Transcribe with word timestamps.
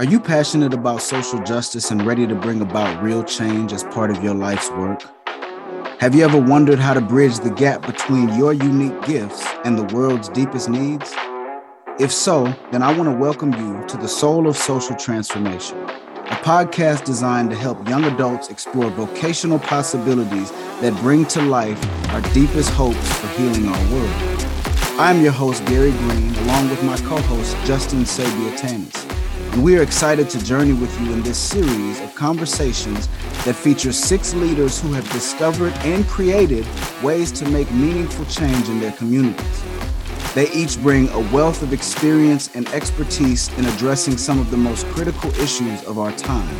Are 0.00 0.04
you 0.04 0.18
passionate 0.18 0.74
about 0.74 1.02
social 1.02 1.40
justice 1.44 1.92
and 1.92 2.04
ready 2.04 2.26
to 2.26 2.34
bring 2.34 2.60
about 2.60 3.00
real 3.00 3.22
change 3.22 3.72
as 3.72 3.84
part 3.84 4.10
of 4.10 4.24
your 4.24 4.34
life's 4.34 4.68
work? 4.72 5.04
Have 6.00 6.16
you 6.16 6.24
ever 6.24 6.40
wondered 6.40 6.80
how 6.80 6.94
to 6.94 7.00
bridge 7.00 7.38
the 7.38 7.50
gap 7.50 7.86
between 7.86 8.28
your 8.36 8.52
unique 8.52 9.00
gifts 9.06 9.46
and 9.64 9.78
the 9.78 9.84
world's 9.94 10.28
deepest 10.30 10.68
needs? 10.68 11.14
If 12.00 12.10
so, 12.10 12.52
then 12.72 12.82
I 12.82 12.92
want 12.92 13.08
to 13.08 13.16
welcome 13.16 13.52
you 13.52 13.86
to 13.86 13.96
the 13.96 14.08
Soul 14.08 14.48
of 14.48 14.56
Social 14.56 14.96
Transformation, 14.96 15.78
a 15.78 16.40
podcast 16.42 17.04
designed 17.04 17.50
to 17.50 17.56
help 17.56 17.88
young 17.88 18.04
adults 18.04 18.48
explore 18.48 18.90
vocational 18.90 19.60
possibilities 19.60 20.50
that 20.80 20.92
bring 21.02 21.24
to 21.26 21.40
life 21.40 21.80
our 22.08 22.20
deepest 22.32 22.70
hopes 22.70 23.12
for 23.18 23.28
healing 23.28 23.68
our 23.68 23.92
world. 23.92 24.44
I'm 24.98 25.22
your 25.22 25.32
host, 25.32 25.64
Gary 25.66 25.92
Green, 25.92 26.34
along 26.34 26.68
with 26.68 26.82
my 26.82 26.96
co 26.96 27.16
host, 27.16 27.56
Justin 27.64 28.00
Sabia 28.00 28.58
Tanis 28.58 29.03
and 29.54 29.62
we 29.62 29.78
are 29.78 29.82
excited 29.82 30.28
to 30.28 30.44
journey 30.44 30.72
with 30.72 31.00
you 31.00 31.12
in 31.12 31.22
this 31.22 31.38
series 31.38 32.00
of 32.00 32.12
conversations 32.16 33.06
that 33.44 33.54
feature 33.54 33.92
six 33.92 34.34
leaders 34.34 34.80
who 34.80 34.92
have 34.92 35.08
discovered 35.12 35.72
and 35.84 36.04
created 36.08 36.66
ways 37.04 37.30
to 37.30 37.48
make 37.50 37.70
meaningful 37.70 38.24
change 38.24 38.68
in 38.68 38.80
their 38.80 38.90
communities. 38.92 39.62
They 40.34 40.50
each 40.50 40.82
bring 40.82 41.08
a 41.10 41.20
wealth 41.32 41.62
of 41.62 41.72
experience 41.72 42.50
and 42.56 42.66
expertise 42.70 43.48
in 43.56 43.64
addressing 43.66 44.16
some 44.16 44.40
of 44.40 44.50
the 44.50 44.56
most 44.56 44.86
critical 44.86 45.30
issues 45.36 45.84
of 45.84 46.00
our 46.00 46.10
time, 46.16 46.56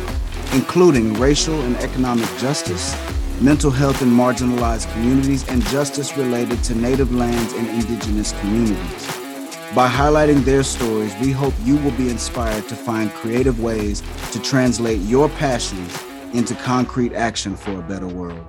including 0.53 1.15
racial 1.15 1.59
and 1.63 1.75
economic 1.77 2.29
justice, 2.37 2.95
mental 3.41 3.71
health 3.71 4.01
in 4.03 4.07
marginalized 4.07 4.89
communities, 4.93 5.45
and 5.49 5.61
justice 5.65 6.15
related 6.15 6.63
to 6.63 6.73
Native 6.73 7.13
lands 7.13 7.51
and 7.51 7.67
indigenous 7.67 8.31
communities. 8.39 9.14
By 9.75 9.89
highlighting 9.89 10.45
their 10.45 10.63
stories, 10.63 11.13
we 11.19 11.33
hope 11.33 11.53
you 11.65 11.75
will 11.75 11.91
be 11.91 12.07
inspired 12.07 12.65
to 12.69 12.75
find 12.75 13.11
creative 13.11 13.61
ways 13.61 14.01
to 14.31 14.41
translate 14.41 15.01
your 15.01 15.27
passions 15.27 16.01
into 16.31 16.55
concrete 16.55 17.11
action 17.11 17.57
for 17.57 17.77
a 17.77 17.81
better 17.81 18.07
world. 18.07 18.47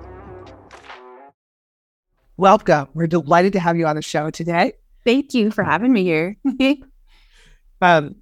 Welcome. 2.37 2.87
We're 2.93 3.07
delighted 3.07 3.51
to 3.53 3.59
have 3.59 3.75
you 3.75 3.87
on 3.87 3.97
the 3.97 4.01
show 4.01 4.29
today. 4.29 4.75
Thank 5.03 5.33
you 5.33 5.51
for 5.51 5.65
having 5.65 5.91
me 5.91 6.03
here. 6.03 6.37
um, 7.81 8.15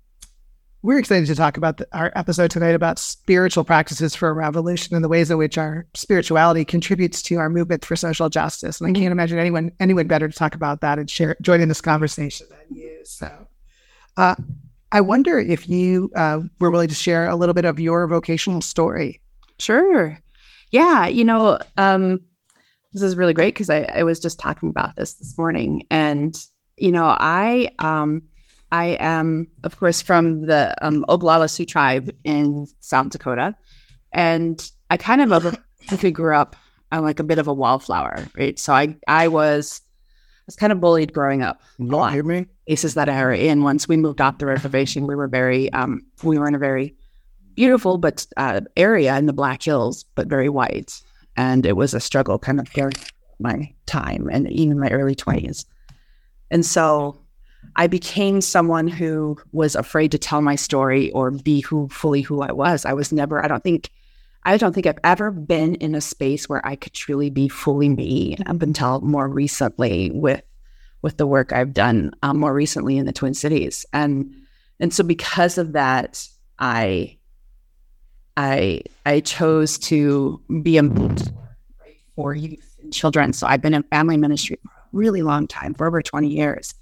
we're 0.86 1.00
excited 1.00 1.26
to 1.26 1.34
talk 1.34 1.58
about 1.58 1.78
the, 1.78 1.88
our 1.94 2.12
episode 2.16 2.52
tonight 2.52 2.76
about 2.76 3.00
spiritual 3.00 3.64
practices 3.64 4.14
for 4.14 4.30
a 4.30 4.34
revolution 4.34 4.96
and 4.96 5.04
the 5.04 5.10
ways 5.10 5.32
in 5.32 5.38
which 5.40 5.58
our 5.58 5.88
spirituality 5.96 6.64
contributes 6.64 7.24
to 7.24 7.38
our 7.38 7.50
movement 7.50 7.84
for 7.84 7.96
social 7.96 8.30
justice. 8.30 8.80
And 8.80 8.88
I 8.88 9.00
can't 9.00 9.12
imagine 9.12 9.40
anyone 9.40 9.72
anyone 9.80 10.06
better 10.06 10.28
to 10.28 10.38
talk 10.38 10.54
about 10.54 10.82
that 10.82 11.00
and 11.00 11.10
share 11.10 11.36
join 11.42 11.60
in 11.60 11.70
this 11.70 11.82
conversation 11.82 12.46
than 12.52 12.78
you. 12.78 13.00
So, 13.04 13.48
uh, 14.16 14.36
I 14.92 15.02
wonder 15.02 15.40
if 15.40 15.68
you 15.68 16.12
uh, 16.16 16.42
were 16.60 16.70
willing 16.70 16.90
to 16.90 16.96
share 16.96 17.28
a 17.28 17.36
little 17.36 17.56
bit 17.56 17.66
of 17.66 17.80
your 17.80 18.06
vocational 18.08 18.62
story. 18.62 19.22
Sure. 19.58 20.20
Yeah. 20.70 21.08
You 21.08 21.24
know, 21.24 21.58
um, 21.78 22.22
this 22.94 23.02
is 23.02 23.16
really 23.16 23.34
great 23.34 23.56
because 23.56 23.72
I, 23.72 23.90
I, 23.94 24.04
was 24.04 24.20
just 24.20 24.40
talking 24.40 24.70
about 24.70 24.96
this 24.96 25.16
this 25.16 25.38
morning. 25.38 25.86
And, 25.90 26.38
you 26.78 26.92
know, 26.92 27.06
I, 27.06 27.70
um, 27.80 28.22
I 28.76 28.98
am, 29.00 29.48
of 29.64 29.72
course, 29.80 30.02
from 30.02 30.48
the 30.48 30.64
um, 30.86 31.06
Oglala 31.08 31.50
Sioux 31.50 31.66
tribe 31.66 32.08
in 32.24 32.68
South 32.80 33.10
Dakota. 33.10 33.56
And 34.12 34.58
I 34.90 34.98
kind 34.98 35.22
of 35.22 36.14
grew 36.14 36.36
up 36.36 36.56
I'm 36.92 37.04
like 37.04 37.20
a 37.20 37.24
bit 37.24 37.40
of 37.40 37.48
a 37.48 37.54
wallflower, 37.54 38.28
right? 38.38 38.58
So 38.60 38.74
I, 38.74 38.96
I 39.08 39.28
was 39.28 39.82
I 40.40 40.44
was 40.46 40.56
kind 40.56 40.72
of 40.72 40.80
bullied 40.80 41.14
growing 41.14 41.42
up. 41.42 41.62
Don't 41.80 42.14
hear 42.14 42.24
me. 42.24 42.46
Aces 42.68 42.94
that 42.94 43.10
I 43.10 43.24
were 43.24 43.34
in. 43.34 43.64
Once 43.64 43.88
we 43.88 43.98
moved 43.98 44.22
off 44.22 44.38
the 44.38 44.46
reservation, 44.46 45.08
we 45.08 45.16
were 45.16 45.28
very, 45.28 45.74
um, 45.74 46.02
we 46.24 46.38
were 46.38 46.48
in 46.48 46.56
a 46.56 46.60
very 46.60 46.96
beautiful 47.56 47.98
but 47.98 48.26
uh, 48.38 48.62
area 48.78 49.18
in 49.18 49.26
the 49.26 49.34
Black 49.34 49.64
Hills, 49.64 50.06
but 50.16 50.28
very 50.28 50.50
white, 50.50 51.02
and 51.36 51.66
it 51.66 51.76
was 51.76 51.94
a 51.94 52.00
struggle 52.00 52.38
kind 52.38 52.60
of 52.60 52.72
during 52.74 52.94
my 53.40 53.74
time 53.86 54.30
and 54.32 54.50
even 54.52 54.80
my 54.80 54.90
early 54.90 55.16
twenties. 55.16 55.66
And 56.52 56.66
so 56.66 57.20
I 57.76 57.88
became 57.88 58.42
someone 58.42 58.88
who 58.88 59.38
was 59.52 59.76
afraid 59.76 60.12
to 60.12 60.18
tell 60.18 60.42
my 60.42 60.56
story 60.56 61.12
or 61.12 61.32
be 61.32 61.62
who 61.62 61.88
fully 61.90 62.22
who 62.22 62.42
I 62.42 62.52
was. 62.52 62.86
I 62.86 62.94
was 62.94 63.12
never. 63.12 63.44
I 63.44 63.48
don't 63.48 63.64
think 63.64 63.90
I 64.44 64.58
don't 64.58 64.74
think 64.74 64.86
I've 64.86 65.00
ever 65.04 65.32
been 65.32 65.76
in 65.76 65.96
a 65.96 66.02
space 66.02 66.48
where 66.48 66.66
I 66.66 66.76
could 66.76 66.94
truly 66.94 67.30
be 67.30 67.50
fully 67.50 67.90
me 67.90 68.38
up 68.46 68.62
until 68.62 69.02
more 69.02 69.28
recently 69.28 70.12
with 70.12 70.44
with 71.02 71.18
the 71.18 71.28
work 71.28 71.54
I've 71.54 71.74
done 71.74 72.12
um, 72.24 72.40
more 72.40 72.54
recently 72.54 72.98
in 72.98 73.06
the 73.06 73.14
Twin 73.14 73.34
Cities. 73.34 73.86
And 73.92 74.34
and 74.80 74.94
so 74.94 75.04
because 75.04 75.58
of 75.58 75.74
that, 75.74 76.28
I 76.60 77.18
I 78.38 78.82
I 79.06 79.20
chose 79.22 79.78
to 79.80 80.42
be 80.62 80.78
a 80.78 80.84
for 82.16 82.34
youth 82.34 82.78
and 82.82 82.94
children. 82.94 83.34
So 83.34 83.48
I've 83.48 83.62
been 83.62 83.74
in 83.74 83.84
family 83.84 84.18
ministry 84.18 84.60
for 84.64 84.70
a 84.70 84.88
really 84.94 85.22
long 85.22 85.48
time, 85.48 85.74
for 85.74 85.88
over 85.88 86.02
20 86.02 86.28
years. 86.28 86.74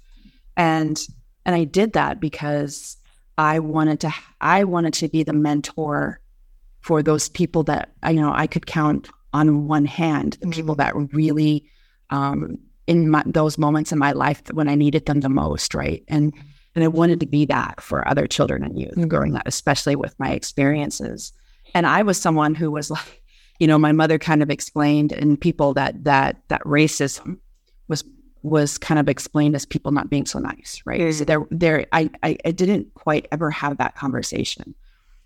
And 0.56 1.00
and 1.44 1.54
I 1.54 1.64
did 1.64 1.92
that 1.92 2.20
because 2.20 2.96
I 3.38 3.58
wanted 3.58 4.00
to 4.00 4.14
I 4.40 4.64
wanted 4.64 4.94
to 4.94 5.08
be 5.08 5.22
the 5.22 5.32
mentor 5.32 6.20
for 6.80 7.02
those 7.02 7.28
people 7.28 7.62
that 7.64 7.92
you 8.08 8.20
know 8.20 8.32
I 8.32 8.46
could 8.46 8.66
count 8.66 9.08
on 9.32 9.66
one 9.66 9.84
hand, 9.84 10.38
the 10.40 10.48
people 10.48 10.76
mm-hmm. 10.76 10.98
that 10.98 11.14
really 11.14 11.68
um, 12.10 12.58
in 12.86 13.10
my, 13.10 13.22
those 13.26 13.58
moments 13.58 13.90
in 13.92 13.98
my 13.98 14.12
life 14.12 14.42
when 14.52 14.68
I 14.68 14.74
needed 14.74 15.06
them 15.06 15.20
the 15.20 15.28
most, 15.28 15.74
right? 15.74 16.04
And 16.08 16.32
and 16.74 16.84
I 16.84 16.88
wanted 16.88 17.20
to 17.20 17.26
be 17.26 17.44
that 17.46 17.80
for 17.80 18.06
other 18.08 18.26
children 18.26 18.64
and 18.64 18.78
youth 18.78 18.92
mm-hmm. 18.92 19.08
growing 19.08 19.36
up, 19.36 19.42
especially 19.46 19.96
with 19.96 20.18
my 20.18 20.30
experiences. 20.30 21.32
And 21.74 21.86
I 21.86 22.02
was 22.02 22.20
someone 22.20 22.54
who 22.54 22.70
was 22.70 22.90
like, 22.90 23.22
you 23.58 23.66
know, 23.66 23.78
my 23.78 23.92
mother 23.92 24.18
kind 24.18 24.42
of 24.42 24.50
explained, 24.50 25.12
and 25.12 25.40
people 25.40 25.74
that 25.74 26.04
that 26.04 26.36
that 26.48 26.62
racism 26.62 27.38
was 28.44 28.76
kind 28.76 29.00
of 29.00 29.08
explained 29.08 29.56
as 29.56 29.64
people 29.64 29.90
not 29.90 30.10
being 30.10 30.26
so 30.26 30.38
nice, 30.38 30.82
right? 30.84 31.00
Mm-hmm. 31.00 31.18
So 31.18 31.24
there, 31.24 31.46
there, 31.50 31.86
I, 31.92 32.10
I, 32.22 32.36
I 32.44 32.50
didn't 32.50 32.92
quite 32.94 33.26
ever 33.32 33.50
have 33.50 33.78
that 33.78 33.96
conversation. 33.96 34.74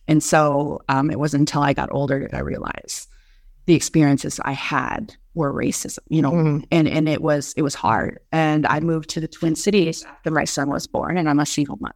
And 0.06 0.22
so 0.22 0.80
um, 0.88 1.10
it 1.10 1.18
wasn't 1.18 1.40
until 1.42 1.62
I 1.62 1.72
got 1.72 1.88
older 1.92 2.20
that 2.20 2.34
I 2.34 2.40
realized 2.40 3.08
the 3.66 3.74
experiences 3.74 4.40
I 4.44 4.52
had 4.52 5.14
were 5.34 5.52
racism, 5.52 5.98
you 6.08 6.22
know, 6.22 6.30
mm-hmm. 6.30 6.64
and, 6.70 6.88
and 6.88 7.08
it 7.08 7.20
was 7.20 7.52
it 7.56 7.62
was 7.62 7.74
hard. 7.74 8.20
And 8.32 8.66
I 8.66 8.80
moved 8.80 9.10
to 9.10 9.20
the 9.20 9.28
Twin 9.28 9.56
Cities 9.56 10.04
after 10.04 10.30
my 10.30 10.44
son 10.44 10.70
was 10.70 10.86
born, 10.86 11.18
and 11.18 11.28
I'm 11.28 11.40
a 11.40 11.44
single 11.44 11.76
mother. 11.78 11.94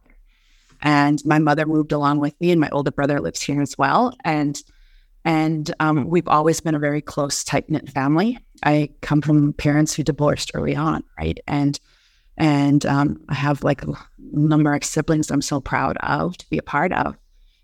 And 0.81 1.23
my 1.25 1.39
mother 1.39 1.65
moved 1.65 1.93
along 1.93 2.19
with 2.19 2.39
me, 2.39 2.51
and 2.51 2.61
my 2.61 2.69
older 2.69 2.91
brother 2.91 3.19
lives 3.19 3.41
here 3.41 3.61
as 3.61 3.77
well. 3.77 4.13
And 4.23 4.61
and 5.25 5.73
um, 5.79 6.09
we've 6.09 6.27
always 6.27 6.59
been 6.59 6.75
a 6.75 6.79
very 6.79 7.01
close, 7.01 7.43
tight 7.43 7.69
knit 7.69 7.89
family. 7.89 8.37
I 8.65 8.89
come 9.01 9.21
from 9.21 9.53
parents 9.53 9.93
who 9.93 10.03
divorced 10.03 10.51
early 10.53 10.75
on, 10.75 11.03
right? 11.17 11.39
And 11.47 11.79
and 12.35 12.85
um, 12.85 13.21
I 13.29 13.35
have 13.35 13.63
like 13.63 13.83
a 13.83 13.93
number 14.31 14.73
of 14.73 14.83
siblings 14.83 15.29
I'm 15.29 15.41
so 15.41 15.61
proud 15.61 15.97
of 15.97 16.35
to 16.37 16.49
be 16.49 16.57
a 16.57 16.63
part 16.63 16.91
of 16.91 17.15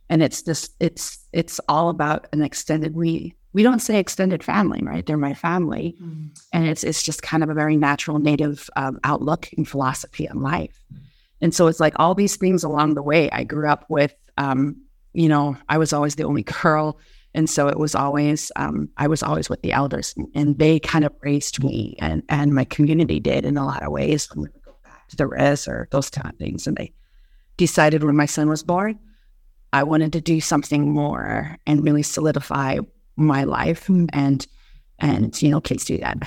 and 0.10 0.24
it's 0.24 0.42
just 0.42 0.74
it's 0.80 1.20
it's 1.32 1.60
all 1.70 1.90
about 1.90 2.28
an 2.34 2.42
extended 2.42 2.96
we 2.96 3.34
we 3.54 3.64
don't 3.64 3.80
say 3.80 4.00
extended 4.00 4.44
family 4.44 4.82
right 4.84 5.06
they're 5.06 5.18
my 5.18 5.34
family 5.34 5.96
mm-hmm. 6.02 6.28
and 6.52 6.68
it's 6.68 6.84
it's 6.84 7.04
just 7.04 7.22
kind 7.22 7.44
of 7.44 7.50
a 7.50 7.54
very 7.54 7.78
natural 7.78 8.20
native 8.20 8.70
um, 8.76 9.00
outlook 9.04 9.50
and 9.56 9.68
philosophy 9.68 10.28
on 10.28 10.42
life 10.42 10.82
and 11.42 11.54
so 11.54 11.68
it's 11.68 11.80
like 11.80 11.94
all 11.98 12.16
these 12.16 12.36
things 12.36 12.64
along 12.64 12.96
the 12.96 13.04
way 13.04 13.30
i 13.32 13.44
grew 13.44 13.70
up 13.70 13.86
with 13.88 14.16
um, 14.38 14.76
you 15.14 15.30
know 15.30 15.56
i 15.70 15.78
was 15.78 15.94
always 15.94 16.16
the 16.16 16.24
only 16.24 16.44
girl 16.44 17.00
and 17.34 17.50
so 17.50 17.68
it 17.68 17.78
was 17.78 17.96
always 17.96 18.52
um, 18.56 18.90
i 18.98 19.08
was 19.08 19.24
always 19.24 19.50
with 19.50 19.62
the 19.62 19.72
elders 19.72 20.16
and 20.36 20.58
they 20.60 20.80
kind 20.80 21.06
of 21.06 21.14
raised 21.22 21.64
me 21.64 21.96
and 22.00 22.24
and 22.30 22.54
my 22.54 22.64
community 22.66 23.20
did 23.20 23.46
in 23.46 23.58
a 23.58 23.66
lot 23.66 23.84
of 23.84 23.92
ways. 23.92 24.30
When 24.30 24.44
we 24.44 24.50
would 24.54 24.64
go 24.64 24.76
back 24.84 25.08
to 25.10 25.16
the 25.16 25.28
res 25.28 25.68
or 25.68 25.88
those 25.92 26.10
kind 26.10 26.32
of 26.32 26.38
things. 26.38 26.68
And 26.68 26.78
they 26.78 26.94
decided 27.58 28.04
when 28.04 28.16
my 28.16 28.26
son 28.26 28.50
was 28.50 28.64
born 28.64 29.00
I 29.72 29.84
wanted 29.84 30.14
to 30.14 30.22
do 30.22 30.42
something 30.42 30.92
more 30.92 31.58
and 31.68 31.84
really 31.84 32.04
solidify 32.04 32.80
my 33.16 33.44
life 33.44 33.88
mm. 33.88 34.08
and 34.14 34.46
and 35.02 35.42
you 35.42 35.50
know 35.50 35.62
kids 35.62 35.86
do 35.86 35.98
that. 35.98 36.18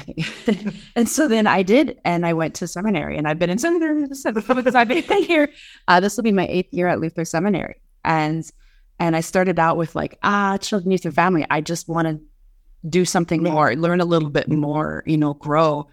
And 0.96 1.08
so 1.08 1.26
then 1.26 1.46
i 1.46 1.62
did 1.62 1.98
and 2.04 2.24
i 2.26 2.32
went 2.32 2.54
to 2.56 2.66
seminary 2.66 3.16
and 3.16 3.26
i've 3.26 3.38
been 3.38 3.50
in 3.50 3.58
seminary 3.58 4.02
because 4.06 4.74
i've 4.74 4.88
been 4.88 5.02
here. 5.24 5.48
Uh, 5.88 6.00
this 6.00 6.16
will 6.16 6.24
be 6.24 6.32
my 6.32 6.46
eighth 6.46 6.72
year 6.72 6.88
at 6.88 7.00
luther 7.00 7.24
seminary. 7.24 7.76
And 8.04 8.44
and 8.98 9.16
i 9.16 9.20
started 9.20 9.58
out 9.58 9.76
with 9.76 9.94
like 9.94 10.18
ah 10.22 10.56
children 10.58 10.90
youth 10.90 11.04
and 11.04 11.14
family 11.14 11.46
i 11.50 11.60
just 11.60 11.88
want 11.88 12.08
to 12.08 12.20
do 12.88 13.04
something 13.04 13.42
more 13.42 13.74
learn 13.76 14.00
a 14.00 14.04
little 14.04 14.30
bit 14.30 14.48
more 14.48 15.02
you 15.06 15.16
know 15.16 15.34
grow 15.34 15.86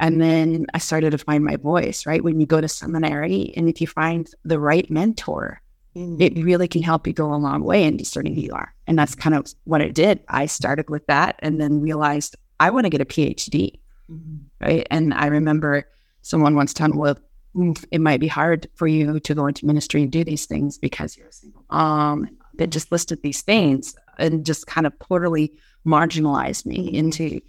and 0.00 0.20
then 0.20 0.66
i 0.74 0.78
started 0.78 1.10
to 1.10 1.18
find 1.18 1.44
my 1.44 1.56
voice 1.56 2.06
right 2.06 2.22
when 2.22 2.38
you 2.38 2.46
go 2.46 2.60
to 2.60 2.68
seminary 2.68 3.52
and 3.56 3.68
if 3.68 3.80
you 3.80 3.86
find 3.86 4.30
the 4.44 4.58
right 4.58 4.88
mentor 4.90 5.60
mm-hmm. 5.98 6.20
it 6.20 6.42
really 6.44 6.68
can 6.68 6.82
help 6.82 7.06
you 7.06 7.12
go 7.12 7.32
a 7.32 7.36
long 7.36 7.62
way 7.64 7.84
in 7.84 7.96
discerning 7.96 8.34
who 8.34 8.42
you 8.42 8.52
are. 8.52 8.74
And 8.86 8.98
that's 8.98 9.14
kind 9.14 9.34
of 9.34 9.46
what 9.64 9.80
it 9.80 9.94
did. 9.94 10.20
I 10.28 10.46
started 10.46 10.88
with 10.88 11.06
that 11.06 11.36
and 11.40 11.60
then 11.60 11.80
realized 11.80 12.36
I 12.60 12.70
want 12.70 12.84
to 12.84 12.90
get 12.90 13.00
a 13.00 13.04
PhD. 13.04 13.78
Mm-hmm. 14.10 14.36
Right. 14.64 14.86
And 14.90 15.12
I 15.14 15.26
remember 15.26 15.88
someone 16.22 16.54
once 16.54 16.72
told 16.72 16.92
me, 16.92 16.98
well, 16.98 17.18
mm, 17.54 17.84
it 17.90 18.00
might 18.00 18.20
be 18.20 18.28
hard 18.28 18.68
for 18.74 18.86
you 18.86 19.20
to 19.20 19.34
go 19.34 19.46
into 19.46 19.66
ministry 19.66 20.02
and 20.02 20.10
do 20.10 20.24
these 20.24 20.46
things 20.46 20.78
because 20.78 21.16
you're 21.16 21.28
a 21.28 21.32
single 21.32 21.64
mom. 21.70 22.37
It 22.60 22.70
just 22.70 22.92
listed 22.92 23.22
these 23.22 23.42
things 23.42 23.94
and 24.18 24.44
just 24.44 24.66
kind 24.66 24.86
of 24.86 24.92
totally 24.98 25.52
marginalized 25.86 26.66
me 26.66 26.92
into, 26.92 27.40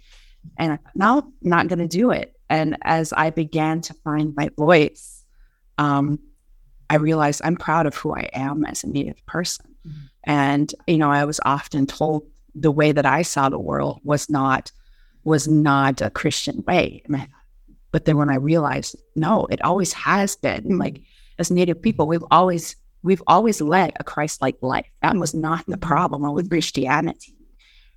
and 0.56 0.72
I 0.72 0.76
thought, 0.76 0.96
no, 0.96 1.18
I'm 1.18 1.32
not 1.42 1.68
going 1.68 1.80
to 1.80 1.88
do 1.88 2.10
it. 2.10 2.34
And 2.48 2.76
as 2.82 3.12
I 3.12 3.30
began 3.30 3.80
to 3.82 3.94
find 3.94 4.34
my 4.34 4.50
voice, 4.56 5.24
um, 5.78 6.18
I 6.88 6.96
realized 6.96 7.42
I'm 7.44 7.56
proud 7.56 7.86
of 7.86 7.94
who 7.94 8.14
I 8.14 8.28
am 8.32 8.64
as 8.64 8.82
a 8.82 8.88
Native 8.88 9.24
person. 9.26 9.74
Mm-hmm. 9.86 10.06
And, 10.24 10.74
you 10.86 10.98
know, 10.98 11.10
I 11.10 11.24
was 11.24 11.40
often 11.44 11.86
told 11.86 12.26
the 12.54 12.72
way 12.72 12.92
that 12.92 13.06
I 13.06 13.22
saw 13.22 13.48
the 13.48 13.58
world 13.58 14.00
was 14.02 14.28
not 14.28 14.72
was 15.22 15.46
not 15.46 16.00
a 16.00 16.10
Christian 16.10 16.64
way. 16.66 17.02
But 17.92 18.04
then 18.06 18.16
when 18.16 18.30
I 18.30 18.36
realized, 18.36 18.96
no, 19.14 19.46
it 19.46 19.62
always 19.62 19.92
has 19.92 20.34
been. 20.36 20.78
Like 20.78 21.02
as 21.38 21.50
Native 21.50 21.80
people, 21.80 22.06
we've 22.06 22.24
always 22.30 22.74
we've 23.02 23.22
always 23.26 23.60
led 23.60 23.92
a 23.98 24.04
Christ-like 24.04 24.56
life. 24.62 24.90
That 25.02 25.16
was 25.16 25.34
not 25.34 25.64
the 25.66 25.78
problem 25.78 26.22
with 26.32 26.50
Christianity, 26.50 27.34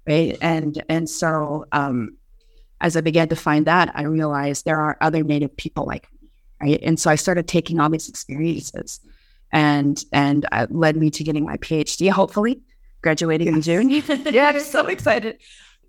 right? 0.07 0.37
And 0.41 0.83
and 0.89 1.09
so 1.09 1.65
um, 1.71 2.17
as 2.81 2.97
I 2.97 3.01
began 3.01 3.29
to 3.29 3.35
find 3.35 3.65
that, 3.67 3.91
I 3.95 4.03
realized 4.03 4.65
there 4.65 4.79
are 4.79 4.97
other 5.01 5.23
Native 5.23 5.55
people 5.57 5.85
like 5.85 6.07
me, 6.21 6.29
right? 6.61 6.79
And 6.83 6.99
so 6.99 7.09
I 7.09 7.15
started 7.15 7.47
taking 7.47 7.79
all 7.79 7.89
these 7.89 8.09
experiences, 8.09 8.99
and 9.51 10.03
and 10.11 10.45
it 10.51 10.73
led 10.73 10.97
me 10.97 11.09
to 11.11 11.23
getting 11.23 11.45
my 11.45 11.57
PhD. 11.57 12.09
Hopefully, 12.09 12.61
graduating 13.01 13.47
yes. 13.47 13.55
in 13.55 13.61
June. 13.61 13.89
yeah, 14.33 14.49
I'm 14.49 14.59
so 14.59 14.87
excited. 14.87 15.39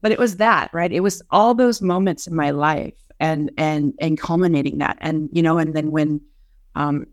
But 0.02 0.12
it 0.12 0.18
was 0.18 0.36
that, 0.36 0.70
right? 0.74 0.92
It 0.92 1.00
was 1.00 1.22
all 1.30 1.54
those 1.54 1.80
moments 1.80 2.26
in 2.26 2.34
my 2.34 2.50
life 2.50 2.94
and 3.20 3.50
and 3.56 3.94
and 4.00 4.18
culminating 4.20 4.78
that. 4.78 4.98
And 5.00 5.30
you 5.32 5.42
know, 5.42 5.58
and 5.58 5.74
then 5.74 5.90
when 5.90 6.20
um 6.74 7.06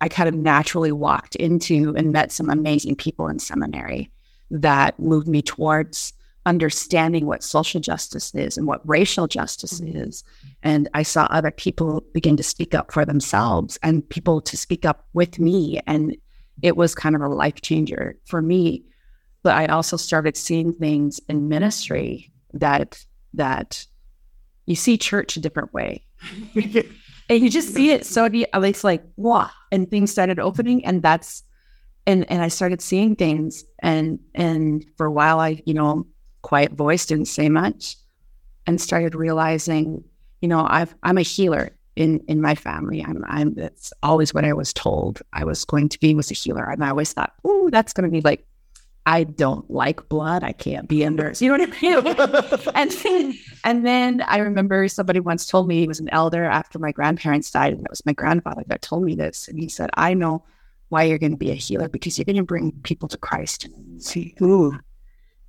I 0.00 0.08
kind 0.08 0.28
of 0.28 0.34
naturally 0.34 0.92
walked 0.92 1.36
into 1.36 1.94
and 1.96 2.12
met 2.12 2.32
some 2.32 2.48
amazing 2.48 2.96
people 2.96 3.28
in 3.28 3.38
seminary 3.38 4.10
that 4.50 4.98
moved 4.98 5.28
me 5.28 5.42
towards 5.42 6.12
understanding 6.46 7.26
what 7.26 7.44
social 7.44 7.80
justice 7.80 8.34
is 8.34 8.56
and 8.56 8.66
what 8.66 8.88
racial 8.88 9.26
justice 9.26 9.80
mm-hmm. 9.80 9.98
is. 9.98 10.24
And 10.62 10.88
I 10.94 11.02
saw 11.02 11.26
other 11.30 11.50
people 11.50 12.02
begin 12.14 12.36
to 12.38 12.42
speak 12.42 12.74
up 12.74 12.92
for 12.92 13.04
themselves 13.04 13.78
and 13.82 14.08
people 14.08 14.40
to 14.40 14.56
speak 14.56 14.84
up 14.84 15.06
with 15.12 15.38
me. 15.38 15.80
And 15.86 16.16
it 16.62 16.76
was 16.76 16.94
kind 16.94 17.14
of 17.14 17.20
a 17.20 17.28
life 17.28 17.60
changer 17.60 18.16
for 18.24 18.40
me 18.40 18.84
but 19.42 19.54
I 19.54 19.66
also 19.66 19.96
started 19.96 20.36
seeing 20.36 20.72
things 20.72 21.20
in 21.28 21.48
ministry 21.48 22.32
that 22.52 23.04
that 23.34 23.86
you 24.66 24.74
see 24.74 24.98
church 24.98 25.36
a 25.36 25.40
different 25.40 25.72
way. 25.72 26.04
and 27.30 27.42
you 27.42 27.48
just 27.48 27.72
see 27.72 27.90
it 27.92 28.04
so 28.04 28.28
it's 28.30 28.84
like 28.84 29.02
wow 29.16 29.48
and 29.72 29.90
things 29.90 30.10
started 30.10 30.38
opening 30.38 30.84
and 30.84 31.02
that's 31.02 31.44
and 32.06 32.30
and 32.30 32.42
I 32.42 32.48
started 32.48 32.80
seeing 32.80 33.16
things. 33.16 33.64
And 33.80 34.18
and 34.34 34.84
for 34.96 35.06
a 35.06 35.12
while 35.12 35.40
I 35.40 35.62
you 35.64 35.74
know 35.74 36.06
quiet 36.42 36.72
voice 36.72 37.06
didn't 37.06 37.26
say 37.26 37.48
much 37.48 37.96
and 38.66 38.80
started 38.80 39.14
realizing 39.14 40.04
you 40.40 40.48
know 40.48 40.66
I've 40.68 40.94
I'm 41.02 41.18
a 41.18 41.22
healer 41.22 41.70
in 41.96 42.20
in 42.28 42.40
my 42.40 42.54
family. 42.54 43.04
I'm 43.04 43.24
I'm 43.26 43.54
that's 43.54 43.92
always 44.02 44.34
what 44.34 44.44
I 44.44 44.52
was 44.52 44.72
told 44.72 45.22
I 45.32 45.44
was 45.44 45.64
going 45.64 45.88
to 45.90 46.00
be 46.00 46.14
was 46.14 46.30
a 46.30 46.34
healer. 46.34 46.64
And 46.64 46.84
I 46.84 46.90
always 46.90 47.12
thought 47.12 47.34
oh 47.44 47.70
that's 47.70 47.92
going 47.92 48.10
to 48.10 48.12
be 48.12 48.22
like 48.22 48.44
I 49.06 49.24
don't 49.24 49.68
like 49.70 50.08
blood. 50.08 50.44
I 50.44 50.52
can't 50.52 50.88
be 50.88 51.04
under. 51.04 51.32
You 51.38 51.48
know 51.48 51.64
what 51.64 51.74
I 51.74 52.54
mean? 52.54 52.70
and 52.74 53.34
and 53.64 53.86
then 53.86 54.20
I 54.22 54.38
remember 54.38 54.88
somebody 54.88 55.20
once 55.20 55.46
told 55.46 55.68
me 55.68 55.80
he 55.80 55.88
was 55.88 56.00
an 56.00 56.10
elder 56.10 56.44
after 56.44 56.78
my 56.78 56.92
grandparents 56.92 57.50
died, 57.50 57.72
and 57.72 57.82
it 57.82 57.90
was 57.90 58.04
my 58.04 58.12
grandfather 58.12 58.62
that 58.66 58.82
told 58.82 59.04
me 59.04 59.14
this. 59.14 59.48
And 59.48 59.58
he 59.58 59.68
said, 59.68 59.90
"I 59.94 60.14
know 60.14 60.44
why 60.90 61.04
you're 61.04 61.18
going 61.18 61.32
to 61.32 61.38
be 61.38 61.50
a 61.50 61.54
healer 61.54 61.88
because 61.88 62.18
you're 62.18 62.24
going 62.24 62.36
to 62.36 62.42
bring 62.42 62.72
people 62.82 63.08
to 63.08 63.18
Christ." 63.18 63.68
See, 63.98 64.34
ooh. 64.42 64.78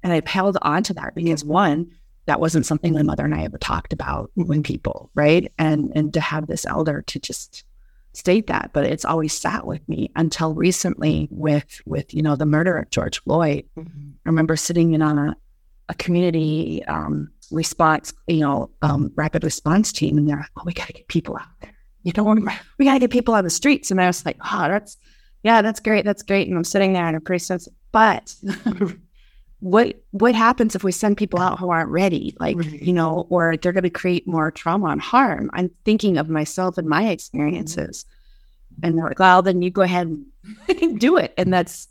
And 0.04 0.14
I 0.14 0.22
held 0.26 0.58
on 0.64 0.82
to 0.84 0.94
that 0.96 1.14
because 1.14 1.46
one, 1.46 1.92
that 2.26 2.40
wasn't 2.40 2.66
something 2.66 2.94
my 2.94 3.04
mother 3.04 3.26
and 3.26 3.36
I 3.36 3.44
ever 3.44 3.58
talked 3.58 3.94
about 3.94 4.32
when 4.36 4.64
people, 4.64 5.12
right? 5.14 5.52
And 5.58 5.92
and 5.94 6.14
to 6.14 6.22
have 6.22 6.48
this 6.48 6.66
elder 6.66 7.02
to 7.04 7.20
just 7.20 7.66
state 8.14 8.48
that, 8.48 8.72
but 8.74 8.86
it's 8.86 9.06
always 9.06 9.34
sat 9.34 9.66
with 9.66 9.88
me 9.88 10.12
until 10.16 10.54
recently 10.54 11.28
with 11.32 11.82
with 11.86 12.14
you 12.14 12.22
know 12.22 12.36
the 12.36 12.46
murder 12.46 12.78
of 12.78 12.90
George 12.90 13.22
Floyd. 13.24 13.66
Mm-hmm. 13.78 14.10
I 14.26 14.30
remember 14.30 14.56
sitting 14.56 14.94
in 14.94 15.02
on 15.02 15.18
a, 15.18 15.36
a 15.90 15.94
community 15.96 16.84
um, 16.86 17.32
response, 17.52 18.14
you 18.28 18.40
know, 18.40 18.70
um, 18.82 19.12
rapid 19.16 19.44
response 19.44 19.92
team, 19.92 20.18
and 20.18 20.28
they're 20.28 20.38
like, 20.38 20.52
"Oh, 20.58 20.64
we 20.66 20.74
got 20.74 20.88
to 20.88 20.94
get 20.94 21.08
people 21.08 21.38
out 21.38 21.48
there. 21.62 21.74
You 22.04 22.14
know, 22.18 22.36
we 22.78 22.86
got 22.86 22.94
to 22.94 23.00
get 23.00 23.12
people 23.12 23.34
on 23.34 23.44
the 23.44 23.50
streets." 23.50 23.92
And 23.92 24.02
I 24.02 24.08
was 24.08 24.26
like, 24.26 24.38
"Oh, 24.44 24.68
that's 24.68 24.98
yeah, 25.44 25.62
that's 25.62 25.80
great, 25.80 26.06
that's 26.06 26.24
great." 26.24 26.48
And 26.48 26.58
I'm 26.58 26.64
sitting 26.64 26.94
there 26.94 27.06
and 27.06 27.16
I'm 27.16 27.22
pretty 27.22 27.44
sensitive, 27.44 27.78
but 27.92 28.36
what 29.62 30.02
what 30.10 30.34
happens 30.36 30.76
if 30.76 30.84
we 30.84 30.92
send 30.92 31.18
people 31.18 31.40
out 31.40 31.60
who 31.60 31.70
aren't 31.70 31.90
ready? 31.90 32.36
Like 32.40 32.58
right. 32.58 32.82
you 32.82 32.92
know 32.92 33.28
or 33.30 33.56
they're 33.58 33.72
going 33.72 33.84
to 33.84 33.90
create 33.90 34.28
more 34.28 34.52
trauma 34.52 34.88
and 34.88 35.02
harm. 35.02 35.50
I'm 35.54 35.70
thinking 35.86 36.18
of 36.18 36.30
myself 36.30 36.78
and 36.78 36.90
my 36.90 37.08
experiences. 37.10 38.06
And 38.84 38.98
they're 38.98 39.06
like 39.06 39.20
well 39.20 39.42
then 39.42 39.62
you 39.62 39.70
go 39.70 39.84
ahead 39.84 40.08
and 40.82 41.00
do 41.00 41.18
it. 41.18 41.34
And 41.38 41.54
that's 41.54 41.88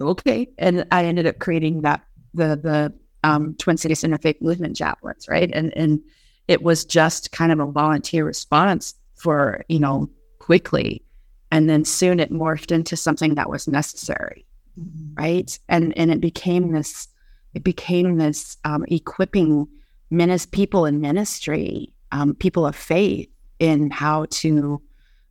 okay. 0.00 0.48
And 0.58 0.86
i 0.92 1.04
ended 1.04 1.26
up 1.26 1.38
creating 1.38 1.82
that 1.82 2.04
the 2.34 2.56
the 2.56 2.92
um, 3.28 3.54
twin 3.54 3.78
cities 3.78 4.02
interfaith 4.02 4.42
movement 4.42 4.76
chaplains 4.76 5.26
right? 5.26 5.50
And 5.52 5.74
and 5.76 6.00
it 6.46 6.62
was 6.62 6.84
just 6.84 7.32
kind 7.32 7.52
of 7.52 7.58
a 7.58 7.66
volunteer 7.66 8.26
response 8.26 8.94
for 9.14 9.64
you 9.68 9.78
know 9.78 10.10
quickly. 10.38 11.02
And 11.50 11.70
then 11.70 11.86
soon 11.86 12.20
it 12.20 12.32
morphed 12.32 12.70
into 12.70 12.96
something 12.96 13.36
that 13.36 13.48
was 13.48 13.66
necessary 13.66 14.44
mm-hmm. 14.78 15.14
right? 15.14 15.58
And 15.68 15.96
and 15.96 16.10
it 16.10 16.20
became 16.20 16.72
this 16.72 17.08
it 17.54 17.64
became 17.64 18.16
this 18.16 18.56
um, 18.64 18.84
equipping 18.88 19.68
minis- 20.12 20.50
people 20.50 20.86
in 20.86 21.00
ministry, 21.00 21.92
um, 22.12 22.34
people 22.34 22.66
of 22.66 22.76
faith, 22.76 23.28
in 23.58 23.90
how 23.90 24.26
to, 24.30 24.82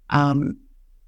um, 0.09 0.57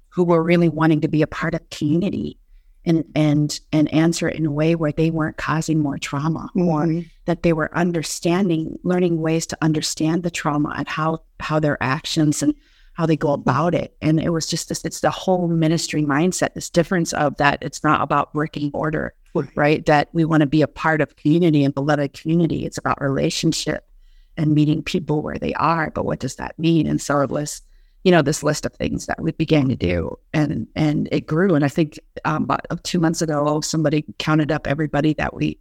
who 0.08 0.24
were 0.24 0.42
really 0.42 0.68
wanting 0.68 1.00
to 1.00 1.08
be 1.08 1.22
a 1.22 1.26
part 1.26 1.54
of 1.54 1.70
community 1.70 2.38
and 2.86 3.04
and 3.14 3.60
and 3.72 3.92
answer 3.92 4.28
it 4.28 4.36
in 4.36 4.46
a 4.46 4.50
way 4.50 4.74
where 4.74 4.92
they 4.92 5.10
weren't 5.10 5.36
causing 5.36 5.80
more 5.80 5.98
trauma, 5.98 6.48
or 6.54 6.84
mm-hmm. 6.84 7.00
that 7.24 7.42
they 7.42 7.52
were 7.52 7.76
understanding, 7.76 8.78
learning 8.84 9.20
ways 9.20 9.46
to 9.46 9.58
understand 9.60 10.22
the 10.22 10.30
trauma 10.30 10.72
and 10.78 10.88
how 10.88 11.18
how 11.40 11.58
their 11.58 11.82
actions 11.82 12.42
and 12.42 12.54
how 12.92 13.04
they 13.04 13.16
go 13.16 13.32
about 13.32 13.74
it. 13.74 13.94
And 14.00 14.18
it 14.20 14.30
was 14.30 14.46
just 14.46 14.70
this, 14.70 14.82
it's 14.84 15.00
the 15.00 15.10
whole 15.10 15.48
ministry 15.48 16.02
mindset, 16.02 16.54
this 16.54 16.70
difference 16.70 17.12
of 17.12 17.36
that 17.36 17.58
it's 17.60 17.84
not 17.84 18.00
about 18.00 18.32
brick 18.32 18.56
and 18.56 18.72
mortar, 18.72 19.12
right? 19.54 19.84
That 19.86 20.08
we 20.12 20.24
want 20.24 20.42
to 20.42 20.46
be 20.46 20.62
a 20.62 20.68
part 20.68 21.00
of 21.00 21.16
community 21.16 21.64
and 21.64 21.74
beloved 21.74 22.12
community. 22.12 22.64
It's 22.64 22.78
about 22.78 23.00
relationship 23.00 23.88
and 24.36 24.54
meeting 24.54 24.82
people 24.82 25.22
where 25.22 25.38
they 25.38 25.54
are. 25.54 25.90
But 25.90 26.04
what 26.04 26.20
does 26.20 26.36
that 26.36 26.58
mean? 26.58 26.86
And 26.86 27.00
so 27.00 27.24
was, 27.26 27.62
you 28.04 28.10
know, 28.10 28.22
this 28.22 28.42
list 28.42 28.66
of 28.66 28.72
things 28.74 29.06
that 29.06 29.20
we 29.20 29.32
began 29.32 29.68
to 29.68 29.76
do, 29.76 30.18
and 30.32 30.66
and 30.76 31.08
it 31.10 31.26
grew. 31.26 31.54
And 31.54 31.64
I 31.64 31.68
think 31.68 31.98
um, 32.24 32.44
about 32.44 32.84
two 32.84 33.00
months 33.00 33.22
ago, 33.22 33.60
somebody 33.60 34.04
counted 34.18 34.52
up 34.52 34.66
everybody 34.66 35.14
that 35.14 35.34
we 35.34 35.58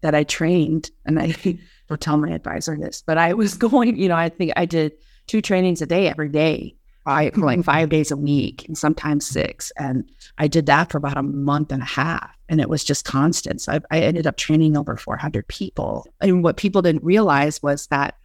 that 0.00 0.14
I 0.14 0.24
trained, 0.24 0.90
and 1.04 1.18
I 1.18 1.34
will 1.90 1.96
tell 1.96 2.16
my 2.16 2.30
advisor 2.30 2.76
this, 2.76 3.02
but 3.06 3.18
I 3.18 3.34
was 3.34 3.54
going, 3.66 3.96
you 3.96 4.08
know, 4.08 4.16
I 4.16 4.28
think 4.28 4.52
I 4.56 4.66
did 4.66 4.92
two 5.26 5.42
trainings 5.42 5.82
a 5.82 5.86
day 5.86 6.08
every 6.08 6.28
day, 6.28 6.76
five, 7.06 7.36
like 7.38 7.64
five 7.64 7.88
days 7.88 8.10
a 8.10 8.16
week, 8.16 8.66
and 8.68 8.76
sometimes 8.76 9.26
six. 9.26 9.72
And 9.78 10.10
I 10.36 10.48
did 10.48 10.66
that 10.66 10.90
for 10.90 10.98
about 10.98 11.16
a 11.16 11.22
month 11.22 11.72
and 11.72 11.82
a 11.82 11.86
half, 11.86 12.30
and 12.50 12.60
it 12.60 12.68
was 12.68 12.84
just 12.84 13.06
constant. 13.06 13.62
So 13.62 13.72
I, 13.72 13.80
I 13.90 14.00
ended 14.00 14.26
up 14.26 14.36
training 14.36 14.76
over 14.76 14.96
400 14.98 15.48
people. 15.48 16.06
And 16.20 16.44
what 16.44 16.58
people 16.58 16.82
didn't 16.82 17.04
realize 17.04 17.62
was 17.62 17.86
that 17.86 18.16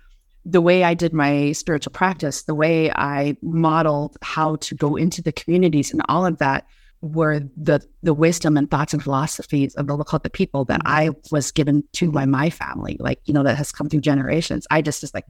the 0.44 0.62
way 0.62 0.84
I 0.84 0.96
did 0.96 1.14
my 1.14 1.52
spiritual 1.54 1.92
practice, 1.92 2.44
the 2.44 2.56
way 2.56 2.92
I 2.92 3.38
modeled 3.42 4.18
how 4.22 4.56
to 4.58 4.76
go 4.76 4.96
into 4.96 5.22
the 5.22 5.32
communities 5.32 5.94
and 5.94 6.02
all 6.10 6.26
of 6.26 6.40
that 6.40 6.66
were 7.02 7.42
the 7.58 7.84
the 8.04 8.14
wisdom 8.14 8.58
and 8.58 8.70
thoughts 8.70 8.94
and 8.94 9.04
philosophies 9.04 9.74
of 9.76 9.88
the 9.88 9.98
Lakota 9.98 10.32
people 10.32 10.66
that 10.66 10.82
I 10.86 11.10
was 11.32 11.52
given 11.52 11.84
to 11.94 12.12
by 12.12 12.26
my 12.26 12.50
family, 12.50 12.98
like 13.00 13.20
you 13.26 13.34
know 13.34 13.44
that 13.44 13.58
has 13.58 13.72
come 13.72 13.90
through 13.90 14.02
generations. 14.02 14.68
I 14.70 14.82
just 14.82 15.04
is 15.04 15.14
like 15.14 15.26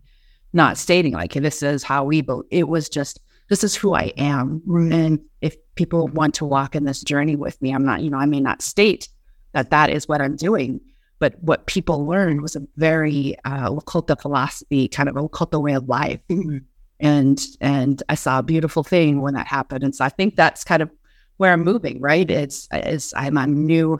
not 0.53 0.77
stating 0.77 1.13
like 1.13 1.33
this 1.33 1.63
is 1.63 1.83
how 1.83 2.03
we 2.03 2.21
believe. 2.21 2.47
It 2.51 2.67
was 2.67 2.89
just 2.89 3.21
this 3.51 3.65
is 3.65 3.75
who 3.75 3.93
I 3.93 4.13
am, 4.15 4.61
and 4.93 5.19
if 5.41 5.57
people 5.75 6.07
want 6.07 6.35
to 6.35 6.45
walk 6.45 6.73
in 6.73 6.85
this 6.85 7.01
journey 7.01 7.35
with 7.35 7.61
me, 7.61 7.73
I'm 7.73 7.83
not 7.85 8.01
you 8.01 8.09
know 8.09 8.17
I 8.17 8.25
may 8.25 8.39
not 8.39 8.61
state 8.61 9.09
that 9.51 9.71
that 9.71 9.89
is 9.89 10.07
what 10.07 10.21
I'm 10.21 10.37
doing, 10.37 10.79
but 11.19 11.35
what 11.41 11.65
people 11.65 12.07
learned 12.07 12.41
was 12.41 12.55
a 12.55 12.65
very 12.77 13.35
uh, 13.43 13.69
Lakota 13.69 14.19
philosophy, 14.21 14.87
kind 14.87 15.09
of 15.09 15.17
a 15.17 15.27
Lakota 15.27 15.61
way 15.61 15.73
of 15.73 15.89
life. 15.89 16.21
Mm-hmm. 16.29 16.59
And 17.01 17.45
and 17.59 18.01
I 18.07 18.15
saw 18.15 18.39
a 18.39 18.43
beautiful 18.43 18.85
thing 18.85 19.21
when 19.21 19.33
that 19.33 19.47
happened, 19.47 19.83
and 19.83 19.93
so 19.93 20.05
I 20.05 20.09
think 20.09 20.37
that's 20.37 20.63
kind 20.63 20.81
of 20.81 20.89
where 21.35 21.51
I'm 21.51 21.65
moving. 21.65 21.99
Right? 21.99 22.31
It's 22.31 22.69
is 22.71 23.13
I'm 23.17 23.35
a 23.35 23.47
new 23.47 23.99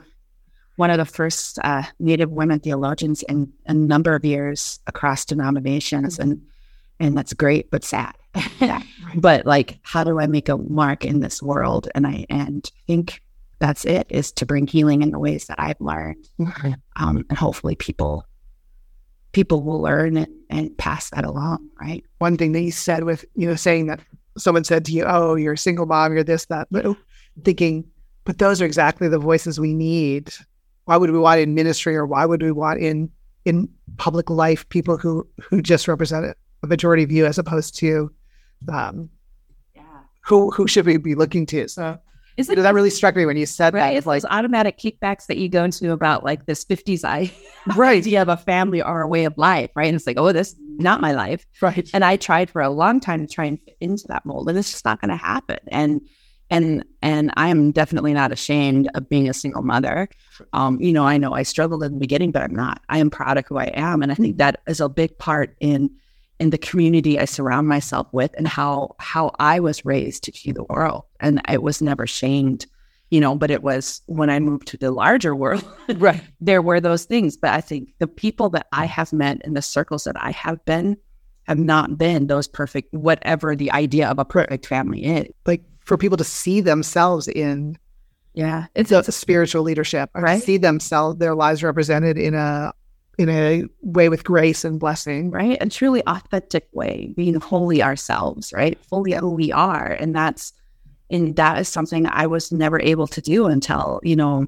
one 0.76 0.90
of 0.90 0.96
the 0.96 1.04
first 1.04 1.58
uh, 1.62 1.82
Native 1.98 2.30
women 2.30 2.58
theologians 2.58 3.22
in 3.24 3.52
a 3.66 3.74
number 3.74 4.14
of 4.14 4.24
years 4.24 4.80
across 4.86 5.26
denominations, 5.26 6.18
and 6.18 6.40
and 7.02 7.16
that's 7.16 7.32
great, 7.32 7.70
but 7.70 7.84
sad. 7.84 8.14
but 9.16 9.44
like, 9.44 9.78
how 9.82 10.04
do 10.04 10.20
I 10.20 10.26
make 10.28 10.48
a 10.48 10.56
mark 10.56 11.04
in 11.04 11.20
this 11.20 11.42
world? 11.42 11.88
And 11.94 12.06
I 12.06 12.24
and 12.30 12.70
think 12.86 13.20
that's 13.58 13.84
it 13.84 14.06
is 14.08 14.30
to 14.32 14.46
bring 14.46 14.66
healing 14.66 15.02
in 15.02 15.10
the 15.10 15.18
ways 15.18 15.46
that 15.46 15.60
I've 15.60 15.80
learned, 15.80 16.28
um, 16.96 17.24
and 17.28 17.36
hopefully 17.36 17.74
people 17.74 18.24
people 19.32 19.62
will 19.62 19.80
learn 19.80 20.16
and, 20.16 20.28
and 20.48 20.78
pass 20.78 21.10
that 21.10 21.24
along. 21.24 21.68
Right. 21.80 22.04
One 22.18 22.36
thing 22.36 22.52
that 22.52 22.60
you 22.60 22.70
said 22.70 23.04
with 23.04 23.24
you 23.34 23.48
know 23.48 23.56
saying 23.56 23.88
that 23.88 24.00
someone 24.38 24.64
said 24.64 24.84
to 24.84 24.92
you, 24.92 25.04
"Oh, 25.04 25.34
you're 25.34 25.54
a 25.54 25.58
single 25.58 25.86
mom, 25.86 26.14
you're 26.14 26.24
this 26.24 26.46
that," 26.46 26.68
but 26.70 26.86
thinking, 27.44 27.84
but 28.24 28.38
those 28.38 28.62
are 28.62 28.66
exactly 28.66 29.08
the 29.08 29.18
voices 29.18 29.58
we 29.58 29.74
need. 29.74 30.32
Why 30.84 30.96
would 30.96 31.10
we 31.10 31.18
want 31.18 31.40
in 31.40 31.54
ministry, 31.54 31.96
or 31.96 32.06
why 32.06 32.26
would 32.26 32.42
we 32.42 32.52
want 32.52 32.80
in 32.80 33.10
in 33.44 33.68
public 33.96 34.30
life 34.30 34.68
people 34.68 34.96
who 34.96 35.26
who 35.40 35.60
just 35.60 35.88
represent 35.88 36.36
a 36.62 36.66
majority 36.66 37.04
view 37.04 37.26
as 37.26 37.38
opposed 37.38 37.76
to 37.78 38.12
um, 38.68 39.10
yeah. 39.74 39.82
who 40.24 40.50
who 40.50 40.66
should 40.66 40.86
we 40.86 40.96
be 40.96 41.14
looking 41.14 41.46
to? 41.46 41.68
So 41.68 41.98
is 42.36 42.48
it, 42.48 42.56
that 42.56 42.74
really 42.74 42.90
struck 42.90 43.14
me 43.14 43.26
when 43.26 43.36
you 43.36 43.46
said 43.46 43.74
right, 43.74 43.90
that. 43.90 43.96
It's 43.96 44.06
like 44.06 44.24
automatic 44.30 44.78
kickbacks 44.78 45.26
that 45.26 45.36
you 45.36 45.48
go 45.48 45.64
into 45.64 45.92
about 45.92 46.24
like 46.24 46.46
this 46.46 46.64
50s 46.64 47.04
I 47.04 47.30
right. 47.76 47.98
idea 47.98 48.22
of 48.22 48.28
a 48.28 48.36
family 48.36 48.82
or 48.82 49.02
a 49.02 49.08
way 49.08 49.24
of 49.24 49.36
life, 49.36 49.70
right? 49.74 49.86
And 49.86 49.96
it's 49.96 50.06
like, 50.06 50.18
oh, 50.18 50.32
this 50.32 50.52
is 50.52 50.56
not 50.78 51.00
my 51.00 51.12
life. 51.12 51.44
Right. 51.60 51.88
And 51.92 52.04
I 52.04 52.16
tried 52.16 52.48
for 52.50 52.62
a 52.62 52.70
long 52.70 53.00
time 53.00 53.26
to 53.26 53.32
try 53.32 53.44
and 53.44 53.60
fit 53.60 53.76
into 53.80 54.06
that 54.08 54.24
mold, 54.24 54.48
and 54.48 54.58
it's 54.58 54.70
just 54.70 54.84
not 54.84 55.00
going 55.00 55.10
to 55.10 55.16
happen. 55.16 55.58
And 55.68 56.00
and 56.50 56.84
and 57.00 57.32
I 57.36 57.48
am 57.48 57.70
definitely 57.70 58.12
not 58.12 58.32
ashamed 58.32 58.88
of 58.94 59.08
being 59.08 59.28
a 59.28 59.34
single 59.34 59.62
mother. 59.62 60.08
Um, 60.52 60.80
you 60.80 60.92
know, 60.92 61.04
I 61.04 61.18
know 61.18 61.32
I 61.32 61.42
struggled 61.42 61.82
in 61.82 61.94
the 61.94 62.00
beginning, 62.00 62.30
but 62.30 62.42
I'm 62.42 62.54
not. 62.54 62.80
I 62.88 62.98
am 62.98 63.10
proud 63.10 63.38
of 63.38 63.46
who 63.46 63.58
I 63.58 63.70
am, 63.74 64.02
and 64.02 64.10
I 64.10 64.14
think 64.14 64.38
that 64.38 64.60
is 64.66 64.80
a 64.80 64.88
big 64.88 65.16
part 65.18 65.54
in 65.60 65.90
in 66.40 66.50
the 66.50 66.58
community 66.58 67.18
I 67.18 67.24
surround 67.24 67.68
myself 67.68 68.08
with 68.12 68.34
and 68.36 68.48
how 68.48 68.96
how 68.98 69.32
I 69.38 69.60
was 69.60 69.84
raised 69.84 70.24
to 70.24 70.32
see 70.32 70.52
the 70.52 70.64
world. 70.64 71.04
And 71.20 71.40
I 71.44 71.58
was 71.58 71.80
never 71.80 72.06
shamed, 72.06 72.66
you 73.10 73.20
know, 73.20 73.36
but 73.36 73.50
it 73.50 73.62
was 73.62 74.02
when 74.06 74.30
I 74.30 74.40
moved 74.40 74.66
to 74.68 74.76
the 74.76 74.90
larger 74.90 75.36
world, 75.36 75.64
right. 75.96 76.22
there 76.40 76.62
were 76.62 76.80
those 76.80 77.04
things. 77.04 77.36
But 77.36 77.50
I 77.50 77.60
think 77.60 77.94
the 77.98 78.06
people 78.08 78.48
that 78.50 78.66
I 78.72 78.86
have 78.86 79.12
met 79.12 79.40
in 79.42 79.54
the 79.54 79.62
circles 79.62 80.04
that 80.04 80.16
I 80.20 80.32
have 80.32 80.64
been 80.64 80.96
have 81.44 81.58
not 81.58 81.98
been 81.98 82.26
those 82.28 82.48
perfect, 82.48 82.92
whatever 82.94 83.56
the 83.56 83.70
idea 83.72 84.08
of 84.08 84.18
a 84.18 84.24
perfect 84.24 84.66
family 84.66 85.04
is. 85.04 85.28
Like 85.46 85.62
for 85.80 85.96
people 85.96 86.16
to 86.16 86.24
see 86.24 86.60
themselves 86.60 87.28
in 87.28 87.76
yeah, 88.34 88.66
it's, 88.74 88.90
it's 88.90 89.08
a 89.08 89.12
spiritual 89.12 89.62
leadership, 89.62 90.08
right? 90.14 90.42
See 90.42 90.56
themselves, 90.56 91.18
their 91.18 91.34
lives 91.34 91.62
represented 91.62 92.16
in 92.16 92.34
a 92.34 92.72
in 93.18 93.28
a 93.28 93.64
way 93.82 94.08
with 94.08 94.24
grace 94.24 94.64
and 94.64 94.80
blessing. 94.80 95.30
Right. 95.30 95.58
A 95.60 95.68
truly 95.68 96.02
authentic 96.06 96.68
way, 96.72 97.12
being 97.16 97.34
wholly 97.34 97.82
ourselves, 97.82 98.52
right? 98.52 98.78
Fully 98.86 99.12
who 99.12 99.30
we 99.30 99.52
are. 99.52 99.92
And 99.92 100.14
that's, 100.14 100.52
and 101.10 101.36
that 101.36 101.58
is 101.58 101.68
something 101.68 102.06
I 102.06 102.26
was 102.26 102.52
never 102.52 102.80
able 102.80 103.06
to 103.08 103.20
do 103.20 103.46
until, 103.46 104.00
you 104.02 104.16
know, 104.16 104.46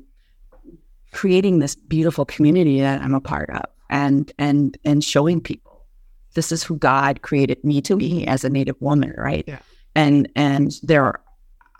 creating 1.12 1.58
this 1.58 1.74
beautiful 1.74 2.24
community 2.24 2.80
that 2.80 3.02
I'm 3.02 3.14
a 3.14 3.20
part 3.20 3.50
of 3.50 3.64
and, 3.90 4.32
and, 4.38 4.76
and 4.84 5.04
showing 5.04 5.40
people 5.40 5.86
this 6.34 6.50
is 6.50 6.64
who 6.64 6.76
God 6.76 7.22
created 7.22 7.62
me 7.62 7.80
to 7.82 7.96
be 7.96 8.26
as 8.26 8.44
a 8.44 8.50
Native 8.50 8.80
woman. 8.80 9.14
Right. 9.16 9.44
Yeah. 9.46 9.60
And, 9.94 10.28
and 10.34 10.72
there, 10.82 11.04
are, 11.04 11.20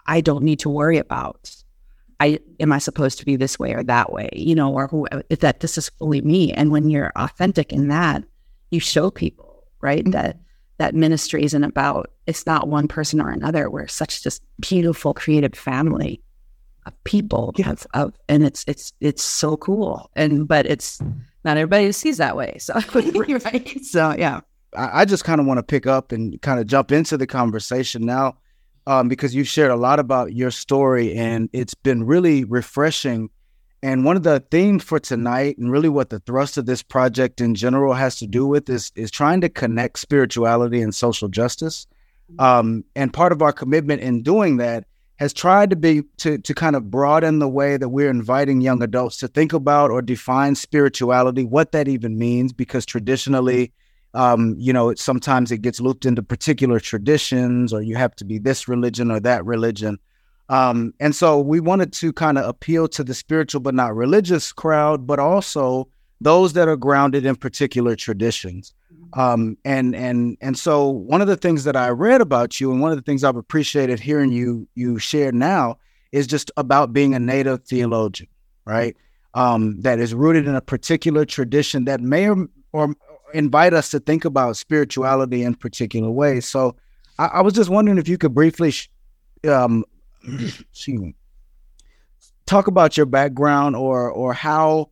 I 0.06 0.20
don't 0.20 0.44
need 0.44 0.60
to 0.60 0.68
worry 0.68 0.98
about 0.98 1.50
I 2.20 2.38
am 2.60 2.72
I 2.72 2.78
supposed 2.78 3.18
to 3.18 3.24
be 3.24 3.36
this 3.36 3.58
way 3.58 3.72
or 3.74 3.82
that 3.84 4.12
way, 4.12 4.30
you 4.32 4.54
know, 4.54 4.72
or 4.72 4.88
who 4.88 5.06
that 5.30 5.60
this 5.60 5.76
is 5.78 5.88
fully 5.90 6.20
me. 6.20 6.52
And 6.52 6.70
when 6.70 6.90
you're 6.90 7.12
authentic 7.16 7.72
in 7.72 7.88
that, 7.88 8.24
you 8.70 8.80
show 8.80 9.10
people, 9.10 9.64
right, 9.80 10.02
mm-hmm. 10.02 10.12
that 10.12 10.38
that 10.78 10.94
ministry 10.94 11.44
isn't 11.44 11.64
about 11.64 12.10
it's 12.26 12.46
not 12.46 12.68
one 12.68 12.88
person 12.88 13.20
or 13.20 13.30
another. 13.30 13.70
We're 13.70 13.86
such 13.88 14.22
this 14.22 14.40
beautiful, 14.60 15.14
creative 15.14 15.54
family 15.54 16.20
of 16.86 17.04
people, 17.04 17.52
yes. 17.56 17.84
of, 17.94 18.08
of 18.08 18.14
and 18.28 18.44
it's 18.44 18.64
it's 18.66 18.92
it's 19.00 19.22
so 19.22 19.56
cool. 19.56 20.10
And 20.14 20.46
but 20.46 20.66
it's 20.66 21.00
not 21.44 21.56
everybody 21.56 21.90
sees 21.92 22.18
that 22.18 22.36
way. 22.36 22.56
So 22.58 22.74
right. 22.94 23.84
So 23.84 24.14
yeah. 24.16 24.40
I 24.76 25.04
just 25.04 25.22
kind 25.22 25.40
of 25.40 25.46
want 25.46 25.58
to 25.58 25.62
pick 25.62 25.86
up 25.86 26.10
and 26.10 26.42
kind 26.42 26.58
of 26.58 26.66
jump 26.66 26.90
into 26.90 27.16
the 27.16 27.28
conversation 27.28 28.04
now 28.04 28.38
um, 28.86 29.08
because 29.08 29.34
you've 29.34 29.48
shared 29.48 29.70
a 29.70 29.76
lot 29.76 29.98
about 29.98 30.32
your 30.32 30.50
story 30.50 31.14
and 31.14 31.48
it's 31.52 31.74
been 31.74 32.04
really 32.04 32.44
refreshing. 32.44 33.30
And 33.82 34.04
one 34.04 34.16
of 34.16 34.22
the 34.22 34.40
themes 34.50 34.82
for 34.82 34.98
tonight, 34.98 35.58
and 35.58 35.70
really 35.70 35.90
what 35.90 36.08
the 36.08 36.20
thrust 36.20 36.56
of 36.56 36.64
this 36.64 36.82
project 36.82 37.40
in 37.40 37.54
general 37.54 37.92
has 37.92 38.16
to 38.16 38.26
do 38.26 38.46
with, 38.46 38.68
is 38.70 38.90
is 38.94 39.10
trying 39.10 39.42
to 39.42 39.50
connect 39.50 39.98
spirituality 39.98 40.80
and 40.80 40.94
social 40.94 41.28
justice. 41.28 41.86
Um, 42.38 42.84
and 42.96 43.12
part 43.12 43.32
of 43.32 43.42
our 43.42 43.52
commitment 43.52 44.00
in 44.00 44.22
doing 44.22 44.56
that 44.56 44.86
has 45.16 45.34
tried 45.34 45.68
to 45.70 45.76
be 45.76 46.02
to 46.16 46.38
to 46.38 46.54
kind 46.54 46.76
of 46.76 46.90
broaden 46.90 47.40
the 47.40 47.48
way 47.48 47.76
that 47.76 47.90
we're 47.90 48.08
inviting 48.08 48.62
young 48.62 48.82
adults 48.82 49.18
to 49.18 49.28
think 49.28 49.52
about 49.52 49.90
or 49.90 50.00
define 50.00 50.54
spirituality, 50.54 51.44
what 51.44 51.72
that 51.72 51.86
even 51.86 52.18
means, 52.18 52.54
because 52.54 52.86
traditionally 52.86 53.70
um, 54.14 54.54
you 54.58 54.72
know, 54.72 54.94
sometimes 54.94 55.50
it 55.50 55.58
gets 55.62 55.80
looped 55.80 56.06
into 56.06 56.22
particular 56.22 56.80
traditions, 56.80 57.72
or 57.72 57.82
you 57.82 57.96
have 57.96 58.14
to 58.16 58.24
be 58.24 58.38
this 58.38 58.68
religion 58.68 59.10
or 59.10 59.20
that 59.20 59.44
religion. 59.44 59.98
Um, 60.48 60.94
and 61.00 61.14
so 61.14 61.40
we 61.40 61.60
wanted 61.60 61.92
to 61.94 62.12
kind 62.12 62.38
of 62.38 62.48
appeal 62.48 62.86
to 62.88 63.02
the 63.02 63.14
spiritual 63.14 63.60
but 63.60 63.74
not 63.74 63.94
religious 63.94 64.52
crowd, 64.52 65.06
but 65.06 65.18
also 65.18 65.88
those 66.20 66.52
that 66.52 66.68
are 66.68 66.76
grounded 66.76 67.26
in 67.26 67.34
particular 67.36 67.96
traditions. 67.96 68.72
Mm-hmm. 68.92 69.20
Um, 69.20 69.56
and 69.64 69.96
and 69.96 70.36
and 70.40 70.58
so 70.58 70.88
one 70.88 71.20
of 71.20 71.28
the 71.28 71.36
things 71.36 71.64
that 71.64 71.76
I 71.76 71.88
read 71.88 72.20
about 72.20 72.60
you, 72.60 72.70
and 72.70 72.80
one 72.80 72.92
of 72.92 72.96
the 72.96 73.02
things 73.02 73.24
I've 73.24 73.36
appreciated 73.36 74.00
hearing 74.00 74.32
you 74.32 74.68
you 74.74 74.98
share 74.98 75.32
now, 75.32 75.78
is 76.12 76.26
just 76.26 76.50
about 76.56 76.92
being 76.92 77.14
a 77.14 77.18
native 77.18 77.64
theologian, 77.64 78.28
right? 78.64 78.96
Um, 79.34 79.80
that 79.80 79.98
is 79.98 80.14
rooted 80.14 80.46
in 80.46 80.54
a 80.54 80.60
particular 80.60 81.24
tradition 81.24 81.86
that 81.86 82.00
may 82.00 82.28
or, 82.28 82.46
or 82.72 82.94
invite 83.34 83.74
us 83.74 83.90
to 83.90 84.00
think 84.00 84.24
about 84.24 84.56
spirituality 84.56 85.42
in 85.42 85.54
particular 85.54 86.10
ways. 86.10 86.46
So 86.46 86.76
I, 87.18 87.26
I 87.26 87.40
was 87.42 87.52
just 87.52 87.68
wondering 87.68 87.98
if 87.98 88.08
you 88.08 88.16
could 88.16 88.34
briefly, 88.34 88.70
sh- 88.70 88.88
um, 89.46 89.84
talk 92.46 92.66
about 92.66 92.96
your 92.96 93.06
background 93.06 93.76
or 93.76 94.10
or 94.10 94.32
how 94.32 94.90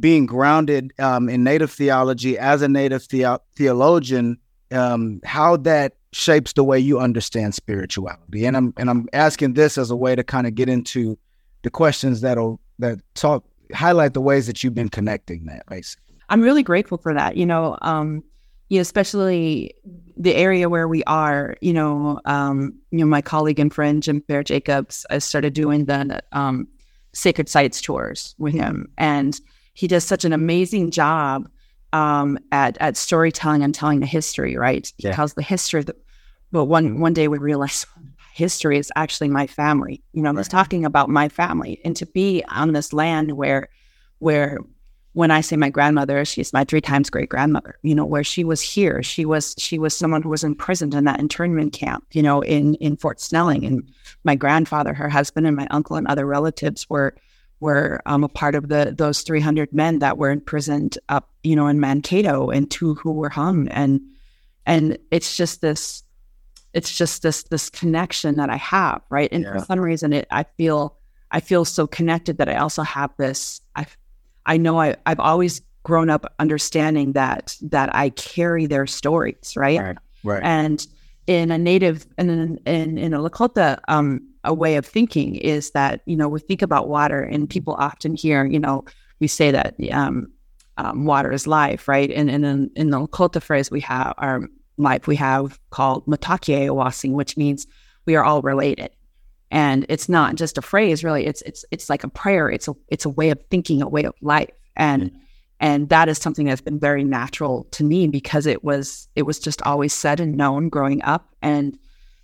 being 0.00 0.24
grounded 0.26 0.92
um, 0.98 1.28
in 1.28 1.44
native 1.44 1.70
theology 1.70 2.38
as 2.38 2.62
a 2.62 2.68
native 2.68 3.06
the- 3.08 3.40
theologian, 3.54 4.38
um, 4.70 5.20
how 5.24 5.56
that 5.58 5.94
shapes 6.12 6.54
the 6.54 6.64
way 6.64 6.78
you 6.78 6.98
understand 6.98 7.54
spirituality. 7.54 8.46
And 8.46 8.56
I'm 8.56 8.74
and 8.76 8.90
I'm 8.90 9.08
asking 9.12 9.54
this 9.54 9.78
as 9.78 9.90
a 9.90 9.96
way 9.96 10.16
to 10.16 10.24
kind 10.24 10.46
of 10.46 10.54
get 10.54 10.68
into 10.68 11.18
the 11.62 11.70
questions 11.70 12.22
that'll 12.22 12.58
that 12.78 12.98
talk 13.14 13.44
highlight 13.74 14.14
the 14.14 14.20
ways 14.20 14.46
that 14.46 14.62
you've 14.64 14.74
been 14.74 14.88
connecting 14.88 15.44
that 15.46 15.64
basically. 15.66 16.11
I'm 16.32 16.40
really 16.40 16.62
grateful 16.62 16.96
for 16.96 17.12
that. 17.12 17.36
You 17.36 17.44
know, 17.44 17.76
um, 17.82 18.24
you 18.70 18.78
know, 18.78 18.80
especially 18.82 19.74
the 20.16 20.34
area 20.34 20.70
where 20.70 20.88
we 20.88 21.04
are. 21.04 21.56
You 21.60 21.74
know, 21.74 22.20
um, 22.24 22.74
you 22.90 23.00
know, 23.00 23.06
my 23.06 23.20
colleague 23.20 23.60
and 23.60 23.72
friend 23.72 24.02
Jim 24.02 24.20
Bear 24.20 24.42
Jacobs, 24.42 25.04
I 25.10 25.18
started 25.18 25.52
doing 25.52 25.84
the 25.84 26.22
um, 26.32 26.66
sacred 27.12 27.50
sites 27.50 27.82
tours 27.82 28.34
with 28.38 28.54
him, 28.54 28.90
and 28.96 29.38
he 29.74 29.86
does 29.86 30.04
such 30.04 30.24
an 30.24 30.32
amazing 30.32 30.90
job 30.90 31.50
um, 31.92 32.38
at 32.50 32.78
at 32.80 32.96
storytelling 32.96 33.62
and 33.62 33.74
telling 33.74 34.00
the 34.00 34.06
history. 34.06 34.56
Right, 34.56 34.90
he 34.96 35.10
tells 35.10 35.34
the 35.34 35.42
history. 35.42 35.82
The, 35.82 35.94
but 36.50 36.64
one 36.64 36.98
one 36.98 37.12
day 37.12 37.28
we 37.28 37.36
realized 37.36 37.84
history 38.32 38.78
is 38.78 38.90
actually 38.96 39.28
my 39.28 39.46
family. 39.46 40.02
You 40.14 40.22
know, 40.22 40.30
right. 40.30 40.36
I 40.36 40.40
was 40.40 40.48
talking 40.48 40.86
about 40.86 41.10
my 41.10 41.28
family, 41.28 41.78
and 41.84 41.94
to 41.96 42.06
be 42.06 42.42
on 42.48 42.72
this 42.72 42.94
land 42.94 43.32
where 43.32 43.68
where 44.18 44.60
when 45.14 45.30
I 45.30 45.42
say 45.42 45.56
my 45.56 45.68
grandmother, 45.68 46.24
she's 46.24 46.52
my 46.52 46.64
three 46.64 46.80
times 46.80 47.10
great 47.10 47.28
grandmother, 47.28 47.78
you 47.82 47.94
know, 47.94 48.04
where 48.04 48.24
she 48.24 48.44
was 48.44 48.62
here. 48.62 49.02
She 49.02 49.24
was 49.26 49.54
she 49.58 49.78
was 49.78 49.96
someone 49.96 50.22
who 50.22 50.30
was 50.30 50.44
imprisoned 50.44 50.94
in 50.94 51.04
that 51.04 51.20
internment 51.20 51.74
camp, 51.74 52.06
you 52.12 52.22
know, 52.22 52.40
in 52.42 52.74
in 52.76 52.96
Fort 52.96 53.20
Snelling. 53.20 53.64
And 53.64 53.92
my 54.24 54.34
grandfather, 54.34 54.94
her 54.94 55.10
husband, 55.10 55.46
and 55.46 55.56
my 55.56 55.66
uncle 55.70 55.96
and 55.96 56.06
other 56.06 56.26
relatives 56.26 56.88
were 56.88 57.14
were 57.60 58.00
um, 58.06 58.24
a 58.24 58.28
part 58.28 58.54
of 58.54 58.68
the 58.68 58.94
those 58.96 59.22
300 59.22 59.72
men 59.72 59.98
that 59.98 60.16
were 60.16 60.30
imprisoned 60.30 60.98
up, 61.10 61.28
you 61.42 61.56
know, 61.56 61.66
in 61.66 61.78
Mankato 61.78 62.48
and 62.48 62.70
two 62.70 62.94
who 62.94 63.12
were 63.12 63.28
hung. 63.28 63.68
And 63.68 64.00
and 64.64 64.98
it's 65.10 65.36
just 65.36 65.60
this 65.60 66.02
it's 66.72 66.96
just 66.96 67.22
this 67.22 67.42
this 67.44 67.68
connection 67.68 68.36
that 68.36 68.48
I 68.48 68.56
have, 68.56 69.02
right? 69.10 69.30
And 69.30 69.44
yeah. 69.44 69.52
for 69.52 69.64
some 69.66 69.80
reason 69.80 70.14
it 70.14 70.26
I 70.30 70.44
feel 70.56 70.96
I 71.30 71.40
feel 71.40 71.66
so 71.66 71.86
connected 71.86 72.38
that 72.38 72.48
I 72.48 72.56
also 72.56 72.82
have 72.82 73.10
this 73.18 73.60
I 73.76 73.86
I 74.46 74.56
know 74.56 74.80
I, 74.80 74.96
I've 75.06 75.20
always 75.20 75.62
grown 75.84 76.10
up 76.10 76.32
understanding 76.38 77.12
that 77.12 77.56
that 77.62 77.94
I 77.94 78.10
carry 78.10 78.66
their 78.66 78.86
stories, 78.86 79.54
right? 79.56 79.80
Right. 79.80 79.96
right. 80.24 80.42
And 80.42 80.86
in 81.26 81.50
a 81.50 81.58
native 81.58 82.06
and 82.18 82.30
in, 82.30 82.56
in, 82.66 82.98
in 82.98 83.14
a 83.14 83.18
Lakota 83.18 83.78
um, 83.88 84.26
a 84.44 84.52
way 84.52 84.76
of 84.76 84.84
thinking 84.84 85.36
is 85.36 85.70
that 85.70 86.02
you 86.06 86.16
know 86.16 86.28
we 86.28 86.40
think 86.40 86.62
about 86.62 86.88
water 86.88 87.20
and 87.20 87.48
people 87.48 87.74
often 87.74 88.14
hear 88.14 88.44
you 88.44 88.58
know 88.58 88.84
we 89.20 89.28
say 89.28 89.50
that 89.52 89.76
um, 89.92 90.32
um, 90.78 91.04
water 91.04 91.30
is 91.30 91.46
life, 91.46 91.86
right? 91.86 92.10
And, 92.10 92.30
and 92.30 92.44
in, 92.44 92.70
in 92.74 92.90
the 92.90 93.06
Lakota 93.06 93.40
phrase 93.40 93.70
we 93.70 93.80
have 93.80 94.14
our 94.18 94.48
life 94.78 95.06
we 95.06 95.16
have 95.16 95.60
called 95.70 96.04
Mitakuye 96.06 96.68
Oyasin, 96.68 97.12
which 97.12 97.36
means 97.36 97.66
we 98.06 98.16
are 98.16 98.24
all 98.24 98.42
related. 98.42 98.90
And 99.52 99.84
it's 99.90 100.08
not 100.08 100.36
just 100.36 100.56
a 100.56 100.62
phrase, 100.62 101.04
really. 101.04 101.26
It's 101.26 101.42
it's 101.42 101.64
it's 101.70 101.90
like 101.90 102.02
a 102.02 102.08
prayer. 102.08 102.48
It's 102.48 102.68
a 102.68 102.74
it's 102.88 103.04
a 103.04 103.10
way 103.10 103.28
of 103.28 103.38
thinking, 103.50 103.82
a 103.82 103.88
way 103.88 104.02
of 104.04 104.14
life. 104.22 104.48
And 104.76 105.10
mm-hmm. 105.10 105.18
and 105.60 105.88
that 105.90 106.08
is 106.08 106.16
something 106.16 106.46
that's 106.46 106.62
been 106.62 106.80
very 106.80 107.04
natural 107.04 107.64
to 107.72 107.84
me 107.84 108.08
because 108.08 108.46
it 108.46 108.64
was 108.64 109.08
it 109.14 109.22
was 109.22 109.38
just 109.38 109.60
always 109.62 109.92
said 109.92 110.20
and 110.20 110.38
known 110.38 110.70
growing 110.70 111.02
up. 111.04 111.34
And 111.42 111.78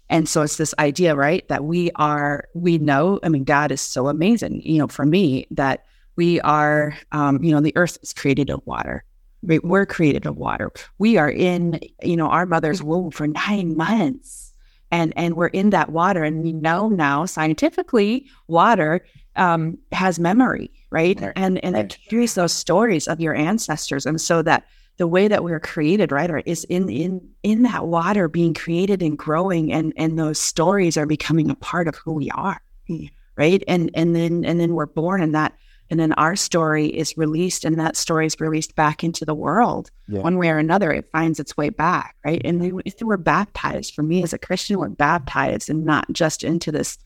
and 0.09 0.27
so 0.27 0.41
it's 0.41 0.57
this 0.57 0.75
idea, 0.79 1.15
right, 1.15 1.47
that 1.49 1.65
we 1.65 1.91
are 1.97 2.49
we 2.55 2.79
know. 2.79 3.21
I 3.23 3.29
mean, 3.29 3.45
God 3.45 3.73
is 3.73 3.83
so 3.83 4.09
amazing. 4.09 4.63
You 4.63 4.79
know, 4.79 4.89
for 4.89 5.05
me, 5.05 5.47
that 5.51 5.85
we 6.17 6.41
are, 6.41 6.97
um, 7.13 7.45
you 7.45 7.53
know, 7.53 7.61
the 7.61 7.77
earth 7.77 7.99
is 8.03 8.15
created 8.15 8.49
of 8.49 8.67
water. 8.67 9.05
We're 9.43 9.87
created 9.87 10.25
of 10.25 10.37
water. 10.37 10.73
We 10.99 11.19
are 11.19 11.31
in, 11.31 11.79
you 12.03 12.17
know, 12.17 12.29
our 12.29 12.47
mother's 12.47 12.83
womb 12.83 13.11
for 13.13 13.29
nine 13.29 13.77
months, 13.77 14.48
and 14.91 15.13
and 15.17 15.35
we're 15.35 15.49
in 15.49 15.71
that 15.71 15.91
water, 15.91 16.25
and 16.25 16.43
we 16.43 16.53
know 16.53 16.89
now 16.89 17.27
scientifically, 17.27 18.27
water 18.47 19.05
um, 19.37 19.79
has 19.93 20.19
memory, 20.19 20.71
right? 20.91 21.21
right? 21.21 21.33
And 21.37 21.63
and 21.65 21.75
right. 21.75 21.85
it 21.85 21.99
carries 22.09 22.35
those 22.35 22.53
stories 22.53 23.09
of 23.09 23.21
your 23.21 23.35
ancestors, 23.35 24.07
and 24.07 24.21
so 24.21 24.43
that 24.43 24.65
the 24.97 25.07
way 25.07 25.29
that 25.29 25.45
we're 25.45 25.61
created, 25.61 26.11
right, 26.11 26.31
or 26.31 26.39
is 26.39 26.65
in 26.65 26.89
in 26.89 27.29
in 27.43 27.63
that 27.63 27.87
water 27.87 28.29
being 28.29 28.55
created 28.55 29.03
and 29.03 29.17
growing, 29.17 29.73
and 29.73 29.93
and 29.97 30.19
those 30.19 30.39
stories 30.39 30.97
are 30.97 31.07
becoming 31.07 31.51
a 31.51 31.55
part 31.55 31.89
of 31.89 31.95
who 31.97 32.13
we 32.13 32.31
are, 32.31 32.61
right? 33.37 33.63
And 33.69 33.91
and 33.95 34.15
then 34.15 34.45
and 34.45 34.61
then 34.61 34.75
we're 34.75 34.87
born 34.87 35.23
in 35.23 35.33
that 35.33 35.55
and 35.91 35.99
then 35.99 36.13
our 36.15 36.37
story 36.37 36.87
is 36.87 37.17
released 37.17 37.65
and 37.65 37.79
that 37.79 37.97
story 37.97 38.27
is 38.27 38.39
released 38.41 38.75
back 38.75 39.03
into 39.03 39.25
the 39.25 39.35
world 39.35 39.91
yeah. 40.07 40.21
one 40.21 40.39
way 40.39 40.51
or 40.51 40.59
another 40.59 40.93
it 40.93 41.11
finds 41.13 41.41
its 41.41 41.57
way 41.57 41.71
back 41.71 42.17
right 42.25 42.43
and 42.45 42.63
they, 42.63 42.73
if 42.85 42.99
they 42.99 43.05
were 43.05 43.17
baptized 43.17 43.95
for 43.95 44.03
me 44.03 44.23
as 44.23 44.33
a 44.33 44.39
christian 44.39 44.79
we're 44.79 44.89
baptized 44.89 45.69
and 45.71 45.85
not 45.85 46.11
just 46.13 46.45
into 46.45 46.71
this 46.71 46.99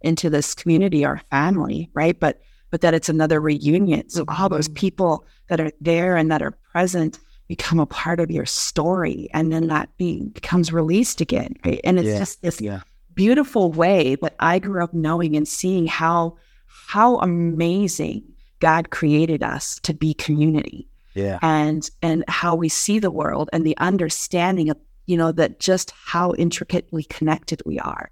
into 0.00 0.30
this 0.30 0.54
community 0.54 1.04
or 1.04 1.20
family 1.30 1.90
right 1.94 2.18
but 2.18 2.40
but 2.70 2.80
that 2.80 2.94
it's 2.94 3.08
another 3.08 3.40
reunion 3.40 4.08
so 4.08 4.24
all 4.28 4.48
those 4.48 4.68
mm-hmm. 4.68 4.74
people 4.74 5.24
that 5.48 5.60
are 5.60 5.72
there 5.80 6.16
and 6.16 6.30
that 6.30 6.42
are 6.42 6.56
present 6.72 7.18
become 7.48 7.80
a 7.80 7.86
part 7.86 8.20
of 8.20 8.30
your 8.30 8.46
story 8.46 9.28
and 9.34 9.52
then 9.52 9.66
that 9.66 9.88
be, 9.96 10.28
becomes 10.28 10.72
released 10.72 11.20
again 11.20 11.54
right 11.64 11.80
and 11.84 11.98
it's 11.98 12.08
yeah. 12.08 12.18
just 12.18 12.42
this 12.42 12.60
yeah. 12.60 12.80
beautiful 13.14 13.72
way 13.72 14.14
that 14.16 14.34
i 14.38 14.58
grew 14.58 14.82
up 14.82 14.94
knowing 14.94 15.36
and 15.36 15.48
seeing 15.48 15.86
how 15.86 16.36
how 16.86 17.18
amazing 17.18 18.22
God 18.60 18.90
created 18.90 19.42
us 19.42 19.80
to 19.82 19.94
be 19.94 20.14
community. 20.14 20.86
Yeah. 21.14 21.38
And 21.42 21.90
and 22.02 22.24
how 22.28 22.54
we 22.54 22.68
see 22.68 22.98
the 22.98 23.10
world 23.10 23.50
and 23.52 23.66
the 23.66 23.76
understanding 23.78 24.70
of, 24.70 24.76
you 25.06 25.16
know, 25.16 25.32
that 25.32 25.58
just 25.58 25.92
how 26.04 26.34
intricately 26.34 27.04
connected 27.04 27.62
we 27.66 27.78
are. 27.80 28.10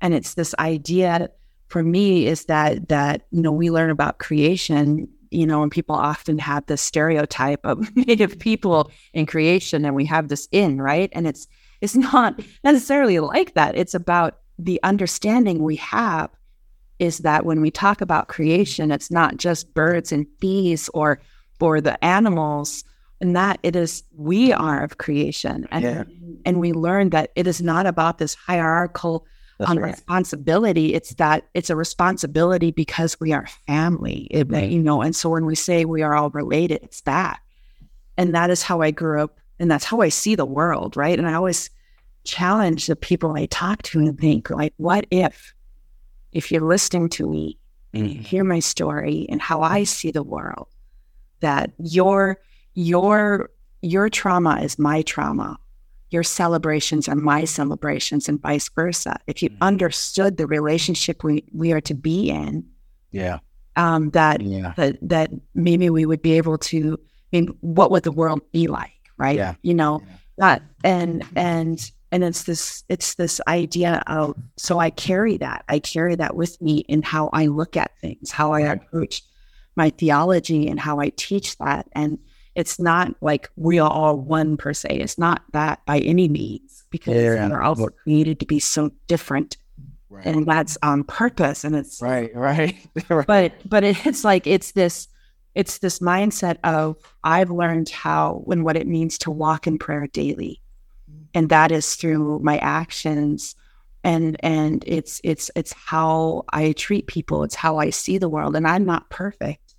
And 0.00 0.14
it's 0.14 0.34
this 0.34 0.54
idea 0.58 1.30
for 1.68 1.82
me 1.82 2.26
is 2.26 2.46
that 2.46 2.88
that, 2.88 3.26
you 3.30 3.42
know, 3.42 3.52
we 3.52 3.70
learn 3.70 3.90
about 3.90 4.18
creation, 4.18 5.06
you 5.30 5.46
know, 5.46 5.62
and 5.62 5.70
people 5.70 5.94
often 5.94 6.38
have 6.38 6.64
this 6.66 6.80
stereotype 6.80 7.60
of 7.64 7.94
native 7.96 8.38
people 8.38 8.90
in 9.12 9.26
creation 9.26 9.84
and 9.84 9.94
we 9.94 10.06
have 10.06 10.28
this 10.28 10.48
in, 10.50 10.80
right? 10.80 11.10
And 11.12 11.26
it's 11.26 11.46
it's 11.82 11.96
not 11.96 12.40
necessarily 12.64 13.20
like 13.20 13.54
that. 13.54 13.76
It's 13.76 13.94
about 13.94 14.38
the 14.58 14.80
understanding 14.82 15.62
we 15.62 15.76
have 15.76 16.30
is 17.00 17.18
that 17.18 17.44
when 17.44 17.60
we 17.60 17.70
talk 17.70 18.00
about 18.00 18.28
creation, 18.28 18.92
it's 18.92 19.10
not 19.10 19.38
just 19.38 19.74
birds 19.74 20.12
and 20.12 20.26
bees 20.38 20.88
or 20.94 21.20
or 21.60 21.80
the 21.80 22.02
animals, 22.04 22.84
and 23.20 23.34
that 23.34 23.58
it 23.62 23.74
is 23.74 24.04
we 24.16 24.52
are 24.52 24.84
of 24.84 24.98
creation, 24.98 25.66
and 25.72 25.84
yeah. 25.84 26.04
and 26.44 26.60
we 26.60 26.72
learn 26.72 27.10
that 27.10 27.32
it 27.34 27.46
is 27.46 27.60
not 27.60 27.86
about 27.86 28.18
this 28.18 28.34
hierarchical 28.34 29.26
um, 29.60 29.78
right. 29.78 29.92
responsibility. 29.92 30.94
It's 30.94 31.14
that 31.14 31.48
it's 31.54 31.70
a 31.70 31.76
responsibility 31.76 32.70
because 32.70 33.18
we 33.18 33.32
are 33.32 33.46
family, 33.66 34.28
it, 34.30 34.50
right. 34.50 34.70
you 34.70 34.82
know. 34.82 35.02
And 35.02 35.16
so 35.16 35.30
when 35.30 35.46
we 35.46 35.54
say 35.54 35.84
we 35.84 36.02
are 36.02 36.14
all 36.14 36.30
related, 36.30 36.80
it's 36.82 37.00
that, 37.02 37.40
and 38.16 38.34
that 38.34 38.50
is 38.50 38.62
how 38.62 38.82
I 38.82 38.90
grew 38.90 39.22
up, 39.22 39.38
and 39.58 39.70
that's 39.70 39.84
how 39.84 40.02
I 40.02 40.10
see 40.10 40.34
the 40.34 40.46
world, 40.46 40.96
right? 40.96 41.18
And 41.18 41.26
I 41.26 41.34
always 41.34 41.70
challenge 42.24 42.86
the 42.86 42.96
people 42.96 43.32
I 43.32 43.46
talk 43.46 43.82
to 43.82 43.98
and 44.00 44.18
think 44.18 44.50
like, 44.50 44.74
what 44.76 45.06
if 45.10 45.54
if 46.32 46.50
you're 46.50 46.66
listening 46.66 47.08
to 47.10 47.28
me 47.28 47.58
and 47.92 48.08
you 48.08 48.14
mm-hmm. 48.14 48.22
hear 48.24 48.44
my 48.44 48.60
story 48.60 49.26
and 49.28 49.40
how 49.40 49.62
I 49.62 49.84
see 49.84 50.10
the 50.10 50.22
world, 50.22 50.68
that 51.40 51.72
your 51.78 52.38
your 52.74 53.50
your 53.82 54.08
trauma 54.08 54.60
is 54.62 54.78
my 54.78 55.02
trauma. 55.02 55.58
Your 56.10 56.22
celebrations 56.24 57.08
are 57.08 57.14
my 57.14 57.44
celebrations 57.44 58.28
and 58.28 58.40
vice 58.40 58.68
versa. 58.68 59.18
If 59.26 59.42
you 59.42 59.50
mm-hmm. 59.50 59.62
understood 59.62 60.36
the 60.36 60.46
relationship 60.46 61.22
we, 61.22 61.44
we 61.52 61.72
are 61.72 61.80
to 61.82 61.94
be 61.94 62.30
in, 62.30 62.66
yeah. 63.12 63.38
Um, 63.76 64.10
that, 64.10 64.40
yeah. 64.40 64.74
that 64.76 64.98
that 65.02 65.30
maybe 65.54 65.88
we 65.88 66.04
would 66.04 66.20
be 66.20 66.36
able 66.36 66.58
to 66.58 66.98
I 67.32 67.36
mean, 67.36 67.56
what 67.60 67.90
would 67.90 68.02
the 68.02 68.12
world 68.12 68.40
be 68.52 68.66
like? 68.66 68.92
Right. 69.16 69.36
Yeah. 69.36 69.54
You 69.62 69.74
know, 69.74 70.02
yeah. 70.04 70.16
that 70.38 70.62
and 70.82 71.24
and 71.36 71.90
and 72.12 72.24
it's 72.24 72.44
this 72.44 72.84
it's 72.88 73.14
this 73.14 73.40
idea 73.46 74.02
of 74.06 74.34
so 74.56 74.78
i 74.78 74.90
carry 74.90 75.36
that. 75.36 75.64
I 75.68 75.78
carry 75.78 76.14
that 76.16 76.36
with 76.36 76.60
me 76.60 76.78
in 76.88 77.02
how 77.02 77.30
i 77.32 77.46
look 77.46 77.76
at 77.76 77.96
things 77.98 78.30
how 78.30 78.52
i 78.52 78.60
approach 78.60 79.22
my 79.76 79.90
theology 79.90 80.68
and 80.68 80.78
how 80.78 81.00
i 81.00 81.10
teach 81.10 81.56
that. 81.58 81.88
And 81.92 82.18
it's 82.54 82.78
not 82.80 83.14
like 83.20 83.48
we 83.56 83.78
are 83.78 83.90
all 83.90 84.16
one 84.16 84.56
per 84.56 84.74
se. 84.74 84.88
It's 84.90 85.18
not 85.18 85.42
that 85.52 85.84
by 85.86 86.00
any 86.00 86.28
means 86.28 86.84
because 86.90 87.14
yeah, 87.14 87.48
we're 87.48 87.62
also 87.62 87.88
created 87.88 88.40
to 88.40 88.46
be 88.46 88.60
so 88.60 88.90
different. 89.06 89.56
Right. 90.12 90.26
and 90.26 90.44
that's 90.44 90.76
on 90.82 91.04
purpose 91.04 91.62
and 91.62 91.76
it's 91.76 92.02
right 92.02 92.34
right, 92.34 92.74
right. 93.08 93.26
but 93.28 93.52
but 93.64 93.84
it's 93.84 94.24
like 94.24 94.44
it's 94.44 94.72
this 94.72 95.06
it's 95.54 95.78
this 95.78 96.00
mindset 96.00 96.58
of 96.64 96.96
i've 97.22 97.52
learned 97.52 97.88
how 97.90 98.42
and 98.50 98.64
what 98.64 98.76
it 98.76 98.88
means 98.88 99.18
to 99.18 99.30
walk 99.30 99.68
in 99.68 99.78
prayer 99.78 100.08
daily 100.08 100.60
and 101.34 101.48
that 101.48 101.70
is 101.72 101.94
through 101.94 102.40
my 102.40 102.58
actions. 102.58 103.54
And 104.02 104.36
and 104.42 104.82
it's 104.86 105.20
it's 105.22 105.50
it's 105.54 105.74
how 105.74 106.44
i 106.52 106.72
treat 106.72 107.06
people. 107.06 107.42
It's 107.42 107.54
how 107.54 107.76
i 107.78 107.90
see 107.90 108.16
the 108.16 108.30
world. 108.30 108.56
And 108.56 108.66
i'm 108.66 108.86
not 108.86 109.10
perfect 109.10 109.70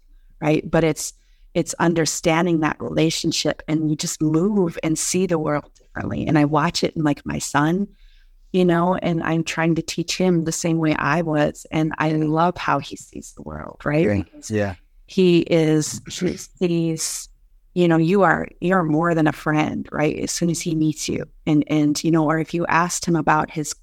right? 0.42 0.70
But 0.70 0.84
it's 0.84 1.14
it's 1.54 1.74
understanding 1.76 2.62
that 2.62 2.82
relationship. 2.82 3.62
And 3.68 3.90
you 3.90 3.96
just 3.96 4.22
move 4.22 4.78
and 4.84 4.98
see 4.98 5.26
the 5.26 5.38
world 5.38 5.70
differently. 5.78 6.26
And 6.28 6.38
i 6.38 6.46
watch 6.46 6.84
it 6.84 6.96
in 6.96 7.04
like 7.04 7.26
my 7.26 7.40
son 7.40 7.88
you 8.54 8.66
know 8.66 8.96
and 8.96 9.24
i'm 9.24 9.46
trying 9.46 9.76
to 9.76 9.82
teach 9.82 10.18
him 10.18 10.44
the 10.44 10.52
same 10.52 10.78
way 10.78 10.94
i 10.96 11.22
was. 11.22 11.66
And 11.72 11.94
i 11.98 12.12
love 12.12 12.58
how 12.58 12.80
he 12.80 12.96
sees 12.96 13.34
the 13.34 13.44
world 13.44 13.82
right? 13.86 14.06
Yeah. 14.50 14.76
He 15.06 15.40
is 15.42 16.02
he 16.08 16.38
sees 16.38 17.30
you 17.74 17.88
know 17.88 17.98
you 17.98 18.24
are 18.24 18.48
you're 18.60 18.84
more 18.84 19.16
than 19.16 19.28
a 19.28 19.34
friend 19.34 19.88
right 19.92 20.18
as 20.20 20.32
soon 20.32 20.50
as 20.50 20.62
he 20.62 20.76
meets 20.76 21.08
you. 21.08 21.26
And 21.46 21.64
and 21.68 22.02
you 22.04 22.12
know 22.12 22.26
or 22.26 22.40
if 22.40 22.54
you 22.54 22.66
asked 22.68 23.06
him 23.06 23.16
about 23.16 23.52
his 23.52 23.76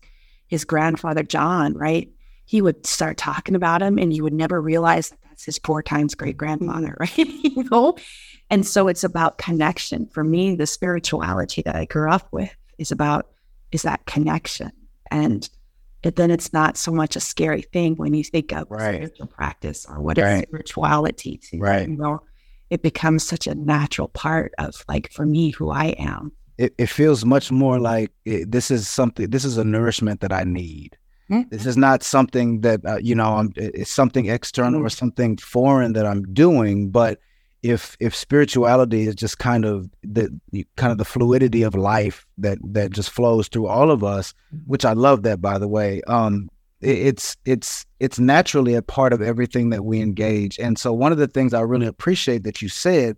his 0.46 0.64
grandfather 0.64 1.22
john 1.22 1.74
right 1.74 2.11
he 2.46 2.62
would 2.62 2.87
start 2.87 3.18
talking 3.18 3.55
about 3.55 3.83
him 3.83 3.98
and 3.98 4.14
you 4.14 4.22
would 4.22 4.33
never 4.33 4.61
realize 4.61 5.11
that 5.11 5.18
that's 5.29 5.44
his 5.44 5.59
four 5.59 5.83
times 5.83 6.14
great 6.14 6.37
grandfather 6.37 6.96
right 7.01 7.18
you 7.18 7.64
know? 7.70 7.96
And 8.51 8.66
so 8.66 8.88
it's 8.88 9.05
about 9.05 9.37
connection. 9.37 10.07
For 10.07 10.24
me 10.24 10.55
the 10.55 10.66
spirituality 10.66 11.62
that 11.62 11.77
i 11.77 11.85
grew 11.85 12.11
up 12.11 12.29
with 12.33 12.55
is 12.79 12.90
about 12.90 13.29
is 13.72 13.83
that 13.83 14.07
connection. 14.07 14.72
And 15.11 15.48
it, 16.03 16.16
then 16.16 16.31
it's 16.31 16.53
not 16.53 16.77
so 16.77 16.92
much 16.92 17.16
a 17.16 17.20
scary 17.20 17.62
thing 17.62 17.96
when 17.96 18.14
you 18.14 18.22
think 18.22 18.53
of 18.53 18.70
right. 18.70 18.94
spiritual 18.94 19.27
practice 19.27 19.85
or 19.88 20.01
what 20.01 20.16
right. 20.16 20.37
is 20.37 20.42
spirituality 20.42 21.38
to, 21.38 21.59
right. 21.59 21.88
you 21.88 21.96
know 21.96 22.22
it 22.70 22.83
becomes 22.83 23.24
such 23.24 23.46
a 23.46 23.54
natural 23.54 24.09
part 24.09 24.52
of 24.59 24.85
like 24.88 25.12
for 25.12 25.26
me 25.26 25.50
who 25.50 25.70
I 25.70 25.87
am. 25.98 26.33
It, 26.59 26.74
it 26.78 26.87
feels 26.87 27.24
much 27.24 27.50
more 27.52 27.78
like 27.78 28.11
it, 28.24 28.50
this 28.50 28.70
is 28.70 28.88
something. 28.88 29.31
This 29.31 29.44
is 29.44 29.59
a 29.59 29.64
nourishment 29.64 30.20
that 30.20 30.33
I 30.33 30.44
need. 30.44 30.96
Mm-hmm. 31.31 31.48
This 31.50 31.66
is 31.66 31.76
not 31.76 32.02
something 32.02 32.62
that 32.62 32.85
uh, 32.85 32.98
you 32.98 33.14
know. 33.14 33.35
I'm, 33.35 33.52
it's 33.57 33.90
something 33.90 34.26
external 34.26 34.85
or 34.85 34.88
something 34.88 35.37
foreign 35.37 35.92
that 35.92 36.07
I'm 36.07 36.22
doing. 36.33 36.90
But 36.90 37.20
if 37.62 37.96
if 38.00 38.14
spirituality 38.14 39.07
is 39.07 39.14
just 39.14 39.38
kind 39.38 39.64
of 39.64 39.88
the 40.02 40.31
kind 40.76 40.90
of 40.90 40.98
the 40.98 41.04
fluidity 41.04 41.62
of 41.62 41.74
life 41.74 42.26
that 42.38 42.59
that 42.64 42.90
just 42.90 43.11
flows 43.11 43.48
through 43.48 43.66
all 43.66 43.90
of 43.90 44.02
us, 44.02 44.33
mm-hmm. 44.52 44.64
which 44.66 44.85
I 44.85 44.94
love 44.94 45.22
that 45.22 45.40
by 45.40 45.59
the 45.59 45.68
way. 45.68 46.02
Um, 46.07 46.48
it's 46.81 47.37
it's 47.45 47.87
it's 47.99 48.19
naturally 48.19 48.75
a 48.75 48.83
part 48.83 49.12
of 49.12 49.21
everything 49.21 49.71
that 49.71 49.85
we 49.85 50.01
engage. 50.01 50.59
And 50.59 50.79
so 50.79 50.93
one 50.93 51.12
of 51.12 51.19
the 51.19 51.27
things 51.27 51.53
i 51.55 51.61
really 51.61 51.87
appreciate 51.87 52.45
that 52.45 52.62
you 52.62 52.69
said 52.69 53.17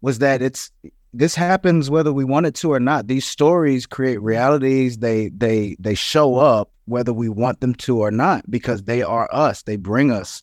was 0.00 0.18
that 0.18 0.42
it's 0.42 0.70
this 1.12 1.34
happens 1.34 1.88
whether 1.88 2.12
we 2.12 2.24
want 2.24 2.46
it 2.46 2.54
to 2.56 2.72
or 2.72 2.80
not. 2.80 3.06
These 3.06 3.26
stories 3.26 3.86
create 3.86 4.20
realities. 4.20 4.98
They 4.98 5.28
they 5.28 5.76
they 5.78 5.94
show 5.94 6.36
up 6.36 6.70
whether 6.86 7.12
we 7.12 7.28
want 7.28 7.60
them 7.60 7.74
to 7.74 7.98
or 7.98 8.10
not 8.10 8.48
because 8.50 8.84
they 8.84 9.02
are 9.02 9.28
us. 9.32 9.62
They 9.62 9.76
bring 9.76 10.10
us 10.10 10.42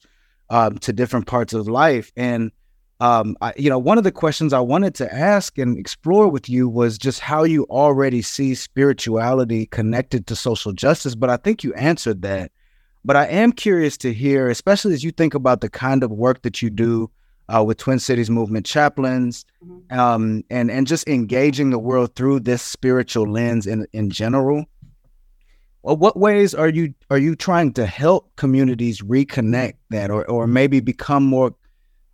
um, 0.49 0.77
to 0.79 0.93
different 0.93 1.27
parts 1.27 1.53
of 1.53 1.67
life. 1.67 2.11
And 2.15 2.51
um, 2.99 3.35
I, 3.41 3.53
you 3.57 3.69
know, 3.69 3.79
one 3.79 3.97
of 3.97 4.03
the 4.03 4.11
questions 4.11 4.53
I 4.53 4.59
wanted 4.59 4.95
to 4.95 5.13
ask 5.13 5.57
and 5.57 5.77
explore 5.77 6.27
with 6.27 6.47
you 6.47 6.69
was 6.69 6.97
just 6.97 7.19
how 7.19 7.43
you 7.43 7.65
already 7.69 8.21
see 8.21 8.55
spirituality 8.55 9.65
connected 9.67 10.27
to 10.27 10.35
social 10.35 10.71
justice. 10.71 11.15
But 11.15 11.29
I 11.29 11.37
think 11.37 11.63
you 11.63 11.73
answered 11.73 12.21
that. 12.21 12.51
But 13.05 13.17
I 13.17 13.25
am 13.27 13.51
curious 13.51 13.97
to 13.97 14.13
hear, 14.13 14.47
especially 14.47 14.93
as 14.93 15.03
you 15.03 15.11
think 15.11 15.33
about 15.33 15.61
the 15.61 15.69
kind 15.69 16.03
of 16.03 16.11
work 16.11 16.43
that 16.43 16.61
you 16.61 16.69
do 16.69 17.09
uh, 17.53 17.63
with 17.63 17.77
Twin 17.77 17.99
Cities 17.99 18.29
Movement 18.29 18.65
chaplains, 18.65 19.45
mm-hmm. 19.63 19.99
um, 19.99 20.43
and 20.49 20.71
and 20.71 20.87
just 20.87 21.07
engaging 21.07 21.69
the 21.69 21.79
world 21.79 22.15
through 22.15 22.39
this 22.39 22.61
spiritual 22.61 23.29
lens 23.29 23.67
in 23.67 23.85
in 23.91 24.09
general. 24.09 24.65
Well, 25.81 25.97
what 25.97 26.15
ways 26.15 26.55
are 26.55 26.69
you 26.69 26.93
are 27.09 27.17
you 27.17 27.35
trying 27.35 27.73
to 27.73 27.85
help 27.85 28.33
communities 28.37 29.01
reconnect 29.01 29.73
that, 29.89 30.09
or 30.09 30.25
or 30.29 30.47
maybe 30.47 30.79
become 30.79 31.25
more 31.25 31.53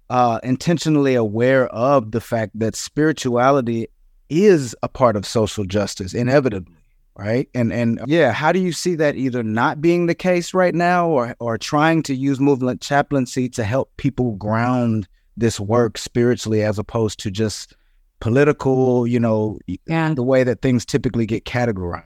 uh, 0.10 0.40
intentionally 0.44 1.16
aware 1.16 1.68
of 1.68 2.12
the 2.12 2.22
fact 2.22 2.58
that 2.58 2.76
spirituality 2.76 3.88
is 4.30 4.76
a 4.84 4.88
part 4.88 5.16
of 5.16 5.26
social 5.26 5.66
justice, 5.66 6.14
inevitably, 6.14 6.76
right? 7.16 7.50
And 7.54 7.74
and 7.74 8.02
yeah, 8.08 8.32
how 8.32 8.52
do 8.52 8.60
you 8.60 8.72
see 8.72 8.96
that 8.96 9.16
either 9.16 9.44
not 9.44 9.82
being 9.82 10.06
the 10.06 10.16
case 10.16 10.54
right 10.54 10.76
now, 10.76 11.10
or 11.10 11.36
or 11.40 11.58
trying 11.58 12.04
to 12.04 12.16
use 12.16 12.40
movement 12.40 12.82
chaplaincy 12.82 13.50
to 13.50 13.64
help 13.64 13.96
people 13.98 14.34
ground 14.36 15.08
this 15.38 15.60
work 15.60 15.98
spiritually 15.98 16.64
as 16.64 16.78
opposed 16.78 17.20
to 17.20 17.32
just 17.32 17.76
political, 18.20 19.08
you 19.08 19.20
know, 19.20 19.58
yeah. 19.88 20.14
the 20.14 20.24
way 20.24 20.44
that 20.44 20.62
things 20.62 20.86
typically 20.86 21.26
get 21.26 21.46
categorized? 21.46 22.04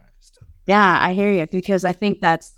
Yeah, 0.68 1.00
I 1.02 1.14
hear 1.14 1.32
you 1.32 1.48
because 1.48 1.84
I 1.84 1.94
think 1.94 2.22
that's 2.22 2.54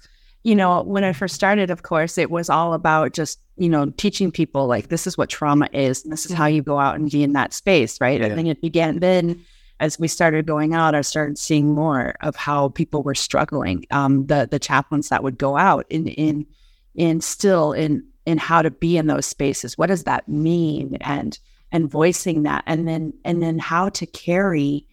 you 0.46 0.56
know, 0.56 0.84
when 0.84 1.04
I 1.04 1.12
first 1.12 1.34
started, 1.34 1.72
of 1.72 1.82
course, 1.82 2.20
it 2.20 2.30
was 2.30 2.52
all 2.52 2.76
about 2.76 3.14
just, 3.14 3.40
you 3.58 3.70
know, 3.70 3.90
teaching 3.92 4.32
people 4.32 4.68
like 4.68 4.90
this 4.90 5.08
is 5.08 5.18
what 5.18 5.30
trauma 5.30 5.70
is. 5.74 6.04
And 6.04 6.12
this 6.12 6.26
is 6.26 6.34
how 6.34 6.46
you 6.46 6.62
go 6.62 6.80
out 6.80 6.96
and 6.96 7.10
be 7.10 7.24
in 7.24 7.34
that 7.34 7.54
space. 7.54 8.00
Right. 8.02 8.20
Yeah. 8.20 8.28
And 8.28 8.38
then 8.38 8.48
it 8.48 8.62
began 8.62 9.00
then 9.00 9.44
as 9.80 10.00
we 10.00 10.08
started 10.08 10.46
going 10.46 10.74
out, 10.74 10.96
I 10.96 11.02
started 11.02 11.38
seeing 11.38 11.74
more 11.74 12.16
of 12.22 12.36
how 12.36 12.70
people 12.70 13.04
were 13.04 13.16
struggling. 13.16 13.86
Um, 13.92 14.28
the 14.28 14.48
the 14.50 14.60
chaplains 14.60 15.10
that 15.10 15.24
would 15.24 15.38
go 15.38 15.58
out 15.58 15.86
in 15.90 16.08
in 16.08 16.46
in 16.96 17.22
still 17.22 17.74
in 17.74 18.06
in 18.26 18.38
how 18.38 18.62
to 18.62 18.72
be 18.72 18.98
in 18.98 19.08
those 19.08 19.26
spaces. 19.26 19.78
What 19.78 19.88
does 19.88 20.04
that 20.04 20.28
mean? 20.28 20.98
And 21.02 21.38
and 21.76 21.92
voicing 21.92 22.44
that 22.44 22.64
and 22.68 22.88
then 22.88 23.14
and 23.26 23.44
then 23.44 23.60
how 23.60 23.90
to 23.90 24.06
carry 24.06 24.88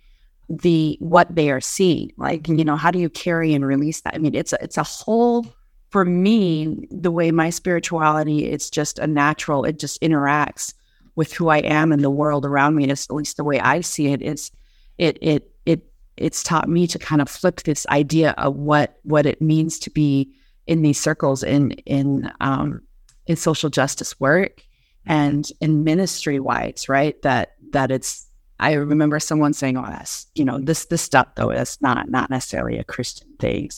the 0.48 0.96
what 1.00 1.32
they 1.34 1.48
are 1.50 1.60
seeing 1.60 2.10
like 2.16 2.48
you 2.48 2.64
know 2.64 2.74
how 2.74 2.90
do 2.90 2.98
you 2.98 3.08
carry 3.08 3.54
and 3.54 3.64
release 3.64 4.00
that 4.00 4.14
i 4.14 4.18
mean 4.18 4.34
it's 4.34 4.52
a, 4.52 4.58
it's 4.60 4.76
a 4.76 4.82
whole 4.82 5.46
for 5.92 6.04
me 6.06 6.88
the 6.90 7.10
way 7.10 7.30
my 7.30 7.50
spirituality 7.50 8.46
it's 8.46 8.70
just 8.70 8.98
a 8.98 9.06
natural 9.06 9.64
it 9.64 9.78
just 9.78 10.00
interacts 10.00 10.74
with 11.14 11.32
who 11.34 11.48
i 11.48 11.58
am 11.58 11.92
and 11.92 12.02
the 12.02 12.10
world 12.10 12.44
around 12.44 12.74
me 12.74 12.82
and 12.82 12.90
it's 12.90 13.06
at 13.08 13.14
least 13.14 13.36
the 13.36 13.44
way 13.44 13.60
i 13.60 13.80
see 13.80 14.08
it 14.08 14.22
it's 14.22 14.50
it 14.98 15.18
it 15.20 15.52
it 15.66 15.84
it's 16.16 16.42
taught 16.42 16.68
me 16.68 16.86
to 16.86 16.98
kind 16.98 17.20
of 17.20 17.28
flip 17.28 17.62
this 17.62 17.86
idea 17.88 18.32
of 18.38 18.56
what 18.56 18.98
what 19.02 19.26
it 19.26 19.40
means 19.42 19.78
to 19.78 19.90
be 19.90 20.32
in 20.66 20.82
these 20.82 20.98
circles 20.98 21.42
in 21.42 21.72
in 21.84 22.32
um 22.40 22.80
in 23.26 23.36
social 23.36 23.68
justice 23.68 24.18
work 24.18 24.64
and 25.06 25.50
in 25.60 25.84
ministry 25.84 26.40
wise 26.40 26.88
right 26.88 27.20
that 27.22 27.52
that 27.72 27.90
it's 27.90 28.26
I 28.62 28.74
remember 28.74 29.18
someone 29.18 29.54
saying, 29.54 29.76
"Oh, 29.76 29.84
that's 29.84 30.28
you 30.36 30.44
know 30.44 30.60
this 30.60 30.84
this 30.84 31.02
stuff 31.02 31.34
though. 31.34 31.48
That's 31.48 31.82
not 31.82 32.08
not 32.08 32.30
necessarily 32.30 32.78
a 32.78 32.84
Christian 32.84 33.26
thing." 33.40 33.70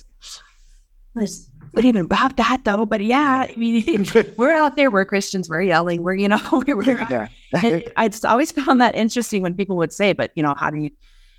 What 1.15 1.85
even 1.85 2.05
about 2.05 2.37
that 2.37 2.63
though? 2.65 2.87
But 2.87 3.01
yeah, 3.01 3.47
I 3.49 3.55
mean, 3.57 4.07
we're 4.37 4.53
out 4.53 4.77
there. 4.77 4.91
We're 4.91 5.05
Christians. 5.05 5.49
We're 5.49 5.63
yelling. 5.63 6.03
We're 6.03 6.15
you 6.15 6.29
know 6.29 6.41
we're. 6.67 7.29
I 7.53 8.09
just 8.09 8.25
always 8.25 8.53
found 8.53 8.81
that 8.81 8.95
interesting 8.95 9.43
when 9.43 9.55
people 9.55 9.77
would 9.77 9.93
say, 9.93 10.13
"But 10.13 10.31
you 10.35 10.43
know, 10.43 10.55
how 10.57 10.71
do 10.71 10.79
you?" 10.79 10.91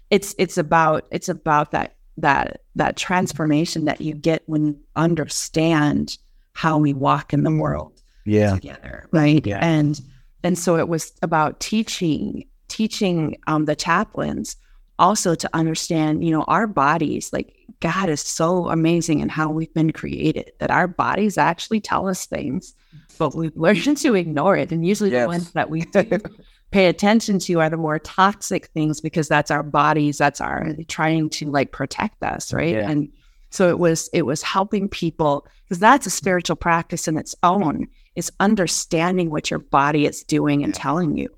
It's 0.09 0.35
it's 0.37 0.57
about 0.57 1.05
it's 1.11 1.29
about 1.29 1.71
that 1.71 1.95
that 2.17 2.61
that 2.75 2.97
transformation 2.97 3.85
that 3.85 4.01
you 4.01 4.13
get 4.13 4.43
when 4.45 4.65
you 4.67 4.79
understand 4.95 6.17
how 6.53 6.77
we 6.77 6.93
walk 6.93 7.33
in 7.33 7.43
the 7.43 7.51
world 7.51 8.01
yeah 8.25 8.53
together 8.53 9.07
right 9.11 9.45
yeah. 9.45 9.59
and 9.59 10.01
and 10.43 10.57
so 10.57 10.77
it 10.77 10.87
was 10.87 11.11
about 11.21 11.59
teaching 11.59 12.45
teaching 12.69 13.37
um, 13.47 13.65
the 13.65 13.75
chaplains 13.75 14.55
also 14.97 15.35
to 15.35 15.49
understand, 15.53 16.23
you 16.23 16.31
know, 16.31 16.43
our 16.43 16.67
bodies, 16.67 17.31
like 17.33 17.53
God 17.79 18.09
is 18.09 18.21
so 18.21 18.69
amazing 18.69 19.19
in 19.19 19.29
how 19.29 19.49
we've 19.49 19.73
been 19.73 19.91
created 19.91 20.51
that 20.59 20.71
our 20.71 20.87
bodies 20.87 21.37
actually 21.37 21.81
tell 21.81 22.07
us 22.07 22.25
things, 22.25 22.73
but 23.17 23.35
we've 23.35 23.55
learned 23.55 23.97
to 24.01 24.15
ignore 24.15 24.55
it. 24.55 24.71
And 24.71 24.85
usually 24.85 25.11
yes. 25.11 25.23
the 25.23 25.27
ones 25.27 25.51
that 25.51 25.69
we 25.69 25.85
pay 26.71 26.87
attention 26.87 27.39
to 27.39 27.59
are 27.59 27.69
the 27.69 27.77
more 27.77 27.99
toxic 27.99 28.67
things 28.67 29.01
because 29.01 29.27
that's 29.27 29.51
our 29.51 29.63
bodies, 29.63 30.17
that's 30.17 30.41
our 30.41 30.73
trying 30.87 31.29
to 31.31 31.49
like 31.51 31.71
protect 31.71 32.23
us, 32.23 32.53
right? 32.53 32.75
Yeah. 32.75 32.89
And 32.89 33.11
so 33.49 33.69
it 33.69 33.79
was 33.79 34.09
it 34.13 34.23
was 34.23 34.41
helping 34.41 34.89
people 34.89 35.47
because 35.63 35.79
that's 35.79 36.05
a 36.05 36.09
spiritual 36.09 36.55
practice 36.55 37.07
in 37.07 37.17
its 37.17 37.35
own. 37.43 37.87
Is 38.15 38.31
understanding 38.39 39.29
what 39.29 39.51
your 39.51 39.59
body 39.59 40.05
is 40.05 40.23
doing 40.23 40.63
and 40.63 40.73
telling 40.73 41.17
you 41.17 41.34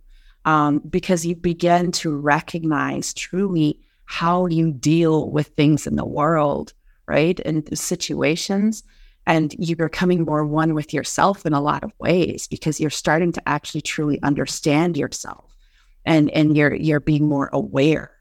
um, 0.48 0.80
because 0.90 1.26
you 1.26 1.36
begin 1.36 1.92
to 1.92 2.16
recognize 2.16 3.14
truly 3.14 3.82
how 4.06 4.46
you 4.46 4.72
deal 4.72 5.30
with 5.30 5.48
things 5.48 5.86
in 5.86 5.98
the 5.98 6.06
world, 6.06 6.72
right? 7.06 7.38
And 7.42 7.78
situations. 7.78 8.82
And 9.26 9.54
you're 9.60 9.90
becoming 9.90 10.24
more 10.24 10.46
one 10.46 10.74
with 10.74 10.94
yourself 10.94 11.46
in 11.46 11.52
a 11.52 11.60
lot 11.60 11.84
of 11.84 11.92
ways 12.00 12.48
because 12.48 12.80
you're 12.80 12.90
starting 12.90 13.34
to 13.34 13.50
actually 13.50 13.82
truly 13.82 14.24
understand 14.24 14.96
yourself 14.96 15.54
and, 16.06 16.32
and 16.32 16.56
you're 16.56 16.74
you're 16.74 17.02
being 17.02 17.28
more 17.28 17.50
aware. 17.52 18.14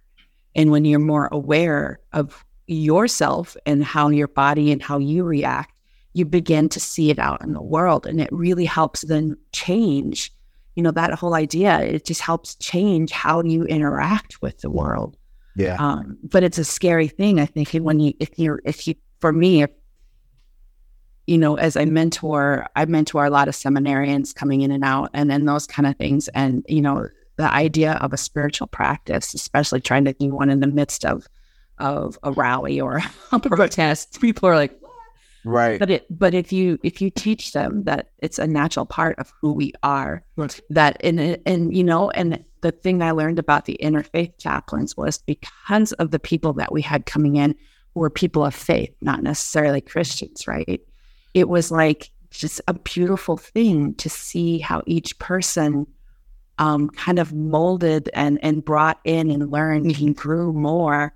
And 0.56 0.72
when 0.72 0.84
you're 0.84 0.98
more 0.98 1.28
aware 1.30 2.00
of 2.12 2.44
yourself 2.66 3.56
and 3.66 3.84
how 3.84 4.08
your 4.08 4.26
body 4.26 4.72
and 4.72 4.82
how 4.82 4.98
you 4.98 5.22
react, 5.22 5.78
you 6.12 6.24
begin 6.24 6.68
to 6.70 6.80
see 6.80 7.10
it 7.10 7.20
out 7.20 7.40
in 7.42 7.52
the 7.52 7.62
world. 7.62 8.04
And 8.04 8.20
it 8.20 8.32
really 8.32 8.64
helps 8.64 9.02
then 9.02 9.36
change 9.52 10.32
you 10.76 10.82
know 10.82 10.90
that 10.92 11.12
whole 11.14 11.34
idea 11.34 11.80
it 11.80 12.04
just 12.04 12.20
helps 12.20 12.54
change 12.56 13.10
how 13.10 13.42
you 13.42 13.64
interact 13.64 14.40
with 14.42 14.58
the 14.60 14.70
world. 14.70 15.16
Yeah. 15.56 15.76
Um, 15.78 16.18
but 16.22 16.44
it's 16.44 16.58
a 16.58 16.64
scary 16.64 17.08
thing 17.08 17.40
i 17.40 17.46
think 17.46 17.70
when 17.72 17.98
you 17.98 18.12
if 18.20 18.38
you're 18.38 18.60
if 18.64 18.86
you 18.86 18.94
for 19.20 19.32
me 19.32 19.62
if, 19.62 19.70
you 21.26 21.38
know 21.38 21.56
as 21.56 21.78
i 21.78 21.86
mentor 21.86 22.66
i 22.76 22.84
mentor 22.84 23.24
a 23.24 23.30
lot 23.30 23.48
of 23.48 23.54
seminarians 23.54 24.34
coming 24.34 24.60
in 24.60 24.70
and 24.70 24.84
out 24.84 25.08
and 25.14 25.30
then 25.30 25.46
those 25.46 25.66
kind 25.66 25.86
of 25.86 25.96
things. 25.96 26.28
And 26.28 26.64
you 26.68 26.82
know 26.82 27.08
the 27.36 27.50
idea 27.52 27.94
of 27.94 28.12
a 28.12 28.18
spiritual 28.18 28.66
practice 28.66 29.32
especially 29.32 29.80
trying 29.80 30.04
to 30.04 30.12
do 30.12 30.28
one 30.28 30.50
in 30.50 30.60
the 30.60 30.66
midst 30.66 31.06
of 31.06 31.26
of 31.78 32.18
a 32.22 32.32
rally 32.32 32.78
or 32.78 33.00
a 33.32 33.40
protest 33.40 34.20
people 34.20 34.46
are 34.46 34.56
like 34.56 34.78
right 35.46 35.78
but 35.78 35.90
it 35.90 36.06
but 36.11 36.35
if 36.35 36.52
you 36.52 36.78
if 36.82 37.00
you 37.00 37.09
teach 37.09 37.52
them 37.52 37.85
that 37.85 38.11
it's 38.18 38.38
a 38.38 38.46
natural 38.46 38.85
part 38.85 39.16
of 39.18 39.32
who 39.40 39.52
we 39.52 39.72
are 39.82 40.24
right. 40.37 40.61
that 40.68 40.96
and 41.04 41.38
and 41.46 41.74
you 41.74 41.85
know 41.85 42.11
and 42.11 42.44
the 42.62 42.72
thing 42.72 43.00
i 43.00 43.12
learned 43.12 43.38
about 43.38 43.64
the 43.64 43.78
interfaith 43.80 44.37
chaplains 44.38 44.96
was 44.96 45.18
because 45.18 45.92
of 45.92 46.11
the 46.11 46.18
people 46.18 46.52
that 46.52 46.72
we 46.72 46.82
had 46.82 47.06
coming 47.06 47.37
in 47.37 47.54
were 47.94 48.11
people 48.11 48.44
of 48.44 48.54
faith 48.54 48.92
not 49.00 49.22
necessarily 49.22 49.80
christians 49.80 50.48
right 50.48 50.80
it 51.32 51.48
was 51.48 51.70
like 51.70 52.11
just 52.30 52.61
a 52.66 52.74
beautiful 52.74 53.37
thing 53.37 53.94
to 53.94 54.11
see 54.11 54.59
how 54.59 54.82
each 54.87 55.18
person 55.18 55.87
um, 56.59 56.88
kind 56.90 57.18
of 57.18 57.32
molded 57.32 58.11
and 58.14 58.38
and 58.42 58.64
brought 58.64 58.98
in 59.04 59.30
and 59.30 59.50
learned 59.50 59.96
and 59.98 60.16
grew 60.16 60.52
more 60.52 61.14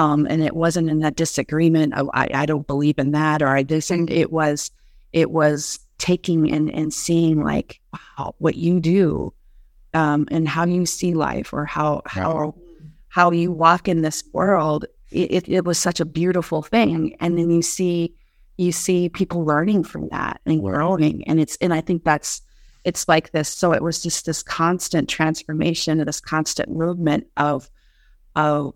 um, 0.00 0.26
and 0.30 0.42
it 0.42 0.56
wasn't 0.56 0.88
in 0.88 1.00
that 1.00 1.16
disagreement. 1.16 1.94
Of 1.94 2.08
I, 2.14 2.28
I 2.32 2.46
don't 2.46 2.66
believe 2.66 2.98
in 2.98 3.12
that 3.12 3.42
or 3.42 3.48
I 3.48 3.62
this 3.62 3.90
and 3.90 4.10
it 4.10 4.32
was 4.32 4.70
it 5.12 5.30
was 5.30 5.78
taking 5.98 6.50
and, 6.50 6.70
and 6.72 6.94
seeing 6.94 7.42
like 7.42 7.80
wow 7.92 8.34
what 8.38 8.54
you 8.54 8.80
do 8.80 9.32
um, 9.92 10.26
and 10.30 10.48
how 10.48 10.64
you 10.64 10.86
see 10.86 11.12
life 11.14 11.52
or 11.52 11.66
how 11.66 12.02
how 12.06 12.54
how 13.08 13.30
you 13.30 13.52
walk 13.52 13.88
in 13.88 14.02
this 14.02 14.24
world 14.32 14.86
it, 15.10 15.32
it, 15.32 15.48
it 15.48 15.64
was 15.64 15.78
such 15.78 16.00
a 16.00 16.04
beautiful 16.04 16.62
thing. 16.62 17.16
And 17.20 17.36
then 17.36 17.50
you 17.50 17.62
see 17.62 18.14
you 18.56 18.72
see 18.72 19.08
people 19.08 19.44
learning 19.44 19.84
from 19.84 20.08
that 20.10 20.40
and 20.46 20.62
growing. 20.62 21.26
And 21.26 21.40
it's 21.40 21.56
and 21.60 21.72
I 21.74 21.80
think 21.80 22.04
that's 22.04 22.42
it's 22.84 23.08
like 23.08 23.32
this. 23.32 23.48
So 23.48 23.72
it 23.72 23.82
was 23.82 24.02
just 24.02 24.24
this 24.24 24.42
constant 24.42 25.08
transformation 25.08 25.98
and 25.98 26.08
this 26.08 26.20
constant 26.20 26.70
movement 26.70 27.26
of 27.36 27.68
of 28.36 28.74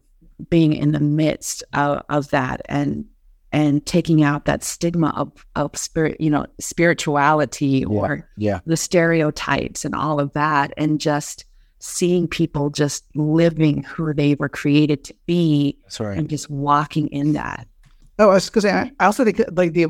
being 0.50 0.72
in 0.72 0.92
the 0.92 1.00
midst 1.00 1.62
of, 1.72 2.02
of 2.08 2.30
that 2.30 2.62
and 2.66 3.04
and 3.52 3.86
taking 3.86 4.24
out 4.24 4.46
that 4.46 4.64
stigma 4.64 5.12
of, 5.14 5.46
of 5.54 5.76
spirit, 5.76 6.20
you 6.20 6.28
know, 6.28 6.44
spirituality 6.58 7.84
or 7.84 8.28
yeah. 8.36 8.58
the 8.66 8.76
stereotypes 8.76 9.84
and 9.84 9.94
all 9.94 10.18
of 10.18 10.32
that, 10.32 10.72
and 10.76 11.00
just 11.00 11.44
seeing 11.78 12.26
people 12.26 12.68
just 12.68 13.04
living 13.14 13.84
who 13.84 14.12
they 14.12 14.34
were 14.34 14.48
created 14.48 15.04
to 15.04 15.14
be, 15.26 15.78
right. 16.00 16.18
and 16.18 16.28
just 16.28 16.50
walking 16.50 17.06
in 17.08 17.32
that. 17.34 17.68
Oh, 18.18 18.30
I 18.30 18.34
was 18.34 18.46
because 18.46 18.64
I, 18.64 18.90
I 18.98 19.06
also 19.06 19.24
think 19.24 19.40
like 19.52 19.72
the 19.72 19.86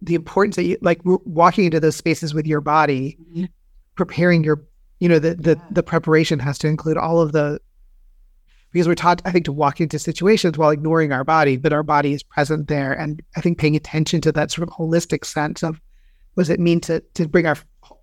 the 0.00 0.14
importance 0.14 0.54
that 0.54 0.64
you 0.64 0.78
like 0.80 1.00
walking 1.04 1.64
into 1.64 1.80
those 1.80 1.96
spaces 1.96 2.32
with 2.32 2.46
your 2.46 2.60
body, 2.60 3.18
mm-hmm. 3.20 3.46
preparing 3.96 4.44
your 4.44 4.64
you 5.00 5.08
know, 5.08 5.18
the 5.18 5.34
the 5.34 5.60
the 5.70 5.82
preparation 5.82 6.38
has 6.38 6.58
to 6.58 6.68
include 6.68 6.96
all 6.96 7.20
of 7.20 7.32
the 7.32 7.60
because 8.72 8.86
we're 8.86 8.94
taught, 8.94 9.22
I 9.24 9.32
think, 9.32 9.44
to 9.46 9.52
walk 9.52 9.80
into 9.80 9.98
situations 9.98 10.56
while 10.56 10.70
ignoring 10.70 11.12
our 11.12 11.24
body, 11.24 11.56
but 11.56 11.72
our 11.72 11.82
body 11.82 12.12
is 12.12 12.22
present 12.22 12.68
there. 12.68 12.92
And 12.92 13.22
I 13.36 13.40
think 13.40 13.58
paying 13.58 13.76
attention 13.76 14.20
to 14.22 14.32
that 14.32 14.50
sort 14.50 14.68
of 14.68 14.74
holistic 14.74 15.24
sense 15.24 15.62
of 15.62 15.80
what 16.34 16.42
does 16.42 16.50
it 16.50 16.60
mean 16.60 16.80
to 16.82 17.00
to 17.14 17.26
bring 17.26 17.46
our, 17.46 17.56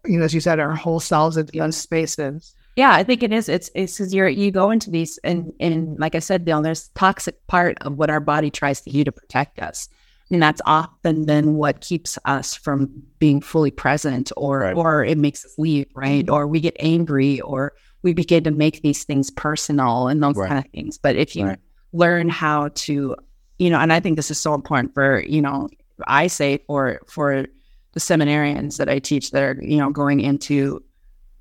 you 0.05 0.19
know, 0.19 0.25
as 0.25 0.33
you 0.33 0.41
said, 0.41 0.59
our 0.59 0.75
whole 0.75 0.99
selves 0.99 1.37
into 1.37 1.57
those 1.57 1.77
spaces. 1.77 2.53
Yeah, 2.75 2.93
I 2.93 3.03
think 3.03 3.23
it 3.23 3.33
is. 3.33 3.49
It's 3.49 3.71
it's 3.73 3.97
because 3.97 4.13
you're 4.13 4.27
you 4.27 4.51
go 4.51 4.69
into 4.69 4.91
these 4.91 5.17
and 5.23 5.51
and 5.59 5.97
like 5.99 6.13
I 6.13 6.19
said, 6.19 6.45
Bill, 6.45 6.61
there's 6.61 6.89
toxic 6.89 7.45
part 7.47 7.77
of 7.81 7.97
what 7.97 8.09
our 8.09 8.19
body 8.19 8.51
tries 8.51 8.81
to 8.81 8.91
do 8.91 9.03
to 9.03 9.11
protect 9.11 9.59
us. 9.59 9.89
And 10.29 10.43
that's 10.43 10.61
often 10.65 11.25
then 11.25 11.53
what 11.53 11.79
keeps 11.79 12.19
us 12.25 12.53
from 12.53 13.01
being 13.17 13.39
fully 13.41 13.71
present 13.71 14.31
or 14.35 14.59
right. 14.59 14.75
or 14.75 15.03
it 15.03 15.17
makes 15.17 15.45
us 15.45 15.57
leave, 15.57 15.87
right? 15.95 16.29
Or 16.29 16.47
we 16.47 16.59
get 16.59 16.75
angry 16.79 17.39
or 17.41 17.73
we 18.03 18.13
begin 18.13 18.43
to 18.43 18.51
make 18.51 18.81
these 18.81 19.03
things 19.03 19.29
personal 19.31 20.07
and 20.07 20.21
those 20.21 20.35
right. 20.35 20.47
kind 20.47 20.65
of 20.65 20.71
things. 20.71 20.97
But 20.97 21.15
if 21.15 21.35
you 21.35 21.45
right. 21.45 21.59
learn 21.93 22.29
how 22.29 22.69
to, 22.75 23.15
you 23.59 23.69
know, 23.69 23.79
and 23.79 23.91
I 23.91 23.99
think 23.99 24.15
this 24.15 24.31
is 24.31 24.39
so 24.39 24.53
important 24.53 24.93
for, 24.93 25.21
you 25.21 25.41
know, 25.41 25.69
I 26.07 26.27
say 26.27 26.59
for 26.67 26.99
for 27.07 27.47
the 27.93 27.99
seminarians 27.99 28.77
that 28.77 28.89
I 28.89 28.99
teach 28.99 29.31
that 29.31 29.43
are, 29.43 29.57
you 29.61 29.77
know, 29.77 29.89
going 29.89 30.19
into 30.19 30.83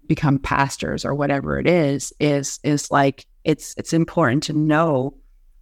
become 0.07 0.39
pastors 0.39 1.05
or 1.05 1.15
whatever 1.15 1.59
it 1.59 1.67
is, 1.67 2.13
is 2.21 2.59
is 2.63 2.91
like 2.91 3.27
it's 3.45 3.75
it's 3.77 3.93
important 3.93 4.43
to 4.45 4.53
know 4.53 5.15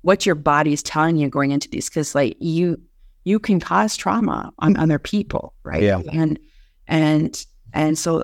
what 0.03 0.27
your 0.27 0.35
body 0.35 0.73
is 0.73 0.83
telling 0.83 1.17
you 1.17 1.29
going 1.29 1.51
into 1.51 1.69
these 1.69 1.89
because 1.89 2.15
like 2.15 2.37
you 2.39 2.81
you 3.25 3.39
can 3.39 3.59
cause 3.59 3.97
trauma 3.97 4.53
on 4.59 4.77
other 4.77 4.99
people, 4.99 5.55
right? 5.65 5.83
Yeah. 5.83 6.03
And 6.13 6.39
and 6.87 7.45
and 7.73 7.99
so 7.99 8.23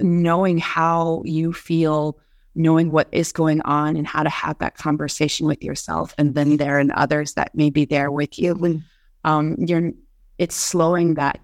knowing 0.00 0.58
how 0.58 1.22
you 1.24 1.52
feel, 1.52 2.18
knowing 2.54 2.90
what 2.90 3.08
is 3.12 3.32
going 3.32 3.60
on 3.62 3.96
and 3.96 4.06
how 4.06 4.22
to 4.22 4.30
have 4.30 4.58
that 4.58 4.76
conversation 4.76 5.46
with 5.46 5.62
yourself 5.62 6.14
and 6.18 6.34
then 6.34 6.56
there 6.56 6.78
and 6.78 6.92
others 6.92 7.34
that 7.34 7.54
may 7.54 7.70
be 7.70 7.84
there 7.84 8.10
with 8.10 8.38
you. 8.38 8.82
Um, 9.24 9.56
you're, 9.58 9.92
it's 10.38 10.54
slowing 10.54 11.14
that 11.14 11.40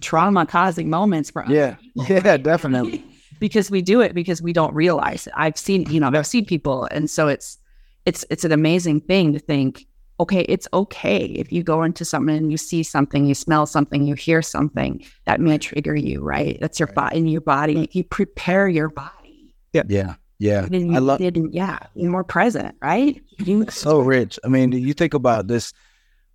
trauma 0.00 0.46
causing 0.46 0.90
moments 0.90 1.30
for 1.30 1.44
us. 1.44 1.50
yeah, 1.50 1.76
yeah, 1.94 2.36
definitely. 2.36 3.04
because 3.40 3.70
we 3.70 3.82
do 3.82 4.00
it 4.00 4.14
because 4.14 4.42
we 4.42 4.52
don't 4.52 4.74
realize 4.74 5.26
it. 5.26 5.32
I've 5.36 5.58
seen, 5.58 5.88
you 5.90 6.00
know, 6.00 6.10
I've 6.12 6.26
seen 6.26 6.44
people, 6.44 6.88
and 6.90 7.08
so 7.08 7.28
it's 7.28 7.58
it's 8.04 8.24
it's 8.30 8.44
an 8.44 8.52
amazing 8.52 9.00
thing 9.00 9.32
to 9.32 9.38
think 9.38 9.86
okay, 10.20 10.42
it's 10.42 10.68
okay 10.72 11.24
if 11.24 11.52
you 11.52 11.62
go 11.62 11.82
into 11.82 12.04
something 12.04 12.36
and 12.36 12.50
you 12.50 12.56
see 12.56 12.82
something, 12.82 13.26
you 13.26 13.34
smell 13.34 13.66
something, 13.66 14.04
you 14.04 14.14
hear 14.14 14.42
something 14.42 15.04
that 15.26 15.40
may 15.40 15.58
trigger 15.58 15.94
you, 15.94 16.20
right? 16.22 16.58
That's 16.60 16.80
your 16.80 16.88
body 16.88 17.18
in 17.18 17.28
your 17.28 17.40
body. 17.40 17.88
You 17.92 18.04
prepare 18.04 18.68
your 18.68 18.88
body. 18.88 19.54
Yeah. 19.72 19.82
Yeah. 19.88 20.14
Yeah. 20.38 20.66
And 20.70 20.94
I 20.94 21.00
love 21.00 21.20
yeah, 21.20 21.78
you're 21.94 22.10
more 22.10 22.24
present, 22.24 22.76
right? 22.80 23.20
You, 23.38 23.66
so 23.70 23.98
rich. 24.00 24.38
I 24.44 24.48
mean, 24.48 24.72
you 24.72 24.94
think 24.94 25.14
about 25.14 25.48
this. 25.48 25.72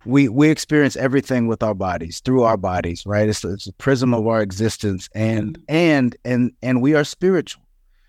We 0.04 0.28
we 0.28 0.50
experience 0.50 0.96
everything 0.96 1.46
with 1.46 1.62
our 1.62 1.74
bodies, 1.74 2.20
through 2.20 2.42
our 2.42 2.58
bodies, 2.58 3.04
right? 3.06 3.26
It's, 3.26 3.42
it's 3.42 3.66
a 3.66 3.72
prism 3.72 4.12
of 4.12 4.26
our 4.26 4.42
existence 4.42 5.08
and 5.14 5.58
and 5.66 6.14
and 6.26 6.52
and 6.62 6.82
we 6.82 6.94
are 6.94 7.04
spiritual. 7.04 7.63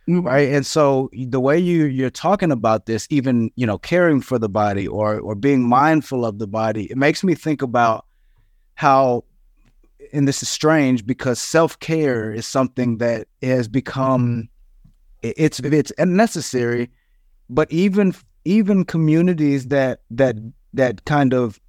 Right 0.08 0.50
and 0.50 0.65
so 0.65 1.10
the 1.13 1.39
way 1.39 1.58
you 1.58 1.86
you're 1.86 2.10
talking 2.10 2.52
about 2.52 2.86
this 2.86 3.08
even 3.10 3.50
you 3.56 3.65
know 3.65 3.78
caring 3.78 4.22
for 4.22 4.38
the 4.38 4.50
body 4.50 4.88
or 4.88 5.20
or 5.20 5.34
being 5.36 5.68
mindful 5.68 6.26
of 6.26 6.38
the 6.38 6.48
body 6.48 6.86
it 6.91 6.98
makes 6.98 7.24
me 7.24 7.34
think 7.34 7.62
about 7.62 8.06
how 8.76 9.24
and 10.13 10.28
this 10.28 10.44
is 10.44 10.50
strange 10.50 11.06
because 11.06 11.39
self-care 11.39 12.32
is 12.32 12.46
something 12.46 13.00
that 13.00 13.28
has 13.41 13.68
become 13.68 14.48
it's 15.24 15.60
it's 15.60 15.91
necessary 16.00 16.89
but 17.50 17.72
even 17.72 18.13
even 18.44 18.86
communities 18.86 19.68
that 19.68 20.02
that 20.12 20.36
that 20.74 21.04
kind 21.06 21.34
of 21.34 21.60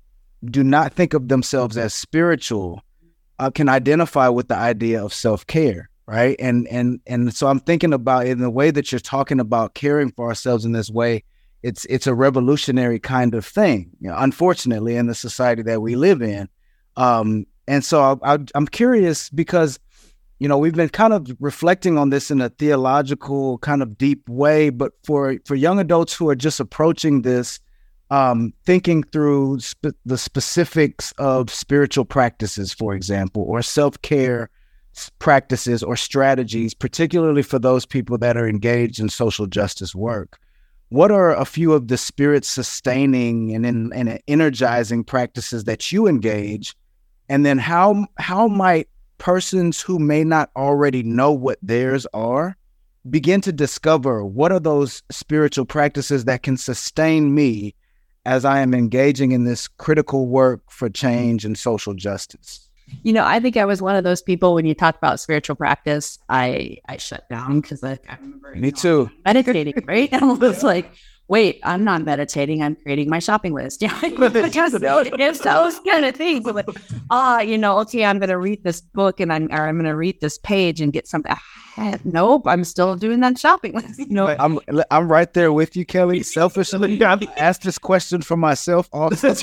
do 0.44 0.62
not 0.62 0.92
think 0.92 1.14
of 1.14 1.29
themselves 1.29 1.79
as 1.79 1.94
spiritual 1.94 2.83
uh, 3.38 3.51
can 3.51 3.68
identify 3.68 4.29
with 4.29 4.49
the 4.49 4.57
idea 4.57 5.03
of 5.03 5.12
self-care 5.14 5.88
right? 6.07 6.37
And 6.38 6.69
and 6.69 7.01
and 7.07 7.35
so 7.35 7.49
i'm 7.49 7.61
thinking 7.61 7.92
about 7.92 8.27
in 8.27 8.38
the 8.38 8.51
way 8.51 8.71
that 8.71 8.92
you're 8.92 9.01
talking 9.01 9.40
about 9.40 9.75
caring 9.75 10.12
for 10.12 10.29
ourselves 10.29 10.64
in 10.64 10.73
this 10.73 10.90
way 10.90 11.25
it's 11.62 11.85
it's 11.87 12.07
a 12.07 12.14
revolutionary 12.14 12.99
kind 13.01 13.35
of 13.35 13.45
thing 13.45 13.90
you 14.01 14.09
know, 14.09 14.16
unfortunately 14.19 14.97
in 14.97 15.07
the 15.07 15.14
society 15.14 15.62
that 15.62 15.83
we 15.83 15.97
live 15.97 16.23
in. 16.23 16.49
Um, 16.97 17.47
and 17.69 17.85
so 17.85 18.19
I, 18.23 18.35
I, 18.35 18.38
i'm 18.55 18.66
curious 18.66 19.31
because 19.31 19.79
you 20.38 20.49
know 20.49 20.59
we've 20.59 20.75
been 20.75 20.88
kind 20.88 21.12
of 21.12 21.29
reflecting 21.40 21.99
on 21.99 22.11
this 22.11 22.31
in 22.31 22.40
a 22.40 22.49
theological 22.49 23.59
kind 23.59 23.83
of 23.83 23.99
deep 23.99 24.29
way 24.29 24.71
but 24.71 24.92
for 25.05 25.37
for 25.45 25.55
young 25.55 25.79
adults 25.79 26.14
who 26.14 26.29
are 26.29 26.37
just 26.37 26.61
approaching 26.61 27.23
this 27.23 27.61
um, 28.09 28.53
thinking 28.64 29.03
through 29.03 29.59
sp- 29.59 29.99
the 30.05 30.16
specifics 30.16 31.12
of 31.19 31.51
spiritual 31.51 32.05
practices 32.05 32.73
for 32.73 32.95
example 32.95 33.42
or 33.42 33.62
self-care 33.62 34.49
practices 35.18 35.82
or 35.82 35.96
strategies, 35.96 36.74
particularly 36.74 37.42
for 37.42 37.59
those 37.59 37.87
people 37.87 38.18
that 38.18 38.37
are 38.37 38.48
engaged 38.48 39.00
in 39.00 39.09
social 39.09 39.46
justice 39.46 39.94
work. 39.94 40.38
What 40.88 41.11
are 41.11 41.35
a 41.35 41.44
few 41.44 41.72
of 41.72 41.88
the 41.88 41.98
spirit 41.98 42.44
sustaining 42.44 43.54
and, 43.54 43.92
and 43.92 44.20
energizing 44.28 45.04
practices 45.04 45.64
that 45.64 45.90
you 45.90 46.06
engage? 46.06 46.76
And 47.28 47.44
then 47.44 47.59
how 47.59 48.06
how 48.18 48.46
might 48.46 48.88
persons 49.18 49.80
who 49.80 49.98
may 49.98 50.22
not 50.22 50.50
already 50.54 51.02
know 51.02 51.32
what 51.32 51.59
theirs 51.62 52.06
are 52.14 52.56
begin 53.09 53.40
to 53.40 53.52
discover 53.52 54.24
what 54.24 54.52
are 54.52 54.61
those 54.61 55.02
spiritual 55.11 55.64
practices 55.64 56.24
that 56.26 56.42
can 56.42 56.56
sustain 56.56 57.35
me 57.35 57.74
as 58.24 58.44
I 58.44 58.61
am 58.61 58.74
engaging 58.74 59.32
in 59.32 59.44
this 59.44 59.68
critical 59.68 60.26
work 60.26 60.61
for 60.70 60.88
change 60.88 61.44
and 61.44 61.56
social 61.56 61.94
justice? 61.94 62.65
You 63.03 63.12
know, 63.12 63.25
I 63.25 63.40
think 63.40 63.57
I 63.57 63.64
was 63.64 63.83
one 63.83 63.96
of 63.96 64.05
those 64.05 64.22
people 64.22 64.55
when 64.55 64.66
you 64.66 64.75
talk 64.75 64.96
about 64.96 65.20
spiritual 65.20 65.57
practice, 65.57 66.18
I 66.29 66.79
I 66.87 66.96
shut 66.96 67.29
down 67.29 67.61
because 67.61 67.83
I, 67.83 67.99
I 68.09 68.16
remember. 68.20 68.55
Me 68.55 68.70
too. 68.70 69.11
Meditating, 69.25 69.85
right? 69.87 70.09
And 70.12 70.25
I 70.25 70.33
was 70.33 70.62
like, 70.62 70.92
wait, 71.29 71.61
I'm 71.64 71.85
not 71.85 72.05
meditating. 72.05 72.62
I'm 72.62 72.77
creating 72.77 73.11
my 73.11 73.18
shopping 73.18 73.55
list. 73.55 73.83
Yeah, 73.87 73.99
it's 74.03 75.40
those 75.40 75.79
kind 75.81 76.05
of 76.05 76.16
things. 76.16 76.44
Like, 76.44 76.68
ah, 77.11 77.40
you 77.40 77.59
know, 77.59 77.79
okay, 77.81 78.05
I'm 78.05 78.18
going 78.18 78.31
to 78.31 78.38
read 78.38 78.64
this 78.64 78.81
book 78.81 79.20
and 79.20 79.33
I'm 79.33 79.49
or 79.53 79.68
I'm 79.68 79.77
going 79.77 79.85
to 79.85 79.96
read 79.96 80.20
this 80.20 80.38
page 80.38 80.81
and 80.81 80.92
get 80.92 81.07
something. 81.07 81.35
Nope, 82.05 82.46
I'm 82.46 82.64
still 82.64 82.96
doing 82.96 83.20
that 83.20 83.38
shopping 83.38 83.75
list. 83.75 83.99
You 84.07 84.14
know, 84.14 84.29
I'm 84.38 84.61
I'm 84.90 85.11
right 85.11 85.33
there 85.33 85.53
with 85.53 85.77
you, 85.77 85.85
Kelly. 85.85 86.22
Selfishly, 86.22 87.03
I've 87.03 87.22
asked 87.37 87.62
this 87.62 87.79
question 87.79 88.22
for 88.22 88.37
myself 88.37 88.88
also. 88.92 89.35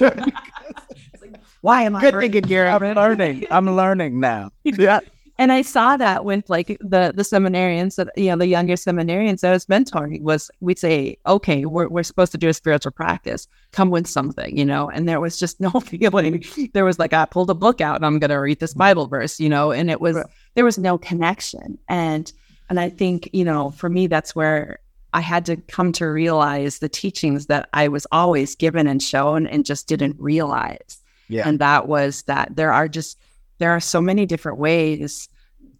Why 1.63 1.83
am 1.83 1.95
I 1.95 2.01
good 2.01 2.19
thinking, 2.19 2.41
Gary? 2.41 2.67
I'm 2.67 2.81
learning. 2.81 3.45
I'm 3.49 3.73
learning 3.73 4.19
now. 4.19 4.51
yeah. 4.63 4.99
And 5.37 5.49
I 5.49 5.61
saw 5.61 5.95
that 5.95 6.25
with 6.25 6.49
like 6.49 6.67
the 6.81 7.13
the 7.15 7.23
seminarians 7.23 7.95
that 7.95 8.09
you 8.17 8.25
know 8.25 8.35
the 8.35 8.47
younger 8.47 8.73
seminarians 8.73 9.39
that 9.39 9.51
I 9.51 9.53
was 9.53 9.65
mentoring 9.67 10.21
was 10.23 10.51
we'd 10.59 10.77
say, 10.77 11.17
okay, 11.25 11.63
we're 11.63 11.87
we're 11.87 12.03
supposed 12.03 12.33
to 12.33 12.37
do 12.37 12.49
a 12.49 12.53
spiritual 12.53 12.91
practice. 12.91 13.47
Come 13.71 13.91
with 13.91 14.07
something, 14.07 14.57
you 14.57 14.65
know. 14.65 14.89
And 14.89 15.07
there 15.07 15.21
was 15.21 15.39
just 15.39 15.61
no 15.61 15.71
feeling. 15.71 16.43
There 16.73 16.83
was 16.83 16.99
like 16.99 17.13
I 17.13 17.23
pulled 17.23 17.49
a 17.49 17.55
book 17.55 17.79
out 17.79 17.95
and 17.95 18.05
I'm 18.05 18.19
gonna 18.19 18.41
read 18.41 18.59
this 18.59 18.73
Bible 18.73 19.07
verse, 19.07 19.39
you 19.39 19.47
know. 19.47 19.71
And 19.71 19.89
it 19.89 20.01
was 20.01 20.17
there 20.55 20.65
was 20.65 20.77
no 20.77 20.97
connection. 20.97 21.77
And 21.87 22.31
and 22.69 22.77
I 22.77 22.89
think 22.89 23.29
you 23.31 23.45
know 23.45 23.71
for 23.71 23.87
me 23.87 24.07
that's 24.07 24.35
where 24.35 24.79
I 25.13 25.21
had 25.21 25.45
to 25.45 25.55
come 25.55 25.93
to 25.93 26.07
realize 26.07 26.79
the 26.79 26.89
teachings 26.89 27.45
that 27.45 27.69
I 27.73 27.87
was 27.87 28.05
always 28.11 28.53
given 28.53 28.85
and 28.85 29.01
shown 29.01 29.47
and 29.47 29.65
just 29.65 29.87
didn't 29.87 30.17
realize. 30.19 30.99
Yeah. 31.27 31.47
And 31.47 31.59
that 31.59 31.87
was 31.87 32.23
that 32.23 32.55
there 32.55 32.71
are 32.71 32.87
just 32.87 33.19
there 33.59 33.71
are 33.71 33.79
so 33.79 34.01
many 34.01 34.25
different 34.25 34.57
ways, 34.57 35.29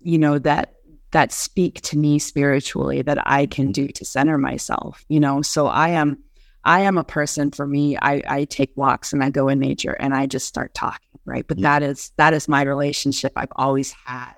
you 0.01 0.17
know, 0.17 0.39
that 0.39 0.75
that 1.11 1.31
speak 1.31 1.79
to 1.81 1.97
me 1.97 2.17
spiritually 2.19 3.01
that 3.03 3.19
I 3.27 3.45
can 3.45 3.71
do 3.71 3.87
to 3.87 4.05
center 4.05 4.37
myself, 4.37 5.05
you 5.09 5.19
know. 5.19 5.41
So 5.41 5.67
I 5.67 5.89
am 5.89 6.17
I 6.65 6.81
am 6.81 6.97
a 6.97 7.03
person 7.03 7.51
for 7.51 7.67
me, 7.67 7.97
I, 7.97 8.21
I 8.27 8.45
take 8.45 8.71
walks 8.75 9.11
and 9.11 9.23
I 9.23 9.29
go 9.29 9.47
in 9.49 9.59
nature 9.59 9.95
and 9.99 10.13
I 10.13 10.25
just 10.25 10.47
start 10.47 10.73
talking, 10.73 11.19
right? 11.25 11.45
But 11.47 11.59
yeah. 11.59 11.79
that 11.79 11.83
is 11.85 12.11
that 12.17 12.33
is 12.33 12.47
my 12.47 12.61
relationship 12.63 13.33
I've 13.35 13.51
always 13.55 13.91
had. 13.91 14.33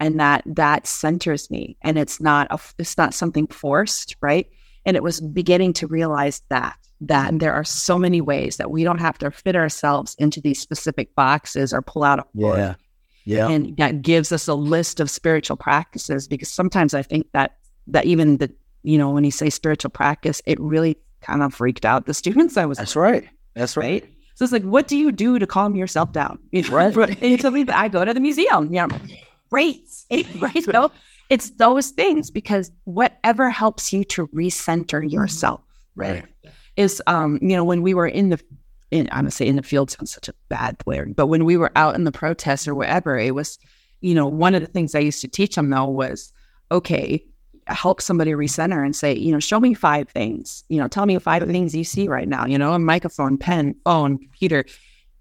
And 0.00 0.18
that 0.18 0.42
that 0.46 0.86
centers 0.86 1.50
me. 1.50 1.76
And 1.82 1.96
it's 1.96 2.20
not 2.20 2.48
a, 2.50 2.58
it's 2.78 2.98
not 2.98 3.14
something 3.14 3.46
forced, 3.46 4.16
right? 4.20 4.48
And 4.84 4.96
it 4.96 5.02
was 5.02 5.20
beginning 5.20 5.72
to 5.74 5.86
realize 5.86 6.42
that 6.48 6.76
that 7.08 7.38
there 7.38 7.52
are 7.52 7.64
so 7.64 7.98
many 7.98 8.20
ways 8.20 8.56
that 8.56 8.70
we 8.70 8.84
don't 8.84 8.98
have 9.00 9.18
to 9.18 9.30
fit 9.30 9.56
ourselves 9.56 10.14
into 10.18 10.40
these 10.40 10.60
specific 10.60 11.14
boxes 11.14 11.72
or 11.72 11.82
pull 11.82 12.04
out 12.04 12.18
a 12.18 12.24
board. 12.34 12.58
Yeah. 12.58 12.74
Yeah. 13.26 13.48
And 13.48 13.76
that 13.78 14.02
gives 14.02 14.32
us 14.32 14.48
a 14.48 14.54
list 14.54 15.00
of 15.00 15.10
spiritual 15.10 15.56
practices 15.56 16.28
because 16.28 16.48
sometimes 16.48 16.92
I 16.92 17.02
think 17.02 17.26
that 17.32 17.56
that 17.86 18.04
even 18.04 18.36
the 18.36 18.52
you 18.82 18.98
know, 18.98 19.10
when 19.10 19.24
you 19.24 19.30
say 19.30 19.48
spiritual 19.48 19.90
practice, 19.90 20.42
it 20.44 20.60
really 20.60 20.98
kind 21.22 21.42
of 21.42 21.54
freaked 21.54 21.86
out 21.86 22.04
the 22.06 22.14
students 22.22 22.56
I 22.56 22.66
was 22.66 22.78
That's 22.78 22.96
right. 22.96 23.26
That's 23.54 23.76
right. 23.76 24.02
right. 24.02 24.10
So 24.34 24.44
it's 24.44 24.52
like, 24.52 24.64
what 24.64 24.88
do 24.88 24.96
you 24.96 25.12
do 25.12 25.38
to 25.38 25.46
calm 25.46 25.74
yourself 25.76 26.12
down? 26.12 26.38
right. 26.70 26.96
and 27.22 27.40
so 27.40 27.54
I 27.72 27.88
go 27.88 28.04
to 28.04 28.12
the 28.12 28.20
museum. 28.20 28.72
Yeah. 28.72 28.88
great. 29.48 29.88
right? 30.40 30.64
So 30.64 30.90
it's 31.30 31.50
those 31.50 31.90
things 31.90 32.30
because 32.30 32.70
whatever 32.82 33.48
helps 33.48 33.92
you 33.92 34.04
to 34.04 34.26
recenter 34.28 35.08
yourself, 35.10 35.60
Right. 35.96 36.24
Is 36.76 37.02
um, 37.06 37.38
you 37.42 37.56
know, 37.56 37.64
when 37.64 37.82
we 37.82 37.94
were 37.94 38.06
in 38.06 38.30
the 38.30 38.40
in 38.90 39.08
I'm 39.12 39.20
gonna 39.20 39.30
say 39.30 39.46
in 39.46 39.56
the 39.56 39.62
field 39.62 39.90
sounds 39.90 40.12
such 40.12 40.28
a 40.28 40.34
bad 40.48 40.76
word, 40.86 41.16
but 41.16 41.26
when 41.26 41.44
we 41.44 41.56
were 41.56 41.72
out 41.76 41.94
in 41.94 42.04
the 42.04 42.12
protests 42.12 42.68
or 42.68 42.74
whatever, 42.74 43.18
it 43.18 43.34
was, 43.34 43.58
you 44.00 44.14
know, 44.14 44.26
one 44.26 44.54
of 44.54 44.60
the 44.60 44.68
things 44.68 44.94
I 44.94 45.00
used 45.00 45.20
to 45.22 45.28
teach 45.28 45.54
them 45.56 45.70
though 45.70 45.86
was, 45.88 46.32
okay, 46.70 47.24
help 47.66 48.00
somebody 48.02 48.32
recenter 48.32 48.84
and 48.84 48.94
say, 48.94 49.14
you 49.16 49.32
know, 49.32 49.40
show 49.40 49.58
me 49.58 49.72
five 49.74 50.08
things. 50.08 50.64
You 50.68 50.78
know, 50.80 50.88
tell 50.88 51.06
me 51.06 51.18
five 51.18 51.44
things 51.46 51.74
you 51.74 51.84
see 51.84 52.08
right 52.08 52.28
now, 52.28 52.44
you 52.46 52.58
know, 52.58 52.72
a 52.74 52.78
microphone, 52.78 53.38
pen, 53.38 53.74
phone, 53.84 54.18
computer. 54.18 54.64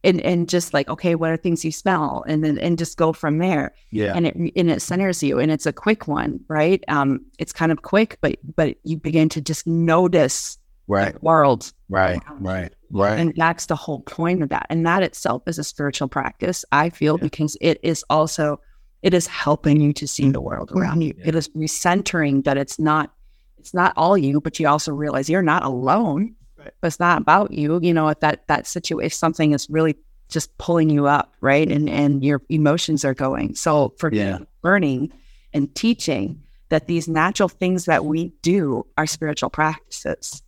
And 0.06 0.20
and 0.20 0.50
just 0.50 0.74
like, 0.74 0.89
okay, 0.89 1.16
what 1.16 1.30
are 1.30 1.38
things 1.38 1.63
you 1.63 1.72
smell? 1.72 2.26
And 2.28 2.44
then 2.44 2.58
and 2.60 2.78
just 2.78 2.98
go 2.98 3.13
from 3.13 3.38
there 3.38 3.74
Yeah. 3.92 4.12
and 4.13 4.28
it 4.28 4.36
and 4.36 4.70
it 4.70 4.82
centers 4.82 5.24
you 5.24 5.39
and 5.39 5.50
it's 5.50 5.66
a 5.66 5.72
quick 5.72 6.10
one 6.10 6.42
right 6.50 6.84
um 6.89 7.22
it's 7.39 7.54
kind 7.54 7.72
of 7.72 7.84
quick 7.84 8.18
but 8.20 8.36
but 8.56 8.76
you 8.84 8.98
begin 8.98 9.30
to 9.30 9.39
just 9.39 9.66
notice 9.66 10.58
Right. 10.88 11.22
world 11.24 11.72
Right. 11.89 12.22
Right. 12.39 12.74
Right. 12.91 13.19
and 13.19 13.34
that's 13.38 13.67
the 13.67 13.76
whole 13.76 14.02
point 14.02 14.43
of 14.43 14.50
that 14.50 14.65
and 14.69 14.86
that 14.86 15.02
itself 15.04 15.43
is 15.48 15.58
a 15.58 15.63
spiritual 15.63 16.08
practice 16.08 16.63
i 16.72 16.89
feel 16.89 17.17
because 17.17 17.58
it 17.62 17.80
is 17.84 18.04
also 18.10 18.60
it 19.02 19.13
is 19.13 19.26
helping 19.28 19.80
you 19.82 19.93
to 19.93 20.08
see 20.08 20.30
the 20.30 20.41
world 20.41 20.72
around 20.76 21.02
you 21.02 21.13
it 21.24 21.34
is 21.36 21.50
recentering 21.50 22.43
that 22.43 22.58
it's 22.58 22.78
not 22.80 23.12
it's 23.58 23.74
not 23.74 23.93
all 23.96 24.17
you 24.17 24.39
but 24.41 24.60
you 24.60 24.67
also 24.67 24.91
realize 24.91 25.30
you're 25.30 25.41
not 25.41 25.63
alone 25.63 26.36
Right. 26.58 26.72
but 26.82 26.88
it's 26.88 27.00
not 27.00 27.19
about 27.22 27.52
you 27.52 27.80
you 27.82 27.93
know 27.93 28.10
if 28.10 28.19
that 28.19 28.46
that 28.48 28.67
situation 28.67 29.06
if 29.06 29.13
something 29.13 29.54
is 29.54 29.67
really 29.69 29.96
just 30.30 30.56
pulling 30.58 30.89
you 30.89 31.08
up 31.08 31.34
right 31.41 31.69
and 31.72 31.89
and 31.89 32.24
your 32.24 32.41
emotions 32.50 33.04
are 33.06 33.13
going 33.13 33.56
so 33.56 33.93
for 33.98 34.12
Yeah. 34.13 34.39
learning 34.63 35.12
and 35.54 35.74
teaching 35.76 36.41
that 36.69 36.88
these 36.88 37.08
natural 37.08 37.50
things 37.50 37.86
that 37.86 38.06
we 38.06 38.34
do 38.41 38.86
are 38.98 39.06
spiritual 39.08 39.50
practices 39.50 40.41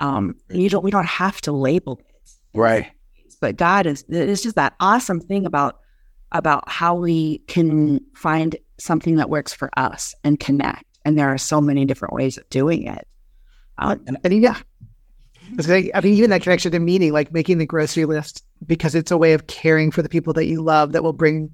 um 0.00 0.34
you 0.50 0.68
don't 0.68 0.84
we 0.84 0.90
don't 0.90 1.06
have 1.06 1.40
to 1.40 1.52
label 1.52 2.00
it 2.08 2.30
right. 2.54 2.90
but 3.40 3.56
God 3.56 3.86
is 3.86 4.04
it's 4.08 4.42
just 4.42 4.56
that 4.56 4.74
awesome 4.80 5.20
thing 5.20 5.46
about 5.46 5.80
about 6.32 6.68
how 6.68 6.94
we 6.94 7.38
can 7.48 8.00
find 8.14 8.56
something 8.78 9.16
that 9.16 9.30
works 9.30 9.52
for 9.54 9.70
us 9.78 10.14
and 10.24 10.38
connect. 10.38 10.84
And 11.04 11.18
there 11.18 11.28
are 11.28 11.38
so 11.38 11.60
many 11.60 11.84
different 11.86 12.12
ways 12.12 12.36
of 12.36 12.48
doing 12.50 12.86
it. 12.86 13.08
Uh, 13.78 13.96
And, 14.06 14.18
and 14.22 14.42
yeah, 14.42 14.58
It's 15.56 15.66
like- 15.68 15.90
I 15.94 16.00
mean, 16.02 16.12
even 16.14 16.28
that 16.30 16.42
connection 16.42 16.72
to 16.72 16.78
meaning, 16.78 17.12
like 17.12 17.32
making 17.32 17.56
the 17.58 17.66
grocery 17.66 18.04
list, 18.04 18.44
because 18.66 18.94
it's 18.94 19.10
a 19.10 19.16
way 19.16 19.32
of 19.32 19.46
caring 19.46 19.90
for 19.90 20.02
the 20.02 20.08
people 20.10 20.34
that 20.34 20.44
you 20.44 20.60
love 20.62 20.92
that 20.92 21.02
will 21.02 21.14
bring 21.14 21.50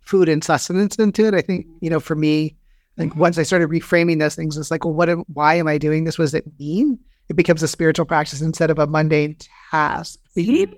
food 0.00 0.28
and 0.28 0.42
sustenance 0.42 0.96
into 0.96 1.26
it. 1.26 1.34
I 1.34 1.42
think, 1.42 1.66
you 1.80 1.90
know, 1.90 2.00
for 2.00 2.14
me, 2.16 2.56
like 2.96 3.14
once 3.14 3.36
I 3.36 3.42
started 3.42 3.68
reframing 3.68 4.18
those 4.20 4.34
things, 4.34 4.56
it's 4.56 4.70
like, 4.70 4.84
well, 4.84 4.94
what, 4.94 5.10
am, 5.10 5.24
why 5.32 5.56
am 5.56 5.68
I 5.68 5.76
doing 5.76 6.04
this? 6.04 6.18
What 6.18 6.24
does 6.24 6.34
it 6.34 6.46
mean? 6.58 6.98
It 7.28 7.36
becomes 7.36 7.62
a 7.62 7.68
spiritual 7.68 8.04
practice 8.06 8.40
instead 8.40 8.70
of 8.70 8.78
a 8.78 8.86
mundane 8.86 9.36
task. 9.70 10.18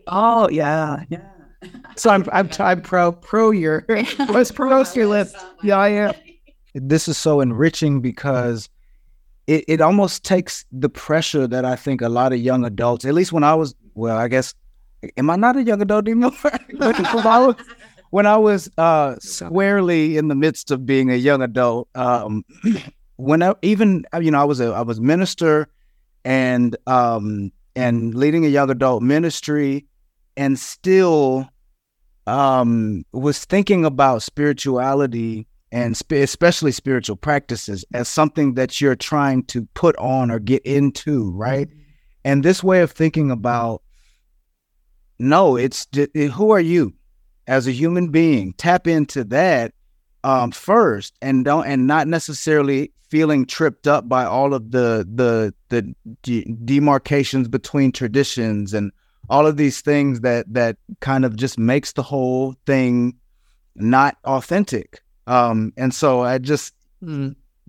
oh 0.07 0.49
yeah, 0.49 1.05
yeah. 1.09 1.29
So 1.97 2.11
I'm, 2.11 2.25
I'm, 2.33 2.51
I'm 2.59 2.83
pro, 2.83 3.13
pro 3.13 3.51
your, 3.51 3.85
what's 4.27 4.53
pro 4.53 4.69
grocery 4.69 5.07
list? 5.07 5.35
Yeah, 5.63 5.79
I 5.79 5.89
am. 5.89 6.15
this 6.75 7.09
is 7.09 7.17
so 7.17 7.41
enriching 7.41 8.01
because 8.01 8.69
it, 9.47 9.65
it 9.67 9.81
almost 9.81 10.23
takes 10.23 10.67
the 10.71 10.91
pressure 10.91 11.47
that 11.47 11.65
I 11.65 11.75
think 11.75 12.03
a 12.03 12.09
lot 12.09 12.33
of 12.33 12.39
young 12.39 12.65
adults, 12.65 13.05
at 13.05 13.15
least 13.15 13.33
when 13.33 13.43
I 13.43 13.55
was, 13.55 13.75
well, 13.95 14.19
I 14.19 14.29
guess, 14.29 14.55
am 15.17 15.31
I 15.31 15.37
not 15.37 15.57
a 15.57 15.63
young 15.63 15.81
adult 15.81 16.07
anymore? 16.07 16.31
when, 16.77 17.27
I 17.27 17.47
was, 17.47 17.57
when 18.11 18.27
I 18.27 18.37
was 18.37 18.71
uh, 18.77 19.17
squarely 19.19 20.17
in 20.19 20.29
the 20.29 20.35
midst 20.35 20.71
of 20.71 20.85
being 20.85 21.11
a 21.11 21.17
young 21.17 21.43
adult, 21.43 21.89
um, 21.95 22.45
when 23.17 23.43
I, 23.43 23.55
even 23.63 24.05
you 24.21 24.31
know 24.31 24.41
I 24.41 24.45
was 24.45 24.61
a 24.61 24.67
I 24.67 24.83
was 24.83 25.01
minister 25.01 25.69
and 26.27 26.77
um, 26.89 27.53
and 27.77 28.15
leading 28.15 28.45
a 28.45 28.49
young 28.49 28.69
adult 28.69 29.03
ministry, 29.03 29.87
and 30.37 30.59
still 30.59 31.49
um, 32.27 33.05
was 33.12 33.45
thinking 33.45 33.85
about 33.85 34.23
spirituality 34.25 35.47
and 35.71 35.97
sp- 35.97 36.19
especially 36.27 36.73
spiritual 36.73 37.17
practices 37.17 37.85
as 37.95 38.09
something 38.09 38.55
that 38.55 38.81
you're 38.81 38.97
trying 38.97 39.45
to 39.45 39.67
put 39.75 39.97
on 39.99 40.31
or 40.33 40.41
get 40.41 40.62
into, 40.67 41.31
right? 41.31 41.69
And 42.25 42.43
this 42.43 42.62
way 42.62 42.83
of 42.83 42.91
thinking 42.91 43.31
about 43.31 43.83
no, 45.21 45.57
it's 45.57 45.87
it- 45.95 46.33
who 46.33 46.51
are 46.51 46.61
you 46.61 46.93
as 47.47 47.69
a 47.69 47.73
human 47.73 48.09
being? 48.09 48.53
Tap 48.55 48.89
into 48.89 49.23
that 49.25 49.73
um, 50.27 50.51
first, 50.51 51.15
and 51.23 51.45
don't 51.45 51.65
and 51.67 51.87
not 51.87 52.09
necessarily 52.09 52.91
feeling 53.09 53.47
tripped 53.47 53.87
up 53.87 54.09
by 54.09 54.25
all 54.25 54.55
of 54.55 54.73
the 54.73 55.07
the 55.15 55.55
the 55.69 55.95
de- 56.23 56.45
demarcations 56.65 57.47
between 57.47 57.93
traditions 57.93 58.75
and 58.75 58.91
all 59.31 59.47
of 59.47 59.57
these 59.57 59.81
things 59.83 60.23
that 60.23 60.53
that 60.53 60.79
kind 60.99 61.25
of 61.25 61.37
just 61.37 61.61
makes 61.61 61.93
the 61.93 62.03
whole 62.03 62.57
thing 62.67 63.15
not 63.77 64.17
authentic. 64.25 65.01
Um, 65.29 65.73
and 65.77 65.95
so 65.95 66.23
I 66.23 66.39
just 66.39 66.75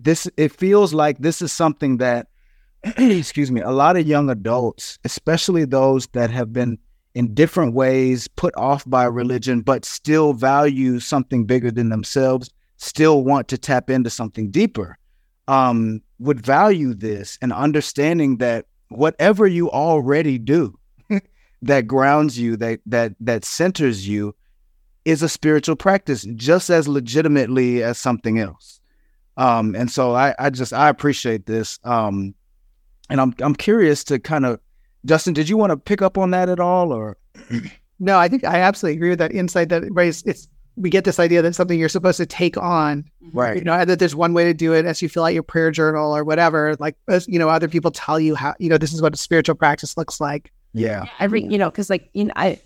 this 0.00 0.28
it 0.36 0.50
feels 0.50 0.92
like 0.92 1.18
this 1.18 1.40
is 1.40 1.52
something 1.52 1.98
that 1.98 2.26
excuse 2.98 3.52
me 3.52 3.60
a 3.60 3.70
lot 3.70 3.96
of 3.96 4.06
young 4.06 4.30
adults 4.30 5.00
especially 5.04 5.64
those 5.64 6.06
that 6.08 6.30
have 6.30 6.52
been 6.52 6.78
in 7.18 7.34
different 7.34 7.74
ways 7.74 8.28
put 8.28 8.54
off 8.56 8.88
by 8.88 9.04
religion 9.04 9.60
but 9.60 9.84
still 9.84 10.32
value 10.32 11.00
something 11.00 11.44
bigger 11.44 11.70
than 11.70 11.88
themselves 11.88 12.50
still 12.76 13.24
want 13.24 13.48
to 13.48 13.58
tap 13.58 13.90
into 13.90 14.08
something 14.08 14.50
deeper 14.50 14.96
um, 15.48 16.00
would 16.20 16.40
value 16.40 16.94
this 16.94 17.36
and 17.42 17.52
understanding 17.52 18.36
that 18.36 18.66
whatever 18.88 19.46
you 19.46 19.68
already 19.70 20.38
do 20.38 20.78
that 21.62 21.88
grounds 21.88 22.38
you 22.38 22.56
that 22.56 22.78
that 22.86 23.14
that 23.18 23.44
centers 23.44 24.06
you 24.06 24.32
is 25.04 25.20
a 25.20 25.28
spiritual 25.28 25.74
practice 25.74 26.24
just 26.36 26.70
as 26.70 26.86
legitimately 26.86 27.82
as 27.82 27.98
something 27.98 28.38
else 28.38 28.78
um, 29.38 29.76
and 29.76 29.90
so 29.90 30.16
I, 30.16 30.34
I 30.38 30.50
just 30.50 30.72
I 30.72 30.88
appreciate 30.88 31.46
this. 31.46 31.78
Um, 31.84 32.34
and 33.08 33.20
I'm 33.20 33.32
I'm 33.38 33.54
curious 33.54 34.04
to 34.04 34.18
kind 34.18 34.44
of 34.44 34.60
Justin, 35.04 35.34
did 35.34 35.48
you 35.48 35.56
want 35.56 35.70
to 35.70 35.76
pick 35.76 36.02
up 36.02 36.18
on 36.18 36.30
that 36.32 36.48
at 36.48 36.60
all 36.60 36.92
or 36.92 37.16
No, 38.00 38.18
I 38.18 38.28
think 38.28 38.44
I 38.44 38.60
absolutely 38.60 38.96
agree 38.96 39.10
with 39.10 39.18
that 39.18 39.32
insight 39.32 39.70
that 39.70 39.84
right, 39.90 40.08
it's, 40.08 40.22
it's 40.22 40.48
we 40.76 40.90
get 40.90 41.04
this 41.04 41.18
idea 41.18 41.42
that 41.42 41.54
something 41.54 41.78
you're 41.78 41.88
supposed 41.88 42.18
to 42.18 42.26
take 42.26 42.56
on, 42.56 43.02
mm-hmm. 43.22 43.36
right? 43.36 43.56
you 43.56 43.64
know, 43.64 43.84
that 43.84 43.98
there's 43.98 44.14
one 44.14 44.32
way 44.32 44.44
to 44.44 44.54
do 44.54 44.72
it 44.72 44.84
as 44.84 45.02
you 45.02 45.08
fill 45.08 45.24
out 45.24 45.34
your 45.34 45.42
prayer 45.42 45.70
journal 45.70 46.16
or 46.16 46.24
whatever. 46.24 46.76
Like, 46.78 46.96
as, 47.08 47.26
you 47.26 47.38
know, 47.38 47.48
other 47.48 47.68
people 47.68 47.90
tell 47.90 48.20
you 48.20 48.34
how, 48.34 48.54
you 48.58 48.68
know, 48.68 48.78
this 48.78 48.92
is 48.92 49.02
what 49.02 49.14
a 49.14 49.16
spiritual 49.16 49.56
practice 49.56 49.96
looks 49.96 50.20
like. 50.20 50.52
Yeah. 50.74 51.06
Every 51.18 51.42
you 51.42 51.58
know, 51.58 51.70
because 51.70 51.90
like 51.90 52.10
you 52.12 52.24
know, 52.26 52.32
I 52.36 52.60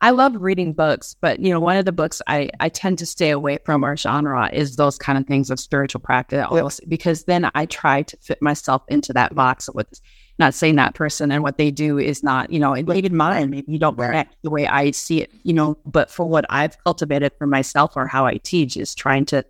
I 0.00 0.10
love 0.10 0.34
reading 0.36 0.72
books, 0.72 1.14
but 1.20 1.38
you 1.38 1.50
know, 1.50 1.60
one 1.60 1.76
of 1.76 1.84
the 1.84 1.92
books 1.92 2.20
I 2.26 2.50
I 2.58 2.68
tend 2.68 2.98
to 2.98 3.06
stay 3.06 3.30
away 3.30 3.58
from 3.64 3.84
our 3.84 3.96
genre 3.96 4.50
is 4.52 4.76
those 4.76 4.98
kind 4.98 5.18
of 5.18 5.26
things 5.26 5.50
of 5.50 5.60
spiritual 5.60 6.00
practice, 6.00 6.44
almost, 6.48 6.80
because 6.88 7.24
then 7.24 7.50
I 7.54 7.66
try 7.66 8.02
to 8.02 8.16
fit 8.16 8.42
myself 8.42 8.82
into 8.88 9.12
that 9.12 9.34
box 9.34 9.68
with 9.72 10.00
not 10.38 10.54
saying 10.54 10.76
that 10.76 10.94
person 10.94 11.30
and 11.30 11.42
what 11.42 11.58
they 11.58 11.70
do 11.70 11.98
is 11.98 12.22
not, 12.22 12.50
you 12.50 12.58
know, 12.58 12.72
and 12.72 12.88
even 12.88 13.16
mine, 13.16 13.50
maybe 13.50 13.70
you 13.70 13.78
don't 13.78 13.96
connect 13.96 14.36
the 14.42 14.50
way 14.50 14.66
I 14.66 14.90
see 14.90 15.20
it, 15.22 15.30
you 15.42 15.52
know, 15.52 15.76
but 15.84 16.10
for 16.10 16.26
what 16.26 16.44
I've 16.50 16.82
cultivated 16.84 17.32
for 17.38 17.46
myself 17.46 17.92
or 17.96 18.06
how 18.06 18.26
I 18.26 18.38
teach 18.38 18.76
is 18.76 18.94
trying 18.94 19.26
to 19.26 19.44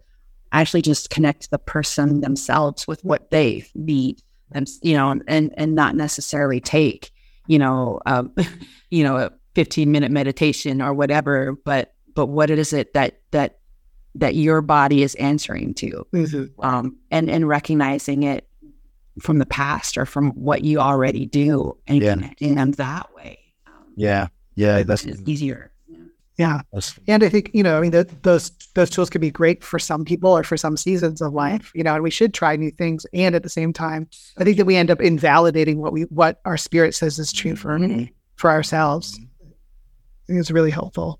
actually 0.52 0.82
just 0.82 1.10
connect 1.10 1.50
the 1.50 1.58
person 1.58 2.20
themselves 2.20 2.86
with 2.86 3.02
what 3.04 3.30
they 3.30 3.64
need 3.74 4.22
and 4.54 4.68
you 4.82 4.94
know 4.94 5.18
and 5.26 5.54
and 5.56 5.74
not 5.74 5.96
necessarily 5.96 6.60
take 6.60 7.10
you 7.46 7.58
know 7.58 8.00
um, 8.04 8.30
you 8.90 9.02
know 9.02 9.16
a 9.16 9.30
15 9.54 9.90
minute 9.90 10.10
meditation 10.10 10.82
or 10.82 10.92
whatever 10.92 11.52
but 11.64 11.94
but 12.14 12.26
what 12.26 12.50
is 12.50 12.72
it 12.72 12.92
that 12.94 13.20
that 13.30 13.58
that 14.14 14.34
your 14.34 14.60
body 14.60 15.02
is 15.02 15.14
answering 15.14 15.74
to? 15.74 16.06
Um 16.58 16.98
and 17.10 17.30
and 17.30 17.48
recognizing 17.48 18.22
it 18.24 18.46
from 19.20 19.38
the 19.38 19.46
past 19.46 19.98
or 19.98 20.06
from 20.06 20.30
what 20.32 20.62
you 20.64 20.78
already 20.78 21.26
do 21.26 21.76
and 21.86 22.02
Yeah. 22.02 22.14
connecting 22.14 22.54
them 22.54 22.72
that 22.72 23.14
way 23.14 23.38
um, 23.66 23.72
Yeah. 23.96 24.28
Yeah. 24.54 24.82
That's, 24.82 25.06
easier 25.26 25.70
Yeah. 26.38 26.62
that's 26.72 26.98
And 27.06 27.22
I 27.22 27.28
think, 27.28 27.50
you 27.52 27.62
know, 27.62 27.76
I 27.78 27.80
mean, 27.80 27.92
th 27.92 28.08
those 28.22 28.50
those 28.74 28.88
tools 28.90 29.10
can 29.10 29.20
be 29.20 29.30
great 29.30 29.62
for 29.62 29.78
some 29.78 30.04
people 30.04 30.30
or 30.30 30.42
for 30.42 30.56
some 30.56 30.76
seasons 30.76 31.20
of 31.20 31.32
life, 31.34 31.70
you 31.74 31.82
know, 31.84 31.94
and 31.94 32.02
we 32.02 32.10
should 32.10 32.32
try 32.32 32.56
new 32.56 32.70
things. 32.70 33.04
And 33.12 33.34
at 33.34 33.42
the 33.42 33.48
same 33.50 33.72
time, 33.72 34.08
I 34.38 34.44
think 34.44 34.56
that 34.56 34.64
we 34.66 34.76
end 34.76 34.90
up 34.90 35.00
invalidating 35.00 35.78
what 35.82 35.92
we 35.92 36.02
what 36.04 36.40
our 36.44 36.56
spirit 36.56 36.94
says 36.94 37.18
is 37.18 37.32
true 37.32 37.54
for 37.56 37.78
for 38.36 38.50
ourselves. 38.50 39.18
I 39.20 40.26
think 40.26 40.40
it's 40.40 40.50
really 40.50 40.70
helpful. 40.70 41.18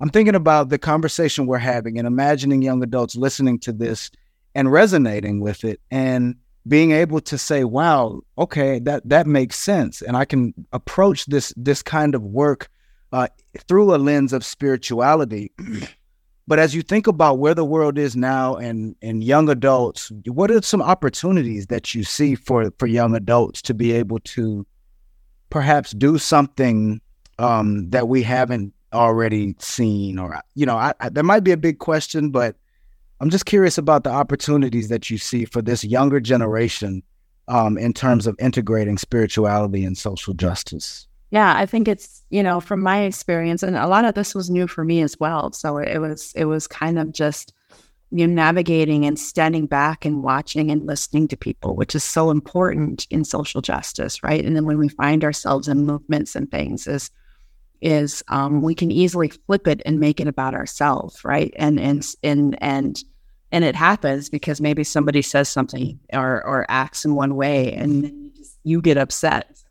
I'm 0.00 0.08
thinking 0.10 0.34
about 0.34 0.68
the 0.70 0.78
conversation 0.78 1.46
we're 1.46 1.58
having 1.58 1.98
and 1.98 2.06
imagining 2.06 2.62
young 2.62 2.82
adults 2.82 3.16
listening 3.16 3.58
to 3.60 3.72
this 3.72 4.10
and 4.54 4.70
resonating 4.70 5.40
with 5.40 5.64
it 5.64 5.80
and 5.90 6.36
being 6.66 6.92
able 6.92 7.20
to 7.20 7.36
say, 7.36 7.64
wow, 7.64 8.20
okay, 8.38 8.78
that 8.80 9.06
that 9.08 9.26
makes 9.26 9.56
sense. 9.56 10.00
And 10.02 10.16
I 10.16 10.24
can 10.24 10.54
approach 10.72 11.26
this 11.26 11.52
this 11.56 11.82
kind 11.82 12.14
of 12.14 12.22
work 12.22 12.70
uh, 13.12 13.28
through 13.68 13.94
a 13.94 13.98
lens 13.98 14.32
of 14.32 14.44
spirituality. 14.44 15.52
but 16.46 16.58
as 16.58 16.74
you 16.74 16.82
think 16.82 17.06
about 17.06 17.38
where 17.38 17.54
the 17.54 17.64
world 17.64 17.98
is 17.98 18.16
now 18.16 18.56
and 18.56 18.96
and 19.02 19.22
young 19.22 19.48
adults, 19.48 20.10
what 20.26 20.50
are 20.50 20.62
some 20.62 20.82
opportunities 20.82 21.66
that 21.66 21.94
you 21.94 22.02
see 22.02 22.34
for 22.34 22.72
for 22.78 22.86
young 22.86 23.14
adults 23.14 23.60
to 23.62 23.74
be 23.74 23.92
able 23.92 24.20
to 24.20 24.66
perhaps 25.50 25.92
do 25.92 26.18
something 26.18 27.00
um, 27.38 27.90
that 27.90 28.08
we 28.08 28.22
haven't 28.22 28.72
already 28.92 29.54
seen, 29.58 30.18
or 30.18 30.40
you 30.54 30.64
know, 30.64 30.76
I, 30.76 30.94
I, 31.00 31.10
that 31.10 31.24
might 31.24 31.44
be 31.44 31.52
a 31.52 31.58
big 31.58 31.78
question, 31.78 32.30
but 32.30 32.56
I'm 33.20 33.30
just 33.30 33.46
curious 33.46 33.78
about 33.78 34.04
the 34.04 34.10
opportunities 34.10 34.88
that 34.88 35.08
you 35.08 35.18
see 35.18 35.44
for 35.44 35.62
this 35.62 35.84
younger 35.84 36.20
generation 36.20 37.02
um, 37.48 37.78
in 37.78 37.92
terms 37.92 38.26
of 38.26 38.36
integrating 38.38 38.98
spirituality 38.98 39.84
and 39.84 39.96
social 39.96 40.34
justice. 40.34 41.06
Yeah, 41.30 41.54
I 41.56 41.66
think 41.66 41.88
it's 41.88 42.22
you 42.30 42.42
know 42.42 42.60
from 42.60 42.80
my 42.80 43.02
experience, 43.02 43.62
and 43.62 43.76
a 43.76 43.88
lot 43.88 44.04
of 44.04 44.14
this 44.14 44.34
was 44.34 44.50
new 44.50 44.66
for 44.66 44.84
me 44.84 45.02
as 45.02 45.18
well. 45.18 45.52
So 45.52 45.78
it 45.78 45.98
was 45.98 46.32
it 46.34 46.44
was 46.44 46.66
kind 46.66 46.98
of 46.98 47.12
just 47.12 47.52
you 48.10 48.26
know, 48.26 48.32
navigating 48.32 49.04
and 49.04 49.18
standing 49.18 49.66
back 49.66 50.04
and 50.04 50.22
watching 50.22 50.70
and 50.70 50.86
listening 50.86 51.26
to 51.28 51.36
people, 51.36 51.74
which 51.74 51.96
is 51.96 52.04
so 52.04 52.30
important 52.30 53.08
in 53.10 53.24
social 53.24 53.60
justice, 53.60 54.22
right? 54.22 54.44
And 54.44 54.54
then 54.54 54.66
when 54.66 54.78
we 54.78 54.88
find 54.88 55.24
ourselves 55.24 55.66
in 55.66 55.84
movements 55.84 56.36
and 56.36 56.48
things, 56.48 56.86
is 56.86 57.10
is 57.84 58.22
um, 58.28 58.62
we 58.62 58.74
can 58.74 58.90
easily 58.90 59.28
flip 59.28 59.68
it 59.68 59.82
and 59.84 60.00
make 60.00 60.20
it 60.20 60.26
about 60.26 60.54
ourselves, 60.54 61.24
right? 61.24 61.52
And 61.56 61.78
and 61.78 62.04
and 62.22 62.56
and 62.60 63.04
and 63.52 63.64
it 63.64 63.76
happens 63.76 64.28
because 64.28 64.60
maybe 64.60 64.82
somebody 64.82 65.22
says 65.22 65.48
something 65.48 66.00
or 66.12 66.44
or 66.44 66.66
acts 66.68 67.04
in 67.04 67.14
one 67.14 67.36
way, 67.36 67.72
and 67.72 68.04
then 68.04 68.22
you 68.24 68.30
just 68.30 68.58
you 68.64 68.80
get 68.80 68.96
upset 68.96 69.64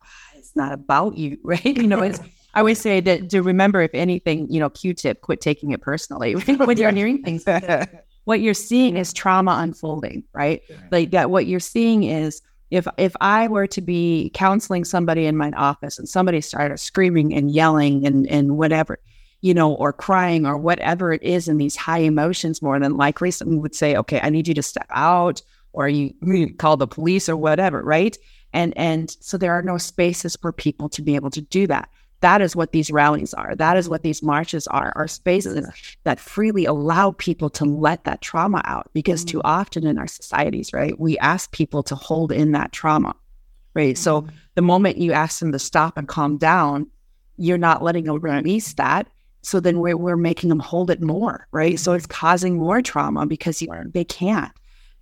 it's 0.53 0.55
not 0.55 0.71
about 0.71 1.17
you, 1.17 1.37
right? 1.43 1.65
You 1.65 1.87
know, 1.87 2.01
it's, 2.01 2.19
I 2.53 2.59
always 2.59 2.79
say 2.79 2.99
that 3.01 3.29
to 3.31 3.41
remember, 3.41 3.81
if 3.81 3.93
anything, 3.93 4.51
you 4.51 4.59
know, 4.59 4.69
Q-tip, 4.69 5.21
quit 5.21 5.41
taking 5.41 5.71
it 5.71 5.81
personally 5.81 6.33
when 6.35 6.77
you're 6.77 6.91
hearing 6.91 7.23
things. 7.23 7.45
what 8.25 8.39
you're 8.39 8.53
seeing 8.53 8.97
is 8.97 9.11
trauma 9.11 9.57
unfolding, 9.59 10.23
right? 10.33 10.61
Like 10.91 11.11
that. 11.11 11.29
What 11.29 11.47
you're 11.47 11.59
seeing 11.59 12.03
is 12.03 12.41
if 12.73 12.87
if 12.97 13.15
I 13.21 13.47
were 13.47 13.67
to 13.67 13.81
be 13.81 14.31
counseling 14.33 14.83
somebody 14.83 15.27
in 15.27 15.37
my 15.37 15.51
office 15.51 15.99
and 15.99 16.09
somebody 16.09 16.41
started 16.41 16.79
screaming 16.79 17.31
and 17.31 17.51
yelling 17.51 18.05
and 18.07 18.27
and 18.27 18.57
whatever, 18.57 18.97
you 19.41 19.53
know, 19.53 19.75
or 19.75 19.93
crying 19.93 20.47
or 20.47 20.57
whatever 20.57 21.13
it 21.13 21.21
is 21.21 21.47
in 21.47 21.57
these 21.57 21.75
high 21.75 21.99
emotions, 21.99 22.63
more 22.63 22.79
than 22.79 22.97
likely 22.97 23.29
someone 23.29 23.61
would 23.61 23.75
say, 23.75 23.95
"Okay, 23.95 24.19
I 24.23 24.31
need 24.31 24.47
you 24.47 24.55
to 24.55 24.63
step 24.63 24.87
out," 24.89 25.39
or 25.71 25.87
you, 25.87 26.15
you 26.23 26.51
call 26.55 26.75
the 26.75 26.87
police 26.87 27.29
or 27.29 27.37
whatever, 27.37 27.83
right? 27.83 28.17
And 28.53 28.75
and 28.75 29.15
so 29.19 29.37
there 29.37 29.53
are 29.53 29.61
no 29.61 29.77
spaces 29.77 30.35
for 30.41 30.51
people 30.51 30.89
to 30.89 31.03
be 31.03 31.13
able 31.13 31.29
to 31.29 31.41
do 31.41 31.67
that. 31.67 31.89
That 32.23 32.41
is 32.41 32.55
what 32.55 32.71
these 32.71 32.89
rallies 32.89 33.33
are. 33.33 33.53
That 33.53 33.75
is 33.75 33.89
what 33.89 34.01
these 34.01 34.23
marches 34.23 34.65
are, 34.67 34.93
are 34.95 35.09
spaces 35.09 35.67
that 36.05 36.21
freely 36.21 36.63
allow 36.63 37.11
people 37.11 37.49
to 37.49 37.65
let 37.65 38.05
that 38.05 38.21
trauma 38.21 38.61
out. 38.63 38.89
Because 38.93 39.25
too 39.25 39.39
mm-hmm. 39.39 39.47
often 39.47 39.85
in 39.85 39.97
our 39.97 40.07
societies, 40.07 40.71
right, 40.71 40.97
we 40.97 41.17
ask 41.17 41.51
people 41.51 41.83
to 41.83 41.95
hold 41.95 42.31
in 42.31 42.53
that 42.53 42.71
trauma, 42.71 43.13
right? 43.73 43.97
So 43.97 44.21
mm-hmm. 44.21 44.35
the 44.55 44.61
moment 44.61 44.99
you 44.99 45.11
ask 45.11 45.39
them 45.39 45.51
to 45.51 45.59
stop 45.59 45.97
and 45.97 46.07
calm 46.07 46.37
down, 46.37 46.87
you're 47.35 47.57
not 47.57 47.83
letting 47.83 48.05
them 48.05 48.21
release 48.21 48.73
that. 48.75 49.09
So 49.41 49.59
then 49.59 49.81
we're, 49.81 49.97
we're 49.97 50.15
making 50.15 50.47
them 50.47 50.59
hold 50.59 50.91
it 50.91 51.01
more, 51.01 51.45
right? 51.51 51.77
So 51.77 51.91
it's 51.91 52.05
causing 52.05 52.55
more 52.55 52.81
trauma 52.81 53.25
because 53.25 53.61
you, 53.61 53.69
they 53.93 54.05
can't. 54.05 54.53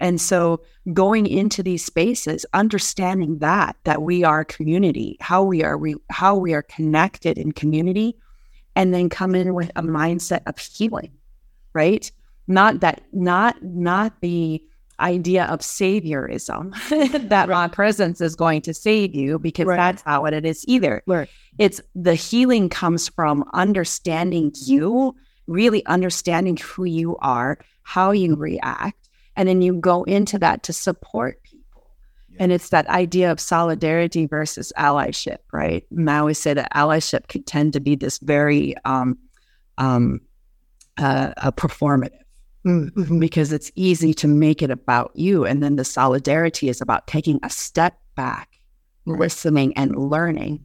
And 0.01 0.19
so 0.19 0.61
going 0.93 1.27
into 1.27 1.61
these 1.61 1.85
spaces, 1.85 2.43
understanding 2.53 3.37
that, 3.37 3.77
that 3.83 4.01
we 4.01 4.23
are 4.23 4.43
community, 4.43 5.15
how 5.21 5.43
we 5.43 5.63
are, 5.63 5.77
re- 5.77 5.95
how 6.09 6.35
we 6.35 6.53
are 6.55 6.63
connected 6.63 7.37
in 7.37 7.51
community, 7.51 8.17
and 8.75 8.93
then 8.93 9.09
come 9.09 9.35
in 9.35 9.53
with 9.53 9.69
a 9.75 9.83
mindset 9.83 10.41
of 10.47 10.57
healing, 10.57 11.11
right? 11.73 12.11
Not 12.47 12.79
that, 12.79 13.03
not, 13.13 13.61
not 13.61 14.19
the 14.21 14.63
idea 14.99 15.45
of 15.45 15.59
saviorism 15.59 16.73
that 17.29 17.49
my 17.49 17.67
presence 17.67 18.21
is 18.21 18.35
going 18.35 18.61
to 18.63 18.73
save 18.73 19.13
you 19.13 19.37
because 19.37 19.67
right. 19.67 19.77
that's 19.77 20.05
not 20.05 20.23
what 20.23 20.33
it 20.33 20.45
is 20.45 20.65
either. 20.67 21.03
Right. 21.05 21.29
It's 21.59 21.79
the 21.93 22.15
healing 22.15 22.69
comes 22.69 23.07
from 23.07 23.43
understanding 23.53 24.51
you, 24.63 25.15
really 25.45 25.85
understanding 25.85 26.57
who 26.57 26.85
you 26.85 27.17
are, 27.17 27.59
how 27.83 28.11
you 28.11 28.35
react, 28.35 29.09
and 29.35 29.47
then 29.47 29.61
you 29.61 29.73
go 29.75 30.03
into 30.03 30.37
that 30.39 30.63
to 30.63 30.73
support 30.73 31.41
people. 31.43 31.89
Yeah. 32.29 32.37
And 32.41 32.51
it's 32.51 32.69
that 32.69 32.87
idea 32.87 33.31
of 33.31 33.39
solidarity 33.39 34.25
versus 34.25 34.71
allyship, 34.77 35.37
right? 35.51 35.85
And 35.91 36.09
I 36.09 36.19
always 36.19 36.39
say 36.39 36.53
that 36.53 36.73
allyship 36.73 37.27
can 37.27 37.43
tend 37.43 37.73
to 37.73 37.79
be 37.79 37.95
this 37.95 38.19
very 38.19 38.75
um, 38.85 39.17
um, 39.77 40.21
uh, 40.97 41.33
a 41.37 41.51
performative. 41.51 42.17
Mm-hmm. 42.65 43.17
Because 43.19 43.51
it's 43.51 43.71
easy 43.73 44.13
to 44.13 44.27
make 44.27 44.61
it 44.61 44.69
about 44.69 45.11
you. 45.15 45.45
And 45.45 45.63
then 45.63 45.77
the 45.77 45.83
solidarity 45.83 46.69
is 46.69 46.79
about 46.79 47.07
taking 47.07 47.39
a 47.41 47.49
step 47.49 47.97
back, 48.15 48.49
right. 49.07 49.19
listening 49.19 49.75
and 49.75 49.95
learning 49.95 50.63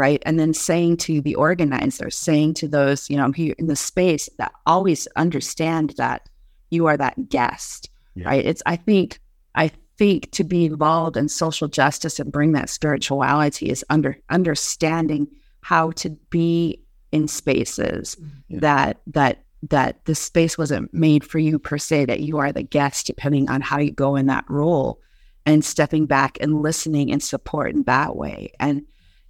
right? 0.00 0.22
And 0.24 0.38
then 0.40 0.54
saying 0.54 0.96
to 0.98 1.20
the 1.20 1.34
organizers, 1.34 2.16
saying 2.16 2.54
to 2.54 2.68
those, 2.68 3.10
you 3.10 3.18
know, 3.18 3.32
here 3.32 3.54
in 3.58 3.66
the 3.66 3.76
space 3.76 4.30
that 4.38 4.52
always 4.64 5.06
understand 5.16 5.92
that 5.98 6.26
you 6.70 6.86
are 6.86 6.96
that 6.96 7.28
guest 7.28 7.90
yeah. 8.20 8.28
right? 8.28 8.44
It's 8.44 8.62
I 8.66 8.76
think 8.76 9.20
I 9.54 9.70
think 9.98 10.30
to 10.32 10.44
be 10.44 10.64
involved 10.64 11.16
in 11.16 11.28
social 11.28 11.68
justice 11.68 12.18
and 12.18 12.32
bring 12.32 12.52
that 12.52 12.70
spirituality 12.70 13.70
is 13.70 13.84
under 13.90 14.16
understanding 14.30 15.28
how 15.62 15.90
to 15.92 16.10
be 16.30 16.82
in 17.12 17.28
spaces 17.28 18.16
mm-hmm. 18.16 18.28
yeah. 18.48 18.60
that 18.60 19.00
that 19.06 19.44
that 19.68 20.04
the 20.06 20.14
space 20.14 20.56
wasn't 20.56 20.92
made 20.94 21.22
for 21.22 21.38
you 21.38 21.58
per 21.58 21.76
se 21.76 22.06
that 22.06 22.20
you 22.20 22.38
are 22.38 22.52
the 22.52 22.62
guest 22.62 23.06
depending 23.06 23.50
on 23.50 23.60
how 23.60 23.78
you 23.78 23.90
go 23.90 24.16
in 24.16 24.26
that 24.26 24.44
role 24.48 24.98
and 25.44 25.64
stepping 25.64 26.06
back 26.06 26.38
and 26.40 26.62
listening 26.62 27.12
and 27.12 27.22
support 27.22 27.74
in 27.74 27.82
that 27.82 28.16
way 28.16 28.52
and 28.58 28.82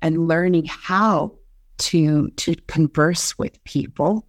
and 0.02 0.28
learning 0.28 0.64
how 0.66 1.36
to 1.78 2.30
to 2.36 2.54
converse 2.68 3.36
with 3.38 3.62
people 3.64 4.26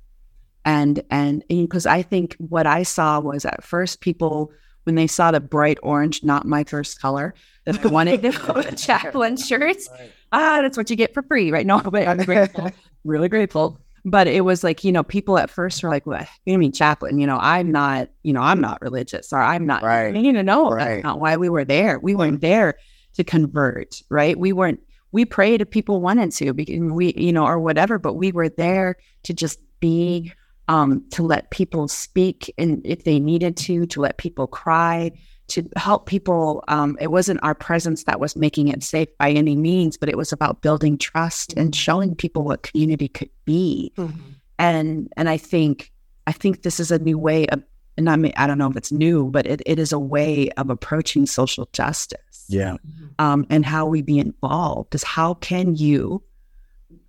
and 0.65 1.03
and 1.09 1.43
because 1.47 1.85
I 1.85 2.01
think 2.01 2.35
what 2.37 2.67
I 2.67 2.83
saw 2.83 3.19
was 3.19 3.45
at 3.45 3.63
first 3.63 4.01
people 4.01 4.51
when 4.83 4.95
they 4.95 5.07
saw 5.07 5.31
the 5.31 5.39
bright 5.39 5.77
orange, 5.83 6.23
not 6.23 6.45
my 6.45 6.63
first 6.63 6.99
color, 6.99 7.33
that 7.65 7.81
they 7.81 7.89
wanted 7.89 8.21
to 8.21 8.75
chaplain 8.77 9.37
shirts. 9.37 9.87
Right. 9.91 10.11
Ah, 10.31 10.59
that's 10.61 10.77
what 10.77 10.89
you 10.89 10.95
get 10.95 11.13
for 11.13 11.23
free, 11.23 11.51
right? 11.51 11.65
No, 11.65 11.79
but 11.85 12.07
I'm 12.07 12.17
grateful, 12.17 12.71
really 13.03 13.29
grateful. 13.29 13.79
But 14.03 14.27
it 14.27 14.41
was 14.41 14.63
like, 14.63 14.83
you 14.83 14.91
know, 14.91 15.03
people 15.03 15.37
at 15.37 15.51
first 15.51 15.83
were 15.83 15.89
like, 15.89 16.07
"What? 16.07 16.27
You 16.45 16.57
mean 16.57 16.71
chaplain? 16.71 17.19
You 17.19 17.27
know, 17.27 17.37
I'm 17.39 17.71
not, 17.71 18.09
you 18.23 18.33
know, 18.33 18.41
I'm 18.41 18.59
not 18.59 18.81
religious, 18.81 19.31
or 19.31 19.39
I'm 19.39 19.67
not." 19.67 19.83
Right. 19.83 20.15
You 20.15 20.21
need 20.21 20.33
to 20.33 20.43
know 20.43 20.71
right. 20.71 20.85
that's 20.85 21.03
not 21.03 21.19
why 21.19 21.37
we 21.37 21.49
were 21.49 21.65
there. 21.65 21.99
We 21.99 22.15
weren't 22.15 22.41
there 22.41 22.77
to 23.13 23.23
convert, 23.23 24.01
right? 24.09 24.37
We 24.37 24.53
weren't. 24.53 24.79
We 25.11 25.25
prayed 25.25 25.61
if 25.61 25.69
people 25.69 26.01
wanted 26.01 26.31
to, 26.31 26.53
because 26.53 26.79
we, 26.79 27.13
you 27.15 27.33
know, 27.33 27.45
or 27.45 27.59
whatever. 27.59 27.99
But 27.99 28.13
we 28.13 28.31
were 28.31 28.49
there 28.49 28.95
to 29.23 29.33
just 29.33 29.59
be 29.79 30.33
um, 30.71 31.03
to 31.09 31.21
let 31.21 31.51
people 31.51 31.89
speak 31.89 32.53
and 32.57 32.81
if 32.85 33.03
they 33.03 33.19
needed 33.19 33.57
to, 33.57 33.85
to 33.87 33.99
let 33.99 34.17
people 34.17 34.47
cry, 34.47 35.11
to 35.49 35.67
help 35.75 36.05
people. 36.05 36.63
Um, 36.69 36.97
it 37.01 37.11
wasn't 37.11 37.43
our 37.43 37.53
presence 37.53 38.05
that 38.05 38.21
was 38.21 38.37
making 38.37 38.69
it 38.69 38.81
safe 38.81 39.09
by 39.17 39.31
any 39.31 39.57
means, 39.57 39.97
but 39.97 40.07
it 40.07 40.15
was 40.15 40.31
about 40.31 40.61
building 40.61 40.97
trust 40.97 41.53
and 41.57 41.75
showing 41.75 42.15
people 42.15 42.43
what 42.43 42.63
community 42.63 43.09
could 43.09 43.29
be. 43.43 43.91
Mm-hmm. 43.97 44.19
And 44.59 45.11
and 45.17 45.27
I 45.27 45.35
think 45.35 45.91
I 46.25 46.31
think 46.31 46.61
this 46.61 46.79
is 46.79 46.89
a 46.89 46.99
new 46.99 47.17
way 47.17 47.47
of 47.47 47.61
and 47.97 48.09
I 48.09 48.15
mean 48.15 48.31
I 48.37 48.47
don't 48.47 48.57
know 48.57 48.69
if 48.69 48.77
it's 48.77 48.93
new, 48.93 49.29
but 49.29 49.45
it, 49.45 49.61
it 49.65 49.77
is 49.77 49.91
a 49.91 49.99
way 49.99 50.51
of 50.51 50.69
approaching 50.69 51.25
social 51.25 51.67
justice. 51.73 52.45
Yeah. 52.47 52.77
Um, 53.19 53.45
and 53.49 53.65
how 53.65 53.87
we 53.87 54.01
be 54.01 54.19
involved 54.19 54.95
is 54.95 55.03
how 55.03 55.33
can 55.33 55.75
you 55.75 56.23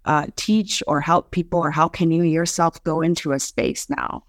uh, 0.05 0.27
teach 0.37 0.83
or 0.87 1.01
help 1.01 1.31
people, 1.31 1.61
or 1.61 1.71
how 1.71 1.89
can 1.89 2.11
you 2.11 2.23
yourself 2.23 2.83
go 2.85 3.01
into 3.01 3.33
a 3.33 3.41
space 3.41 3.89
now? 3.89 4.25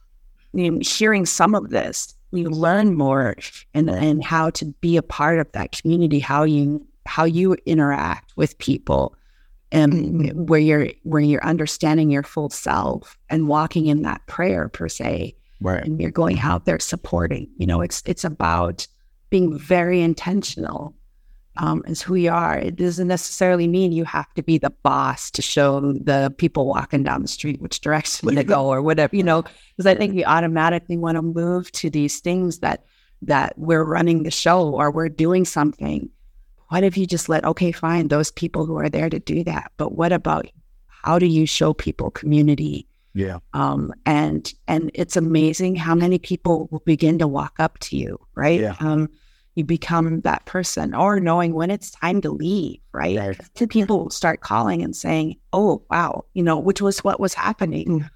You 0.54 0.72
know, 0.72 0.80
hearing 0.82 1.26
some 1.26 1.56
of 1.56 1.70
this, 1.70 2.14
you 2.32 2.50
learn 2.50 2.96
more 2.96 3.36
and 3.74 3.90
and 3.90 4.24
how 4.24 4.50
to 4.52 4.66
be 4.82 4.98
a 4.98 5.04
part 5.04 5.40
of 5.40 5.52
that 5.54 5.72
community, 5.72 6.20
how 6.20 6.44
you 6.44 6.86
how 7.06 7.26
you 7.26 7.56
interact 7.66 8.34
with 8.36 8.58
people, 8.60 9.16
and 9.72 9.94
mm-hmm. 9.94 10.46
where 10.46 10.60
you're 10.60 10.88
where 11.04 11.22
you're 11.22 11.44
understanding 11.44 12.10
your 12.10 12.24
full 12.24 12.50
self 12.50 13.18
and 13.30 13.48
walking 13.48 13.88
in 13.88 14.04
that 14.04 14.26
prayer 14.28 14.70
per 14.70 14.88
se, 14.88 15.36
right? 15.62 15.84
And 15.84 16.00
you're 16.00 16.12
going 16.12 16.40
out 16.40 16.66
there 16.66 16.80
supporting. 16.80 17.50
You 17.58 17.68
know, 17.68 17.82
it's 17.82 18.02
it's 18.06 18.24
about 18.24 18.88
being 19.30 19.58
very 19.58 20.02
intentional 20.02 20.96
um, 21.58 21.84
is 21.88 22.02
who 22.02 22.16
you 22.16 22.32
are. 22.32 22.58
It 22.58 22.76
doesn't 22.76 23.08
necessarily 23.08 23.68
mean 23.68 23.92
you 23.92 24.06
have 24.06 24.34
to 24.34 24.44
be 24.44 24.58
the 24.58 24.72
boss 24.72 25.30
to 25.32 25.42
show 25.42 25.80
the 25.80 26.34
people 26.38 26.68
walking 26.68 27.04
down 27.04 27.22
the 27.22 27.28
street 27.28 27.62
which 27.62 27.82
direction 27.82 28.36
to 28.36 28.44
go 28.44 28.68
or 28.68 28.82
whatever, 28.82 29.16
you 29.16 29.24
know, 29.24 29.42
because 29.78 29.86
I 29.86 29.96
think 29.96 30.16
we 30.16 30.26
automatically 30.26 30.98
want 30.98 31.16
to 31.16 31.22
move 31.22 31.72
to 31.74 31.90
these 31.90 32.20
things 32.20 32.60
that 32.60 32.86
that 33.22 33.58
we're 33.58 33.84
running 33.84 34.24
the 34.24 34.32
show 34.32 34.74
or 34.74 34.92
we're 34.92 35.10
doing 35.10 35.46
something. 35.46 36.10
What 36.68 36.84
if 36.84 36.98
you 36.98 37.06
just 37.06 37.30
let, 37.30 37.46
okay, 37.46 37.72
fine, 37.72 38.08
those 38.08 38.32
people 38.32 38.66
who 38.66 38.78
are 38.78 38.90
there 38.90 39.10
to 39.10 39.20
do 39.20 39.44
that. 39.46 39.72
But 39.78 39.94
what 39.94 40.12
about 40.12 40.48
how 40.88 41.20
do 41.20 41.26
you 41.26 41.46
show 41.46 41.74
people 41.74 42.12
community 42.12 42.88
Yeah. 43.14 43.40
Um, 43.54 43.94
and 44.06 44.52
and 44.68 44.90
it's 44.94 45.16
amazing 45.16 45.76
how 45.76 45.94
many 45.96 46.18
people 46.18 46.68
will 46.72 46.82
begin 46.86 47.20
to 47.20 47.28
walk 47.28 47.54
up 47.60 47.78
to 47.80 47.98
you, 47.98 48.20
right? 48.36 48.60
Yeah. 48.60 48.76
Um, 48.80 49.10
you 49.56 49.64
become 49.64 50.22
that 50.22 50.46
person, 50.46 50.96
or 50.96 51.20
knowing 51.20 51.54
when 51.54 51.70
it's 51.70 51.92
time 51.92 52.22
to 52.22 52.32
leave, 52.32 52.80
right? 52.92 53.18
Right. 53.18 53.70
People 53.70 54.10
start 54.10 54.42
calling 54.42 54.82
and 54.82 54.96
saying, 54.96 55.38
"Oh, 55.52 55.84
wow," 55.92 56.26
you 56.34 56.44
know, 56.44 56.58
which 56.58 56.82
was 56.82 57.04
what 57.04 57.20
was 57.20 57.34
happening. 57.34 58.02
Mm. 58.02 58.10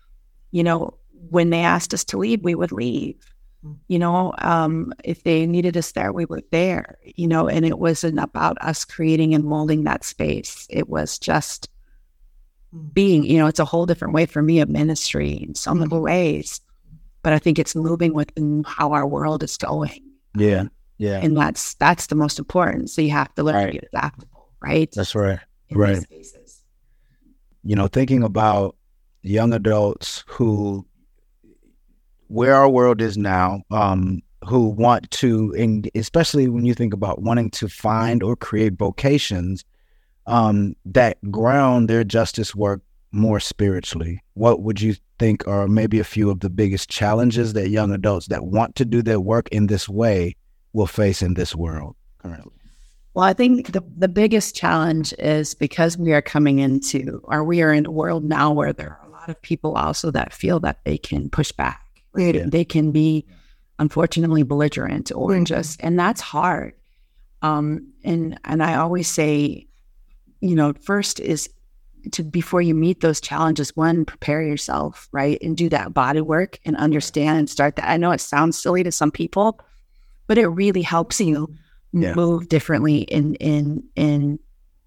You 0.52 0.64
know, 0.64 0.98
when 1.30 1.50
they 1.50 1.62
asked 1.62 1.94
us 1.94 2.04
to 2.06 2.18
leave, 2.18 2.44
we 2.44 2.56
would 2.56 2.72
leave. 2.72 3.16
Mm. 3.64 3.78
You 3.88 4.00
know, 4.00 4.34
um, 4.40 4.94
if 5.04 5.24
they 5.24 5.46
needed 5.46 5.78
us 5.78 5.92
there, 5.92 6.12
we 6.12 6.26
were 6.26 6.42
there. 6.52 6.98
You 7.04 7.28
know, 7.28 7.48
and 7.48 7.66
it 7.66 7.80
wasn't 7.80 8.20
about 8.20 8.58
us 8.62 8.84
creating 8.86 9.36
and 9.36 9.44
molding 9.44 9.84
that 9.84 10.04
space. 10.04 10.66
It 10.70 10.90
was 10.90 11.20
just 11.20 11.70
Mm. 12.76 12.94
being, 12.94 13.24
you 13.24 13.38
know, 13.38 13.48
it's 13.48 13.60
a 13.60 13.66
whole 13.66 13.86
different 13.86 14.14
way 14.14 14.26
for 14.26 14.42
me 14.42 14.60
of 14.60 14.70
ministry 14.70 15.32
in 15.32 15.56
so 15.56 15.74
many 15.74 15.98
ways. 15.98 16.60
But 17.24 17.34
I 17.34 17.40
think 17.40 17.60
it's 17.60 17.76
moving 17.76 18.14
with 18.14 18.32
how 18.66 18.92
our 18.92 19.08
world 19.08 19.44
is 19.44 19.56
going. 19.58 20.02
Yeah. 20.36 20.66
Yeah. 20.98 21.20
And 21.22 21.38
that's 21.38 21.76
that's 21.76 22.08
the 22.08 22.16
most 22.16 22.40
important. 22.40 22.90
So 22.90 23.02
you 23.02 23.12
have 23.12 23.34
to 23.36 23.44
learn 23.44 23.56
Right. 23.56 23.66
to 23.68 23.72
get 23.74 23.90
adaptable, 23.94 24.50
right? 24.62 24.92
That's 24.92 25.14
right. 25.16 25.40
in 25.70 25.78
right. 25.78 26.04
you 27.64 27.76
know, 27.76 27.88
thinking 27.88 28.24
about 28.24 28.76
young 29.22 29.54
adults 29.54 30.24
who, 30.28 30.86
where 32.28 32.56
our 32.56 32.70
world 32.70 33.02
is 33.02 33.18
now, 33.18 33.62
um, 33.72 34.22
who 34.48 34.70
want 34.70 35.10
to, 35.12 35.54
and 35.58 35.90
especially 35.96 36.48
when 36.48 36.66
you 36.66 36.74
think 36.74 36.94
about 36.94 37.22
wanting 37.22 37.50
to 37.52 37.68
find 37.68 38.24
or 38.24 38.36
create 38.36 38.74
vocations 38.74 39.66
um, 40.26 40.76
that 40.86 41.18
ground 41.30 41.90
their 41.90 42.04
justice 42.04 42.56
work 42.56 42.82
more 43.12 43.40
spiritually. 43.40 44.22
What 44.36 44.62
would 44.62 44.80
you 44.80 44.96
think 45.20 45.48
are 45.48 45.68
maybe 45.68 46.00
a 46.00 46.04
few 46.06 46.30
of 46.30 46.40
the 46.40 46.50
biggest 46.50 46.90
challenges 46.90 47.54
that 47.54 47.70
young 47.70 47.92
adults 47.92 48.28
that 48.28 48.46
want 48.46 48.76
to 48.76 48.86
do 48.86 49.02
their 49.02 49.20
work 49.20 49.50
in 49.50 49.68
this 49.68 49.90
way 49.90 50.36
will 50.78 50.88
face 50.88 51.22
in 51.24 51.34
this 51.34 51.56
world 51.56 51.96
currently? 52.20 52.54
Well, 53.16 53.26
I 53.26 53.34
think 53.34 53.72
the, 53.72 53.84
the 53.98 54.08
biggest 54.08 54.56
challenge 54.56 55.12
is 55.18 55.56
because 55.56 55.98
we 55.98 56.14
are 56.14 56.22
coming 56.22 56.60
into, 56.60 57.20
or 57.24 57.44
we 57.44 57.64
are 57.64 57.74
in 57.74 57.88
a 57.88 57.92
world 57.92 58.24
now 58.24 58.52
where 58.52 58.72
there 58.72 59.00
are 59.02 59.08
a 59.08 59.12
lot 59.12 59.28
of 59.28 59.42
people 59.42 59.74
also 59.74 60.12
that 60.12 60.34
feel 60.34 60.60
that 60.60 60.84
they 60.86 61.00
can 61.00 61.30
push 61.32 61.52
back. 61.52 61.82
Right? 62.14 62.36
Yeah. 62.36 62.46
They 62.46 62.64
can 62.64 62.92
be, 62.92 63.26
unfortunately, 63.80 64.44
belligerent 64.44 65.12
or 65.16 65.32
Mhm. 65.32 65.46
just, 65.46 65.82
and 65.82 65.98
that's 65.98 66.22
hard. 66.22 66.74
Um, 67.42 67.92
and 68.04 68.40
and 68.46 68.62
I 68.62 68.76
always 68.76 69.08
say, 69.08 69.68
you 70.42 70.56
know, 70.56 70.74
first 70.74 71.20
is 71.20 71.50
to 72.12 72.24
before 72.24 72.62
you 72.62 72.76
meet 72.76 73.02
those 73.02 73.20
challenges, 73.20 73.76
one, 73.76 74.06
prepare 74.06 74.44
yourself, 74.44 75.10
right, 75.12 75.40
and 75.42 75.58
do 75.58 75.70
that 75.70 75.94
body 75.94 76.22
work 76.22 76.60
and 76.66 76.78
understand 76.78 77.40
and 77.40 77.50
start 77.50 77.76
that. 77.76 77.90
I 77.90 77.98
know 77.98 78.12
it 78.12 78.22
sounds 78.22 78.62
silly 78.62 78.84
to 78.84 78.92
some 78.92 79.12
people, 79.12 79.60
but 80.28 80.38
it 80.38 80.48
really 80.48 80.82
helps 80.82 81.20
you 81.20 81.48
Yeah. 81.94 82.14
move 82.14 82.50
differently 82.50 83.00
in 83.04 83.36
in 83.36 83.84
in 83.96 84.40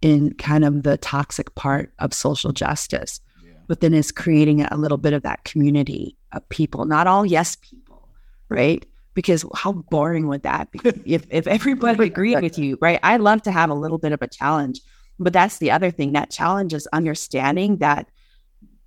in 0.03 0.32
kind 0.34 0.64
of 0.64 0.82
the 0.82 0.97
toxic 0.99 1.55
part 1.55 1.93
of 1.99 2.12
social 2.14 2.53
justice 2.53 3.20
but 3.66 3.80
then 3.80 3.95
is 3.95 4.11
creating 4.12 4.62
a 4.62 4.76
little 4.76 4.99
bit 4.99 5.12
of 5.12 5.22
that 5.22 5.45
community 5.45 6.16
of 6.32 6.47
people 6.49 6.84
not 6.84 7.07
all 7.07 7.24
yes 7.26 7.57
people 7.57 8.09
right? 8.49 8.84
Because 9.14 9.45
how 9.55 9.72
boring 9.72 10.26
would 10.28 10.43
that 10.45 10.70
be 10.72 10.80
if 11.05 11.26
if 11.30 11.47
everybody 11.47 12.05
agreed 12.05 12.41
with 12.43 12.59
you 12.59 12.78
right? 12.80 12.99
I 13.03 13.16
love 13.16 13.43
to 13.43 13.53
have 13.53 13.70
a 13.70 13.74
little 13.74 13.99
bit 13.99 14.12
of 14.12 14.22
a 14.22 14.28
challenge 14.28 14.80
but 15.18 15.32
that's 15.32 15.59
the 15.59 15.70
other 15.70 15.91
thing 15.91 16.12
that 16.12 16.30
challenge 16.30 16.72
is 16.74 16.86
understanding 16.93 17.78
that 17.78 18.09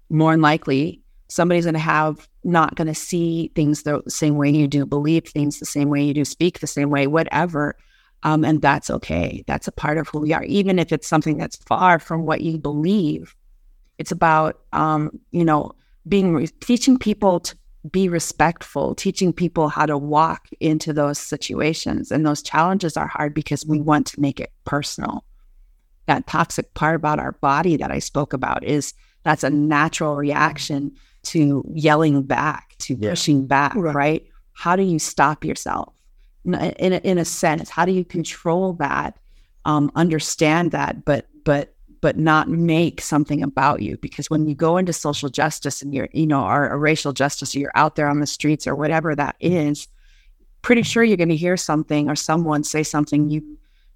more 0.10 0.34
than 0.34 0.41
likely 0.41 1.03
somebody's 1.34 1.66
going 1.66 1.74
to 1.74 1.80
have 1.80 2.28
not 2.44 2.76
going 2.76 2.88
to 2.88 2.96
see 2.96 3.52
things 3.56 3.84
the 3.84 4.02
same 4.08 4.36
way 4.36 4.50
you 4.50 4.68
do 4.68 4.86
believe 4.86 5.26
things 5.26 5.60
the 5.60 5.66
same 5.66 5.90
way 5.90 6.04
you 6.04 6.14
do 6.14 6.26
speak 6.26 6.60
the 6.60 6.68
same 6.68 6.90
way 6.90 7.08
whatever. 7.08 7.76
Um, 8.24 8.46
and 8.46 8.62
that's 8.62 8.90
okay. 8.90 9.44
That's 9.48 9.68
a 9.68 9.72
part 9.72 9.98
of 9.98 10.08
who 10.08 10.20
we 10.20 10.34
are. 10.34 10.44
Even 10.44 10.80
if 10.80 10.92
it's 10.92 11.08
something 11.08 11.38
that's 11.38 11.58
far 11.58 12.00
from 12.00 12.26
what 12.26 12.42
you 12.42 12.58
believe 12.58 13.36
it's 13.98 14.12
about 14.12 14.60
um, 14.74 15.20
you 15.32 15.46
know 15.46 15.72
being 16.08 16.34
re- 16.34 16.48
teaching 16.60 16.98
people 16.98 17.40
to 17.40 17.56
be 17.92 18.08
respectful 18.08 18.96
teaching 18.96 19.34
people 19.34 19.68
how 19.68 19.86
to 19.86 19.98
walk 19.98 20.48
into 20.60 20.94
those 20.94 21.20
situations. 21.20 22.12
And 22.12 22.26
those 22.26 22.42
challenges 22.42 22.96
are 22.96 23.08
hard 23.08 23.34
because 23.34 23.66
we 23.66 23.82
want 23.82 24.08
to 24.08 24.22
make 24.22 24.40
it 24.40 24.52
personal. 24.64 25.26
That 26.08 26.28
toxic 26.28 26.74
part 26.74 26.96
about 26.96 27.20
our 27.20 27.34
body 27.34 27.78
that 27.78 27.92
i 27.92 28.00
spoke 28.00 28.34
about 28.34 28.64
is 28.64 28.94
that's 29.24 29.44
a 29.44 29.50
natural 29.50 30.16
reaction 30.16 30.94
to 31.24 31.64
yelling 31.74 32.24
back 32.24 32.76
to 32.80 32.96
Yeah. 32.96 33.12
pushing 33.12 33.46
back 33.48 33.74
Right. 33.76 33.96
right. 33.96 34.28
how 34.54 34.76
do 34.76 34.84
you 34.84 35.00
stop 35.00 35.44
yourself 35.44 35.94
in 36.46 36.54
a, 36.56 36.98
in 36.98 37.18
a, 37.18 37.26
sense 37.26 37.70
how 37.70 37.86
do 37.86 37.92
you 37.92 38.04
control 38.04 38.74
that 38.74 39.18
um, 39.66 39.92
understand 39.96 40.72
that 40.72 41.06
but 41.06 41.28
but 41.46 41.74
but 42.02 42.18
not 42.18 42.50
make 42.50 43.00
something 43.00 43.42
about 43.42 43.82
you 43.82 43.96
because 43.98 44.30
when 44.30 44.46
you 44.46 44.54
go 44.54 44.76
into 44.76 44.92
social 44.92 45.30
justice 45.30 45.82
and 45.82 45.94
you're 45.94 46.10
you 46.12 46.28
know 46.28 46.44
or, 46.44 46.70
or 46.70 46.78
racial 46.78 47.14
justice 47.14 47.56
or 47.56 47.60
you're 47.60 47.72
out 47.76 47.96
there 47.96 48.10
on 48.10 48.20
the 48.20 48.28
streets 48.28 48.68
or 48.68 48.76
whatever 48.76 49.16
that 49.16 49.38
is 49.40 49.88
pretty 50.62 50.82
sure 50.84 51.04
you're 51.04 51.16
going 51.18 51.30
to 51.30 51.36
hear 51.36 51.56
something 51.56 52.10
or 52.10 52.16
someone 52.16 52.64
say 52.64 52.84
something 52.84 53.30
you 53.30 53.42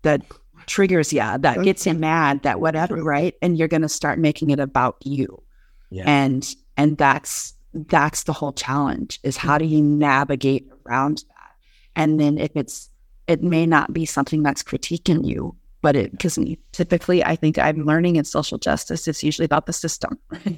that 0.03 0.21
triggers 0.67 1.11
yeah 1.11 1.37
that 1.37 1.61
gets 1.63 1.85
you 1.85 1.93
mad 1.93 2.41
that 2.43 2.61
whatever 2.61 2.95
right 3.03 3.35
and 3.41 3.57
you're 3.57 3.67
going 3.67 3.81
to 3.81 3.89
start 3.89 4.17
making 4.19 4.49
it 4.51 4.59
about 4.59 4.95
you 5.03 5.41
Yeah. 5.89 6.03
and 6.07 6.55
and 6.77 6.97
that's 6.97 7.53
that's 7.73 8.23
the 8.23 8.33
whole 8.33 8.53
challenge 8.53 9.19
is 9.23 9.37
how 9.37 9.57
do 9.57 9.65
you 9.65 9.81
navigate 9.81 10.67
around 10.85 11.17
that? 11.17 11.51
And 11.95 12.19
then 12.19 12.37
if 12.37 12.51
it's 12.55 12.89
it 13.27 13.43
may 13.43 13.65
not 13.65 13.91
be 13.91 14.05
something 14.05 14.41
that's 14.41 14.63
critiquing 14.63 15.25
you 15.25 15.55
but 15.81 15.95
it 15.95 16.11
because 16.11 16.39
typically 16.71 17.23
i 17.23 17.35
think 17.35 17.59
i'm 17.59 17.85
learning 17.85 18.15
in 18.15 18.23
social 18.23 18.57
justice 18.57 19.07
it's 19.07 19.23
usually 19.23 19.45
about 19.45 19.65
the 19.65 19.73
system. 19.73 20.17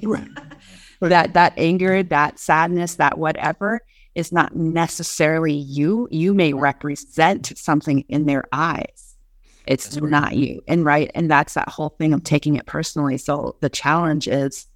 That 1.00 1.32
that 1.34 1.54
anger 1.56 2.02
that 2.02 2.38
sadness 2.38 2.96
that 2.96 3.18
whatever 3.18 3.80
is 4.14 4.32
not 4.32 4.54
necessarily 4.54 5.54
you. 5.54 6.08
You 6.10 6.34
may 6.34 6.52
represent 6.52 7.56
something 7.56 8.00
in 8.08 8.26
their 8.26 8.44
eyes. 8.52 9.16
It's 9.66 9.96
not 9.96 10.36
you. 10.36 10.62
And 10.68 10.84
right 10.84 11.10
and 11.14 11.30
that's 11.30 11.54
that 11.54 11.68
whole 11.68 11.90
thing 11.90 12.12
of 12.12 12.24
taking 12.24 12.56
it 12.56 12.66
personally. 12.66 13.18
So 13.18 13.56
the 13.60 13.70
challenge 13.70 14.28
is 14.28 14.66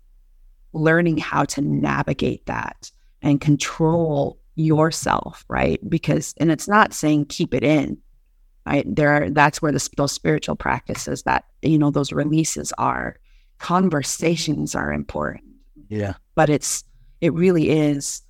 learning 0.74 1.16
how 1.18 1.44
to 1.44 1.60
navigate 1.60 2.44
that 2.46 2.90
and 3.22 3.40
control 3.40 4.38
yourself 4.56 5.44
right? 5.48 5.80
Because 5.88 6.34
and 6.38 6.50
it's 6.50 6.68
not 6.68 6.92
saying 6.92 7.26
keep 7.26 7.54
it 7.54 7.64
in 7.64 7.98
right? 8.66 8.84
There 8.86 9.10
are 9.10 9.30
that's 9.30 9.60
where 9.60 9.72
the, 9.72 9.88
those 9.96 10.12
spiritual 10.12 10.56
practices 10.56 11.22
that 11.24 11.44
you 11.62 11.78
know 11.78 11.90
those 11.90 12.12
releases 12.12 12.72
are. 12.78 13.18
Conversations 13.58 14.74
are 14.74 14.92
important. 14.92 15.44
Yeah. 15.88 16.14
but 16.34 16.50
it's 16.50 16.82
it 17.20 17.32
really 17.34 17.70
is 17.70 18.22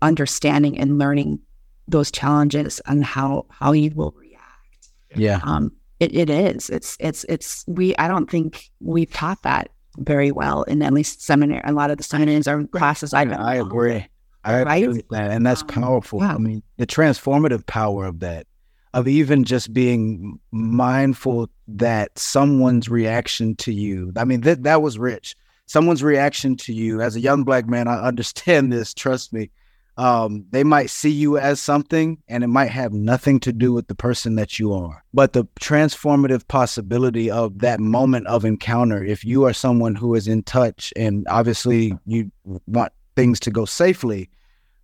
understanding 0.00 0.78
and 0.78 0.98
learning 0.98 1.38
those 1.86 2.10
challenges 2.10 2.80
and 2.86 3.04
how 3.04 3.46
how 3.50 3.72
you 3.72 3.92
will 3.94 4.14
react. 4.16 4.88
Yeah. 5.14 5.40
um 5.44 5.72
it, 6.00 6.14
it 6.14 6.30
is. 6.30 6.70
It's 6.70 6.96
it's 6.98 7.24
it's 7.28 7.64
we 7.68 7.94
i 7.96 8.08
don't 8.08 8.28
think 8.30 8.70
we've 8.80 9.12
taught 9.12 9.42
that 9.44 9.70
very 9.98 10.30
well 10.32 10.62
in 10.64 10.82
at 10.82 10.92
least 10.92 11.22
seminary 11.22 11.60
a 11.64 11.72
lot 11.72 11.90
of 11.90 11.96
the 11.98 12.02
seminaries 12.02 12.48
or 12.48 12.64
classes 12.68 13.12
i've 13.12 13.30
I 13.32 13.56
agree. 13.56 14.06
I 14.44 14.62
Right? 14.64 14.82
agree 14.82 14.96
with 14.96 15.08
that. 15.10 15.30
And 15.30 15.46
that's 15.46 15.62
Um, 15.62 15.68
powerful. 15.68 16.20
I 16.20 16.36
mean, 16.36 16.62
the 16.76 16.86
transformative 16.86 17.64
power 17.66 18.06
of 18.06 18.18
that, 18.20 18.46
of 18.92 19.06
even 19.06 19.44
just 19.44 19.72
being 19.72 20.40
mindful 20.50 21.48
that 21.68 22.18
someone's 22.18 22.88
reaction 22.88 23.54
to 23.56 23.72
you. 23.72 24.12
I 24.16 24.24
mean, 24.24 24.40
that 24.40 24.64
that 24.64 24.82
was 24.82 24.98
rich. 24.98 25.36
Someone's 25.66 26.02
reaction 26.02 26.56
to 26.56 26.72
you 26.72 27.00
as 27.00 27.14
a 27.14 27.20
young 27.20 27.44
black 27.44 27.68
man, 27.68 27.86
I 27.86 28.00
understand 28.02 28.72
this, 28.72 28.92
trust 28.94 29.32
me. 29.32 29.50
Um, 29.98 30.46
they 30.50 30.64
might 30.64 30.88
see 30.88 31.10
you 31.10 31.36
as 31.36 31.60
something 31.60 32.18
and 32.28 32.42
it 32.42 32.48
might 32.48 32.70
have 32.70 32.92
nothing 32.92 33.38
to 33.40 33.52
do 33.52 33.72
with 33.72 33.88
the 33.88 33.94
person 33.94 34.36
that 34.36 34.58
you 34.58 34.72
are. 34.72 35.04
But 35.12 35.34
the 35.34 35.44
transformative 35.60 36.48
possibility 36.48 37.30
of 37.30 37.58
that 37.58 37.78
moment 37.78 38.26
of 38.26 38.44
encounter, 38.44 39.04
if 39.04 39.24
you 39.24 39.44
are 39.44 39.52
someone 39.52 39.94
who 39.94 40.14
is 40.14 40.28
in 40.28 40.44
touch 40.44 40.92
and 40.96 41.26
obviously 41.28 41.92
you 42.06 42.30
want 42.66 42.92
things 43.16 43.38
to 43.40 43.50
go 43.50 43.66
safely, 43.66 44.30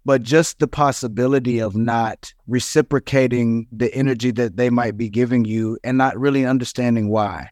but 0.05 0.23
just 0.23 0.59
the 0.59 0.69
possibility 0.69 1.59
of 1.59 1.75
not 1.75 2.33
reciprocating 2.47 3.67
the 3.73 3.93
energy 3.95 4.31
that 4.31 4.57
they 4.57 4.71
might 4.71 4.97
be 4.97 5.09
giving 5.09 5.45
you 5.45 5.79
and 5.85 5.97
not 5.97 6.19
really 6.19 6.45
understanding 6.45 7.09
why, 7.09 7.49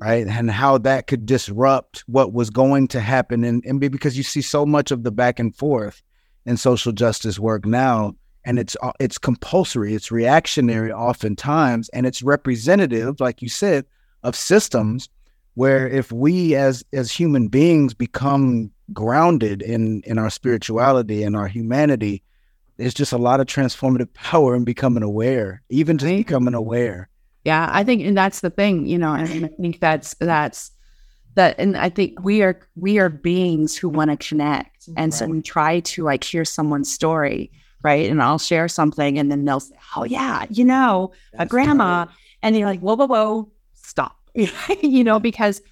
right? 0.00 0.26
And 0.26 0.50
how 0.50 0.78
that 0.78 1.06
could 1.06 1.26
disrupt 1.26 2.04
what 2.06 2.32
was 2.32 2.50
going 2.50 2.88
to 2.88 3.00
happen. 3.00 3.44
And, 3.44 3.64
and 3.64 3.80
because 3.80 4.16
you 4.16 4.24
see 4.24 4.42
so 4.42 4.66
much 4.66 4.90
of 4.90 5.04
the 5.04 5.12
back 5.12 5.38
and 5.38 5.56
forth 5.56 6.02
in 6.48 6.56
social 6.56 6.92
justice 6.92 7.38
work 7.38 7.66
now, 7.66 8.14
and 8.44 8.58
it's 8.58 8.76
uh, 8.82 8.92
it's 8.98 9.18
compulsory, 9.18 9.94
it's 9.94 10.10
reactionary 10.10 10.90
oftentimes, 10.90 11.88
and 11.90 12.06
it's 12.06 12.22
representative, 12.22 13.20
like 13.20 13.42
you 13.42 13.48
said, 13.48 13.84
of 14.22 14.34
systems 14.34 15.08
where 15.54 15.88
if 15.88 16.10
we 16.10 16.54
as 16.54 16.84
as 16.92 17.12
human 17.12 17.48
beings 17.48 17.92
become 17.92 18.70
grounded 18.92 19.60
in 19.60 20.02
in 20.02 20.18
our 20.18 20.30
spirituality 20.30 21.22
and 21.22 21.36
our 21.36 21.48
humanity, 21.48 22.22
there's 22.78 22.94
just 22.94 23.12
a 23.12 23.18
lot 23.18 23.40
of 23.40 23.46
transformative 23.46 24.12
power 24.14 24.56
in 24.56 24.64
becoming 24.64 25.02
aware, 25.02 25.62
even 25.68 25.98
just 25.98 26.16
becoming 26.16 26.54
aware. 26.54 27.08
Yeah, 27.44 27.68
I 27.72 27.84
think, 27.84 28.02
and 28.02 28.16
that's 28.16 28.40
the 28.40 28.50
thing, 28.50 28.86
you 28.86 28.98
know, 28.98 29.12
and 29.14 29.44
I 29.46 29.48
think 29.60 29.80
that's 29.80 30.14
that's 30.20 30.70
that, 31.38 31.58
and 31.58 31.76
I 31.76 31.88
think 31.88 32.22
we 32.22 32.42
are 32.42 32.60
we 32.76 32.98
are 32.98 33.08
beings 33.08 33.76
who 33.76 33.88
want 33.88 34.10
to 34.10 34.28
connect, 34.28 34.88
and 34.96 35.12
right. 35.12 35.14
so 35.14 35.26
we 35.26 35.40
try 35.40 35.80
to 35.80 36.04
like 36.04 36.22
hear 36.22 36.44
someone's 36.44 36.92
story, 36.92 37.50
right? 37.82 38.10
And 38.10 38.22
I'll 38.22 38.38
share 38.38 38.68
something, 38.68 39.18
and 39.18 39.30
then 39.30 39.44
they'll 39.44 39.60
say, 39.60 39.76
"Oh 39.96 40.04
yeah, 40.04 40.46
you 40.50 40.64
know, 40.64 41.12
that's 41.32 41.44
a 41.44 41.48
grandma," 41.48 42.00
right. 42.00 42.08
and 42.42 42.56
you're 42.56 42.68
like, 42.68 42.80
"Whoa, 42.80 42.96
whoa, 42.96 43.06
whoa, 43.06 43.50
stop," 43.74 44.16
you 44.82 45.02
know, 45.02 45.18
because 45.18 45.62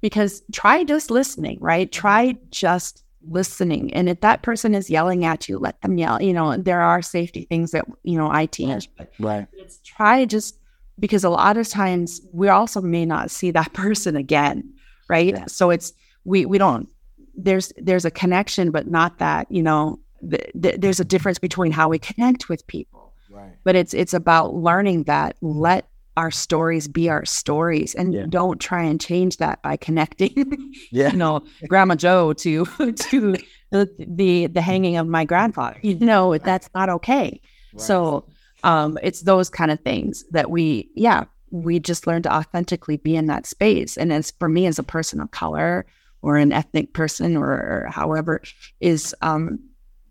because 0.00 0.42
try 0.52 0.84
just 0.84 1.10
listening, 1.10 1.58
right? 1.60 1.90
Try 1.90 2.36
just 2.50 3.02
listening. 3.28 3.92
And 3.94 4.08
if 4.08 4.20
that 4.20 4.42
person 4.42 4.74
is 4.74 4.90
yelling 4.90 5.24
at 5.24 5.48
you, 5.48 5.58
let 5.58 5.80
them 5.82 5.98
yell. 5.98 6.22
You 6.22 6.32
know, 6.32 6.56
there 6.56 6.80
are 6.80 7.02
safety 7.02 7.44
things 7.44 7.72
that, 7.72 7.86
you 8.02 8.16
know, 8.16 8.30
I 8.30 8.46
teach. 8.46 8.88
But 8.96 9.12
right. 9.18 9.46
try 9.84 10.24
just 10.24 10.58
because 10.98 11.24
a 11.24 11.30
lot 11.30 11.56
of 11.56 11.68
times 11.68 12.20
we 12.32 12.48
also 12.48 12.80
may 12.80 13.04
not 13.04 13.30
see 13.30 13.50
that 13.50 13.72
person 13.72 14.16
again. 14.16 14.72
Right. 15.08 15.34
Yeah. 15.34 15.46
So 15.46 15.70
it's 15.70 15.92
we 16.24 16.46
we 16.46 16.58
don't 16.58 16.88
there's 17.36 17.72
there's 17.76 18.04
a 18.04 18.10
connection, 18.10 18.70
but 18.70 18.88
not 18.88 19.18
that, 19.18 19.50
you 19.50 19.62
know, 19.62 20.00
th- 20.28 20.50
th- 20.60 20.76
there's 20.78 21.00
a 21.00 21.04
difference 21.04 21.38
between 21.38 21.72
how 21.72 21.88
we 21.88 21.98
connect 21.98 22.48
with 22.48 22.66
people. 22.66 23.12
Right. 23.30 23.52
But 23.64 23.76
it's 23.76 23.94
it's 23.94 24.14
about 24.14 24.54
learning 24.54 25.04
that 25.04 25.36
let 25.40 25.88
our 26.16 26.30
stories 26.30 26.88
be 26.88 27.10
our 27.10 27.24
stories 27.24 27.94
and 27.94 28.14
yeah. 28.14 28.24
don't 28.28 28.58
try 28.58 28.82
and 28.82 29.00
change 29.00 29.36
that 29.36 29.60
by 29.62 29.76
connecting 29.76 30.72
yeah. 30.90 31.10
you 31.10 31.16
know 31.16 31.42
grandma 31.68 31.94
joe 31.94 32.32
to 32.32 32.64
to 32.96 33.36
the, 33.70 33.90
the, 33.98 34.46
the 34.46 34.60
hanging 34.62 34.96
of 34.96 35.06
my 35.06 35.24
grandfather 35.24 35.78
you 35.82 35.98
know 35.98 36.38
that's 36.38 36.70
not 36.74 36.88
okay 36.88 37.38
right. 37.74 37.80
so 37.82 38.24
um 38.64 38.98
it's 39.02 39.22
those 39.22 39.50
kind 39.50 39.70
of 39.70 39.78
things 39.80 40.24
that 40.30 40.50
we 40.50 40.88
yeah 40.94 41.24
we 41.62 41.78
just 41.78 42.06
learn 42.06 42.22
to 42.22 42.32
authentically 42.32 42.96
be 42.96 43.16
in 43.16 43.26
that 43.26 43.46
space 43.46 43.96
and 43.96 44.12
as 44.12 44.30
for 44.32 44.48
me 44.48 44.66
as 44.66 44.78
a 44.78 44.82
person 44.82 45.20
of 45.20 45.30
color 45.30 45.86
or 46.22 46.36
an 46.36 46.52
ethnic 46.52 46.92
person 46.92 47.36
or, 47.36 47.50
or 47.50 47.88
however 47.90 48.42
is 48.80 49.14
um 49.22 49.58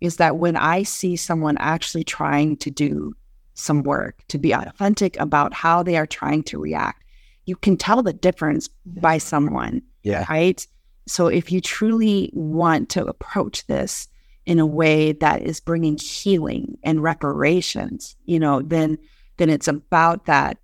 is 0.02 0.18
that 0.18 0.38
when 0.38 0.56
i 0.56 0.84
see 0.84 1.16
someone 1.16 1.58
actually 1.58 2.04
trying 2.04 2.56
to 2.58 2.70
do 2.70 3.14
some 3.56 3.84
work 3.84 4.22
to 4.28 4.38
be 4.38 4.52
authentic 4.52 5.20
about 5.20 5.54
how 5.54 5.82
they 5.82 5.98
are 5.98 6.06
trying 6.06 6.44
to 6.44 6.60
react. 6.60 7.04
You 7.46 7.56
can 7.56 7.78
tell 7.78 8.04
the 8.04 8.14
difference 8.14 8.70
by 8.86 9.18
someone. 9.18 9.82
Yeah. 10.04 10.26
Right. 10.30 10.66
So 11.08 11.28
if 11.28 11.52
you 11.52 11.62
truly 11.62 12.30
want 12.34 12.90
to 12.90 13.06
approach 13.06 13.66
this 13.68 14.08
in 14.46 14.60
a 14.60 14.66
way 14.66 15.14
that 15.14 15.42
is 15.42 15.60
bringing 15.60 15.98
healing 15.98 16.78
and 16.84 17.02
reparations, 17.02 18.16
you 18.26 18.40
know, 18.40 18.62
then 18.62 18.98
then 19.38 19.50
it's 19.50 19.68
about 19.68 20.26
that 20.26 20.58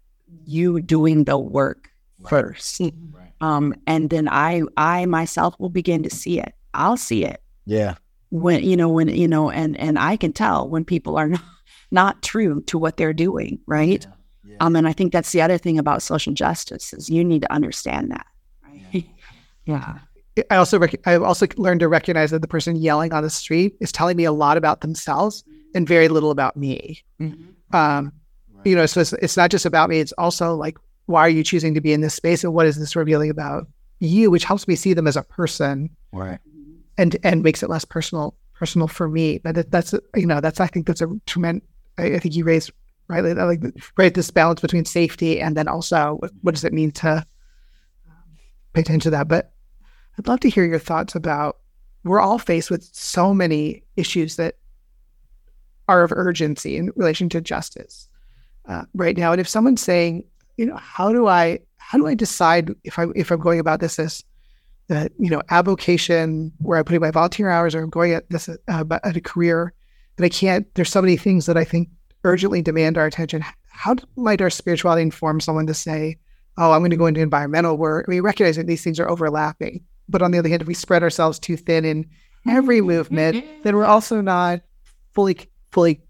you 0.45 0.81
doing 0.81 1.23
the 1.25 1.37
work 1.37 1.89
right. 2.19 2.29
first. 2.29 2.81
Right. 2.81 3.31
Um, 3.41 3.73
and 3.87 4.09
then 4.09 4.27
I 4.29 4.63
I 4.77 5.05
myself 5.05 5.55
will 5.59 5.69
begin 5.69 6.03
to 6.03 6.09
see 6.09 6.39
it. 6.39 6.53
I'll 6.73 6.97
see 6.97 7.25
it. 7.25 7.41
Yeah. 7.65 7.95
When 8.29 8.63
you 8.63 8.77
know 8.77 8.89
when 8.89 9.09
you 9.09 9.27
know 9.27 9.49
and 9.49 9.77
and 9.77 9.99
I 9.99 10.17
can 10.17 10.33
tell 10.33 10.69
when 10.69 10.85
people 10.85 11.17
are 11.17 11.29
not 11.29 11.41
not 11.91 12.21
true 12.21 12.61
to 12.63 12.77
what 12.77 12.97
they're 12.97 13.13
doing, 13.13 13.59
right? 13.67 14.05
Yeah. 14.05 14.13
Yeah. 14.51 14.57
Um, 14.59 14.75
and 14.75 14.87
I 14.87 14.93
think 14.93 15.13
that's 15.13 15.31
the 15.31 15.41
other 15.41 15.57
thing 15.57 15.77
about 15.77 16.01
social 16.01 16.33
justice 16.33 16.93
is 16.93 17.09
you 17.09 17.23
need 17.23 17.41
to 17.43 17.51
understand 17.51 18.11
that. 18.11 18.25
Right? 18.63 19.05
yeah. 19.65 19.99
I 20.49 20.55
also 20.55 20.79
rec- 20.79 21.05
I 21.05 21.15
also 21.15 21.45
learned 21.57 21.81
to 21.81 21.87
recognize 21.87 22.31
that 22.31 22.41
the 22.41 22.47
person 22.47 22.75
yelling 22.77 23.13
on 23.13 23.23
the 23.23 23.29
street 23.29 23.75
is 23.81 23.91
telling 23.91 24.17
me 24.17 24.23
a 24.23 24.31
lot 24.31 24.57
about 24.57 24.81
themselves 24.81 25.43
and 25.75 25.87
very 25.87 26.07
little 26.07 26.31
about 26.31 26.55
me. 26.55 27.03
Mm-hmm. 27.19 27.75
Um, 27.75 28.05
right. 28.05 28.13
You 28.63 28.75
know, 28.75 28.85
so 28.85 29.01
it's, 29.01 29.13
it's 29.13 29.37
not 29.37 29.51
just 29.51 29.65
about 29.65 29.89
me. 29.89 29.99
It's 29.99 30.11
also 30.13 30.55
like, 30.55 30.77
why 31.05 31.21
are 31.21 31.29
you 31.29 31.43
choosing 31.43 31.73
to 31.73 31.81
be 31.81 31.93
in 31.93 32.01
this 32.01 32.13
space, 32.13 32.43
and 32.43 32.53
what 32.53 32.67
is 32.67 32.77
this 32.77 32.95
revealing 32.95 33.29
about 33.29 33.67
you? 33.99 34.29
Which 34.29 34.43
helps 34.43 34.67
me 34.67 34.75
see 34.75 34.93
them 34.93 35.07
as 35.07 35.17
a 35.17 35.23
person, 35.23 35.89
right? 36.11 36.39
And 36.97 37.17
and 37.23 37.43
makes 37.43 37.63
it 37.63 37.69
less 37.69 37.85
personal 37.85 38.35
personal 38.53 38.87
for 38.87 39.09
me. 39.09 39.39
But 39.39 39.55
that, 39.55 39.71
that's 39.71 39.93
you 40.15 40.25
know 40.25 40.41
that's 40.41 40.59
I 40.59 40.67
think 40.67 40.87
that's 40.87 41.01
a 41.01 41.07
tremendous 41.25 41.67
I, 41.97 42.15
I 42.15 42.19
think 42.19 42.35
you 42.35 42.43
raised 42.43 42.71
rightly 43.07 43.33
like 43.33 43.61
right 43.97 44.13
this 44.13 44.31
balance 44.31 44.61
between 44.61 44.85
safety 44.85 45.41
and 45.41 45.57
then 45.57 45.67
also 45.67 46.15
what, 46.19 46.31
what 46.41 46.55
does 46.55 46.63
it 46.63 46.73
mean 46.73 46.91
to 46.91 47.25
um, 48.07 48.37
pay 48.73 48.81
attention 48.81 49.01
to 49.01 49.09
that. 49.11 49.27
But 49.27 49.51
I'd 50.17 50.27
love 50.27 50.39
to 50.41 50.49
hear 50.49 50.65
your 50.65 50.79
thoughts 50.79 51.15
about 51.15 51.57
we're 52.03 52.21
all 52.21 52.39
faced 52.39 52.71
with 52.71 52.83
so 52.93 53.33
many 53.33 53.83
issues 53.95 54.37
that 54.37 54.55
are 55.87 56.03
of 56.03 56.11
urgency 56.11 56.77
in 56.77 56.91
relation 56.95 57.29
to 57.29 57.41
justice 57.41 58.07
uh, 58.71 58.85
right 58.93 59.17
now. 59.17 59.31
And 59.31 59.41
if 59.41 59.49
someone's 59.49 59.81
saying, 59.81 60.23
you 60.57 60.65
know, 60.65 60.77
how 60.77 61.11
do 61.11 61.27
I 61.27 61.59
how 61.77 61.97
do 61.97 62.07
I 62.07 62.15
decide 62.15 62.71
if 62.83 62.97
I 62.97 63.07
if 63.15 63.31
I'm 63.31 63.39
going 63.39 63.59
about 63.59 63.81
this 63.81 63.99
as 63.99 64.23
that 64.87 65.11
you 65.19 65.29
know 65.29 65.41
avocation 65.49 66.51
where 66.59 66.77
I'm 66.77 66.85
putting 66.85 67.01
my 67.01 67.11
volunteer 67.11 67.49
hours 67.49 67.75
or 67.75 67.83
I'm 67.83 67.89
going 67.89 68.13
at 68.13 68.29
this 68.29 68.49
uh, 68.49 68.83
at 69.03 69.17
a 69.17 69.21
career 69.21 69.73
that 70.15 70.25
I 70.25 70.29
can't, 70.29 70.73
there's 70.75 70.89
so 70.89 71.01
many 71.01 71.17
things 71.17 71.45
that 71.45 71.57
I 71.57 71.63
think 71.63 71.89
urgently 72.23 72.61
demand 72.61 72.97
our 72.97 73.05
attention. 73.05 73.43
How 73.67 73.95
might 74.15 74.41
our 74.41 74.49
spirituality 74.49 75.01
inform 75.01 75.39
someone 75.39 75.67
to 75.67 75.73
say, 75.73 76.17
oh, 76.57 76.71
I'm 76.71 76.81
going 76.81 76.91
to 76.91 76.97
go 76.97 77.07
into 77.07 77.21
environmental 77.21 77.77
work? 77.77 78.07
We 78.07 78.19
recognize 78.19 78.57
that 78.57 78.67
these 78.67 78.83
things 78.83 78.99
are 78.99 79.09
overlapping. 79.09 79.83
But 80.07 80.21
on 80.21 80.31
the 80.31 80.37
other 80.37 80.49
hand, 80.49 80.61
if 80.61 80.67
we 80.67 80.73
spread 80.73 81.03
ourselves 81.03 81.39
too 81.39 81.57
thin 81.57 81.85
in 81.85 82.09
every 82.47 82.81
movement, 82.81 83.45
then 83.63 83.75
we're 83.75 83.85
also 83.85 84.21
not 84.21 84.61
fully, 85.13 85.37
fully 85.71 86.01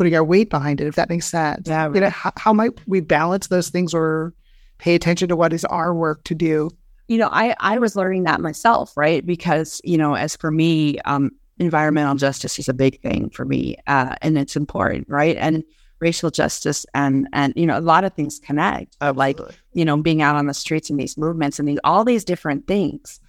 putting 0.00 0.16
our 0.16 0.24
weight 0.24 0.48
behind 0.48 0.80
it, 0.80 0.86
if 0.86 0.94
that 0.94 1.10
makes 1.10 1.26
sense. 1.26 1.68
Yeah, 1.68 1.84
right. 1.84 1.94
You 1.94 2.00
know, 2.00 2.08
how, 2.08 2.32
how 2.38 2.54
might 2.54 2.72
we 2.86 3.00
balance 3.00 3.48
those 3.48 3.68
things 3.68 3.92
or 3.92 4.32
pay 4.78 4.94
attention 4.94 5.28
to 5.28 5.36
what 5.36 5.52
is 5.52 5.62
our 5.66 5.92
work 5.92 6.24
to 6.24 6.34
do? 6.34 6.70
You 7.08 7.18
know, 7.18 7.28
I, 7.30 7.54
I 7.60 7.76
was 7.78 7.96
learning 7.96 8.24
that 8.24 8.40
myself, 8.40 8.96
right? 8.96 9.26
Because, 9.26 9.78
you 9.84 9.98
know, 9.98 10.14
as 10.14 10.36
for 10.36 10.50
me, 10.50 10.98
um, 11.00 11.32
environmental 11.58 12.14
justice 12.14 12.58
is 12.58 12.66
a 12.66 12.72
big 12.72 12.98
thing 13.02 13.28
for 13.28 13.44
me, 13.44 13.76
uh, 13.88 14.14
and 14.22 14.38
it's 14.38 14.56
important, 14.56 15.06
right? 15.06 15.36
And 15.36 15.64
racial 15.98 16.30
justice 16.30 16.86
and 16.94 17.28
and 17.34 17.52
you 17.56 17.66
know 17.66 17.78
a 17.78 17.82
lot 17.82 18.04
of 18.04 18.14
things 18.14 18.38
connect, 18.38 18.96
like 19.02 19.38
you 19.74 19.84
know 19.84 19.98
being 19.98 20.22
out 20.22 20.34
on 20.34 20.46
the 20.46 20.54
streets 20.54 20.88
and 20.88 20.98
these 20.98 21.18
movements 21.18 21.58
and 21.58 21.68
these 21.68 21.78
all 21.84 22.06
these 22.06 22.24
different 22.24 22.66
things 22.66 23.20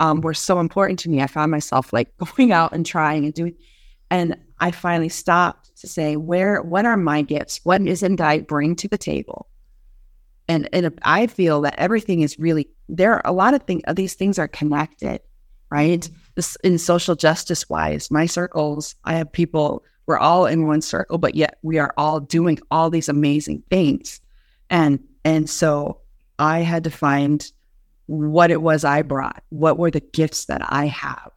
um, 0.00 0.22
were 0.22 0.34
so 0.34 0.58
important 0.58 0.98
to 0.98 1.08
me. 1.08 1.22
I 1.22 1.28
found 1.28 1.52
myself 1.52 1.92
like 1.92 2.12
going 2.36 2.50
out 2.50 2.72
and 2.72 2.84
trying 2.84 3.26
and 3.26 3.32
doing, 3.32 3.54
and 4.10 4.36
I 4.58 4.70
finally 4.70 5.08
stopped 5.08 5.76
to 5.80 5.86
say, 5.86 6.16
where 6.16 6.62
what 6.62 6.86
are 6.86 6.96
my 6.96 7.22
gifts? 7.22 7.60
What 7.64 7.82
is 7.82 8.00
that 8.00 8.20
I 8.20 8.40
bring 8.40 8.76
to 8.76 8.88
the 8.88 8.98
table? 8.98 9.48
And 10.48 10.68
and 10.72 10.98
I 11.02 11.26
feel 11.26 11.60
that 11.62 11.74
everything 11.78 12.20
is 12.20 12.38
really 12.38 12.68
there. 12.88 13.14
Are 13.14 13.22
a 13.24 13.32
lot 13.32 13.54
of 13.54 13.62
things. 13.64 13.82
These 13.94 14.14
things 14.14 14.38
are 14.38 14.48
connected, 14.48 15.20
right? 15.70 16.08
This 16.36 16.56
in 16.62 16.78
social 16.78 17.16
justice 17.16 17.68
wise, 17.68 18.10
my 18.10 18.26
circles, 18.26 18.94
I 19.04 19.14
have 19.14 19.32
people, 19.32 19.82
we're 20.06 20.18
all 20.18 20.46
in 20.46 20.66
one 20.66 20.82
circle, 20.82 21.18
but 21.18 21.34
yet 21.34 21.58
we 21.62 21.78
are 21.78 21.92
all 21.96 22.20
doing 22.20 22.58
all 22.70 22.90
these 22.90 23.08
amazing 23.08 23.62
things. 23.70 24.20
And 24.70 25.00
and 25.24 25.50
so 25.50 26.00
I 26.38 26.60
had 26.60 26.84
to 26.84 26.90
find 26.90 27.50
what 28.06 28.52
it 28.52 28.62
was 28.62 28.84
I 28.84 29.02
brought, 29.02 29.42
what 29.48 29.78
were 29.78 29.90
the 29.90 30.00
gifts 30.00 30.44
that 30.44 30.62
I 30.72 30.86
have, 30.86 31.32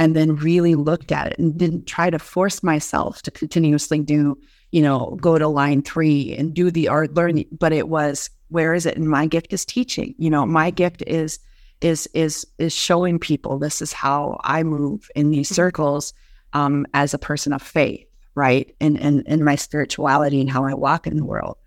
and 0.00 0.16
then 0.16 0.34
really 0.36 0.76
looked 0.76 1.12
at 1.12 1.26
it 1.26 1.38
and 1.38 1.58
didn't 1.58 1.84
try 1.84 2.08
to 2.08 2.18
force 2.18 2.62
myself 2.62 3.20
to 3.20 3.30
continuously 3.30 3.98
do, 3.98 4.38
you 4.70 4.80
know, 4.80 5.18
go 5.20 5.36
to 5.36 5.46
line 5.46 5.82
three 5.82 6.34
and 6.38 6.54
do 6.54 6.70
the 6.70 6.88
art 6.88 7.12
learning. 7.14 7.44
But 7.52 7.74
it 7.74 7.86
was, 7.86 8.30
where 8.48 8.72
is 8.72 8.86
it? 8.86 8.96
And 8.96 9.10
my 9.10 9.26
gift 9.26 9.52
is 9.52 9.66
teaching. 9.66 10.14
You 10.16 10.30
know, 10.30 10.46
my 10.46 10.70
gift 10.70 11.04
is 11.06 11.38
is 11.82 12.08
is 12.14 12.46
is 12.56 12.72
showing 12.74 13.18
people 13.18 13.58
this 13.58 13.82
is 13.82 13.92
how 13.92 14.40
I 14.42 14.62
move 14.62 15.10
in 15.14 15.30
these 15.30 15.48
mm-hmm. 15.48 15.56
circles 15.56 16.14
um, 16.54 16.86
as 16.94 17.12
a 17.12 17.18
person 17.18 17.52
of 17.52 17.60
faith, 17.60 18.06
right? 18.34 18.74
And 18.80 18.98
and 18.98 19.20
in 19.26 19.44
my 19.44 19.54
spirituality 19.54 20.40
and 20.40 20.50
how 20.50 20.64
I 20.64 20.72
walk 20.72 21.06
in 21.06 21.18
the 21.18 21.26
world. 21.26 21.58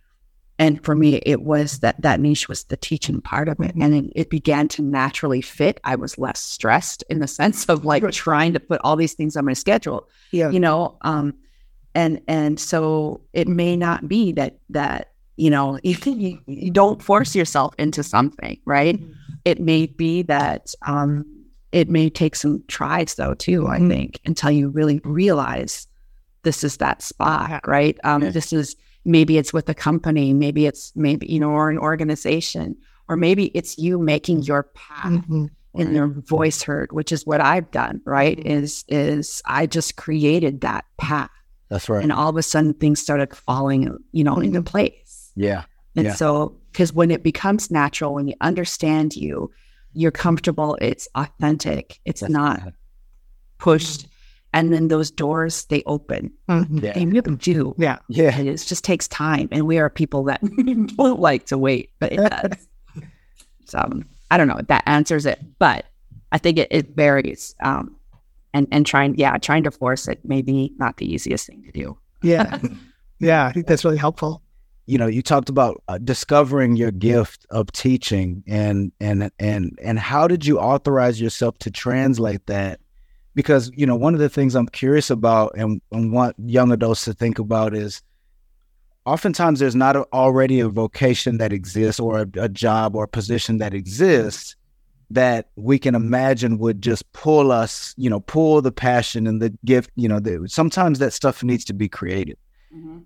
And 0.59 0.83
for 0.83 0.95
me, 0.95 1.15
it 1.25 1.41
was 1.41 1.79
that 1.79 2.01
that 2.01 2.19
niche 2.19 2.47
was 2.47 2.65
the 2.65 2.77
teaching 2.77 3.21
part 3.21 3.49
of 3.49 3.59
it, 3.59 3.69
mm-hmm. 3.69 3.81
and 3.81 3.93
it, 3.93 4.13
it 4.15 4.29
began 4.29 4.67
to 4.69 4.81
naturally 4.81 5.41
fit. 5.41 5.79
I 5.83 5.95
was 5.95 6.17
less 6.17 6.39
stressed 6.39 7.03
in 7.09 7.19
the 7.19 7.27
sense 7.39 7.67
of 7.67 7.85
like 7.85 8.07
trying 8.11 8.53
to 8.53 8.59
put 8.59 8.81
all 8.83 8.95
these 8.95 9.13
things 9.13 9.35
on 9.35 9.45
my 9.45 9.53
schedule. 9.53 10.07
Yeah, 10.31 10.49
you 10.49 10.59
know, 10.59 10.97
um, 11.01 11.33
and 11.95 12.21
and 12.27 12.59
so 12.59 13.21
it 13.33 13.47
may 13.47 13.75
not 13.75 14.07
be 14.07 14.31
that 14.33 14.59
that 14.69 15.11
you 15.37 15.49
know 15.49 15.79
you, 15.83 16.39
you 16.45 16.71
don't 16.71 17.01
force 17.01 17.35
yourself 17.35 17.73
into 17.77 18.03
something, 18.03 18.59
right? 18.65 18.99
Mm-hmm 18.99 19.13
it 19.45 19.59
may 19.59 19.87
be 19.87 20.21
that 20.23 20.73
um, 20.83 21.25
it 21.71 21.89
may 21.89 22.09
take 22.09 22.35
some 22.35 22.63
tries, 22.67 23.15
though, 23.15 23.33
too, 23.33 23.67
I 23.67 23.77
mm-hmm. 23.77 23.89
think, 23.89 24.19
until 24.25 24.51
you 24.51 24.69
really 24.69 25.01
realize 25.03 25.87
this 26.43 26.63
is 26.63 26.77
that 26.77 27.01
spot, 27.01 27.61
right? 27.67 27.97
Um, 28.03 28.23
yeah. 28.23 28.29
This 28.29 28.53
is 28.53 28.75
maybe 29.05 29.37
it's 29.37 29.53
with 29.53 29.67
a 29.69 29.73
company, 29.73 30.33
maybe 30.33 30.65
it's 30.65 30.91
maybe, 30.95 31.27
you 31.27 31.39
know, 31.39 31.49
or 31.51 31.69
an 31.69 31.77
organization, 31.77 32.75
or 33.09 33.15
maybe 33.15 33.45
it's 33.47 33.77
you 33.77 33.99
making 33.99 34.43
your 34.43 34.63
path. 34.63 35.11
Mm-hmm. 35.11 35.45
and 35.75 35.95
their 35.95 36.07
voice 36.07 36.61
heard, 36.61 36.91
which 36.91 37.11
is 37.11 37.25
what 37.25 37.41
I've 37.41 37.71
done, 37.71 37.99
right? 38.05 38.37
Is 38.45 38.85
is 38.87 39.41
I 39.45 39.65
just 39.65 39.95
created 39.97 40.61
that 40.61 40.85
path. 40.97 41.31
That's 41.69 41.89
right. 41.89 42.03
And 42.03 42.11
all 42.11 42.29
of 42.29 42.37
a 42.37 42.43
sudden 42.43 42.75
things 42.75 43.01
started 43.01 43.35
falling, 43.35 43.97
you 44.11 44.23
know, 44.23 44.39
into 44.39 44.61
place. 44.61 45.31
Yeah. 45.35 45.63
And 45.95 46.05
Yeah. 46.05 46.13
so 46.13 46.55
because 46.71 46.93
when 46.93 47.09
it 47.09 47.23
becomes 47.23 47.71
natural, 47.71 48.13
when 48.13 48.27
you 48.27 48.35
understand 48.41 49.15
you, 49.15 49.51
you're 49.93 50.11
comfortable, 50.11 50.77
it's 50.81 51.07
authentic, 51.15 51.99
it's 52.05 52.21
That's 52.21 52.31
not 52.33 52.61
right. 52.63 52.73
pushed. 53.57 54.07
And 54.53 54.71
then 54.71 54.87
those 54.87 55.09
doors 55.11 55.65
they 55.65 55.81
open. 55.85 56.31
Mhm. 56.49 56.83
Yeah. 56.83 56.93
They 56.93 57.05
really 57.05 57.35
do. 57.37 57.73
Yeah. 57.77 57.97
Yeah. 58.07 58.37
And 58.37 58.47
it 58.47 58.57
just 58.57 58.83
takes 58.83 59.07
time. 59.07 59.47
And 59.51 59.65
we 59.65 59.79
are 59.79 59.89
people 59.89 60.23
that 60.25 60.41
don't 60.97 61.19
like 61.19 61.45
to 61.47 61.57
wait, 61.57 61.89
but 61.99 62.13
it 62.13 62.17
does. 62.17 62.67
so 63.65 64.01
I 64.31 64.37
don't 64.37 64.47
know 64.47 64.57
if 64.57 64.67
that 64.67 64.83
answers 64.85 65.25
it, 65.25 65.39
but 65.59 65.85
I 66.31 66.37
think 66.37 66.57
it, 66.59 66.67
it 66.71 66.95
varies. 66.95 67.55
Um, 67.61 67.95
and, 68.53 68.67
and 68.71 68.85
trying, 68.85 69.15
yeah, 69.17 69.37
trying 69.37 69.63
to 69.63 69.71
force 69.71 70.07
it 70.07 70.19
maybe 70.23 70.71
not 70.77 70.97
the 70.97 71.11
easiest 71.11 71.47
thing 71.47 71.63
to 71.63 71.71
do. 71.71 71.97
Yeah. 72.21 72.59
Yeah. 73.19 73.45
I 73.45 73.53
think 73.53 73.67
that's 73.67 73.85
really 73.85 73.97
helpful. 73.97 74.41
you 74.85 74.97
know 74.97 75.07
you 75.07 75.21
talked 75.21 75.47
about 75.47 75.81
uh, 75.87 75.97
discovering 75.97 76.75
your 76.75 76.91
gift 76.91 77.45
of 77.51 77.71
teaching 77.71 78.43
and 78.47 78.91
and 78.99 79.31
and 79.39 79.79
and 79.81 79.97
how 79.97 80.27
did 80.27 80.45
you 80.45 80.59
authorize 80.59 81.21
yourself 81.21 81.57
to 81.59 81.71
translate 81.71 82.45
that 82.47 82.81
because 83.35 83.71
you 83.75 83.85
know 83.85 83.95
one 83.95 84.13
of 84.13 84.19
the 84.19 84.29
things 84.29 84.55
i'm 84.55 84.67
curious 84.67 85.09
about 85.09 85.51
and, 85.55 85.81
and 85.91 86.11
want 86.11 86.35
young 86.45 86.71
adults 86.71 87.05
to 87.05 87.13
think 87.13 87.39
about 87.39 87.75
is 87.75 88.01
oftentimes 89.05 89.59
there's 89.59 89.75
not 89.75 89.95
a, 89.95 90.05
already 90.13 90.59
a 90.59 90.69
vocation 90.69 91.37
that 91.37 91.51
exists 91.51 91.99
or 91.99 92.19
a, 92.19 92.27
a 92.39 92.49
job 92.49 92.95
or 92.95 93.05
a 93.05 93.07
position 93.07 93.57
that 93.57 93.73
exists 93.73 94.55
that 95.09 95.49
we 95.55 95.77
can 95.77 95.93
imagine 95.93 96.57
would 96.57 96.81
just 96.81 97.11
pull 97.13 97.51
us 97.51 97.93
you 97.97 98.09
know 98.09 98.19
pull 98.21 98.61
the 98.61 98.71
passion 98.71 99.27
and 99.27 99.41
the 99.41 99.55
gift 99.65 99.89
you 99.95 100.07
know 100.07 100.19
the, 100.19 100.47
sometimes 100.47 100.99
that 100.99 101.13
stuff 101.13 101.43
needs 101.43 101.65
to 101.65 101.73
be 101.73 101.87
created 101.89 102.37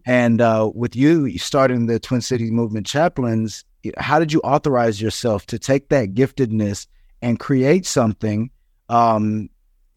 and 0.05 0.39
uh, 0.39 0.71
with 0.73 0.95
you 0.95 1.37
starting 1.37 1.87
the 1.87 1.99
Twin 1.99 2.21
Cities 2.21 2.51
Movement 2.51 2.85
Chaplains, 2.85 3.65
how 3.97 4.19
did 4.19 4.31
you 4.31 4.39
authorize 4.41 5.01
yourself 5.01 5.45
to 5.47 5.59
take 5.59 5.89
that 5.89 6.13
giftedness 6.13 6.87
and 7.21 7.39
create 7.39 7.85
something? 7.85 8.49
Um, 8.89 9.49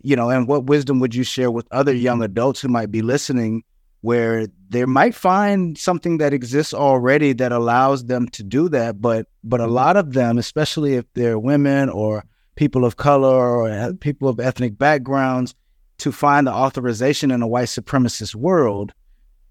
you 0.03 0.17
know, 0.17 0.31
and 0.31 0.49
what 0.49 0.65
wisdom 0.65 1.01
would 1.01 1.15
you 1.15 1.25
share 1.25 1.51
with 1.51 1.67
other 1.71 1.95
young 1.95 2.17
mm-hmm. 2.17 2.25
adults 2.25 2.61
who 2.61 2.69
might 2.69 2.91
be 2.91 3.03
listening, 3.03 3.63
where 4.01 4.47
they 4.69 4.85
might 4.85 5.15
find 5.15 5.77
something 5.77 6.19
that 6.19 6.33
exists 6.33 6.73
already 6.73 7.33
that 7.35 7.53
allows 7.53 8.05
them 8.07 8.29
to 8.29 8.43
do 8.43 8.69
that, 8.71 9.01
but 9.01 9.27
but 9.45 9.61
a 9.61 9.65
mm-hmm. 9.65 9.73
lot 9.73 9.97
of 9.97 10.13
them, 10.13 10.39
especially 10.39 10.95
if 10.95 11.05
they're 11.15 11.39
women 11.39 11.89
or 11.89 12.25
people 12.57 12.85
of 12.85 12.97
color 12.97 13.29
or 13.29 13.93
people 13.95 14.29
of 14.29 14.41
ethnic 14.41 14.79
backgrounds, 14.79 15.55
to 15.99 16.11
find 16.11 16.47
the 16.47 16.53
authorization 16.53 17.31
in 17.31 17.43
a 17.43 17.49
white 17.49 17.69
supremacist 17.69 18.35
world 18.35 18.93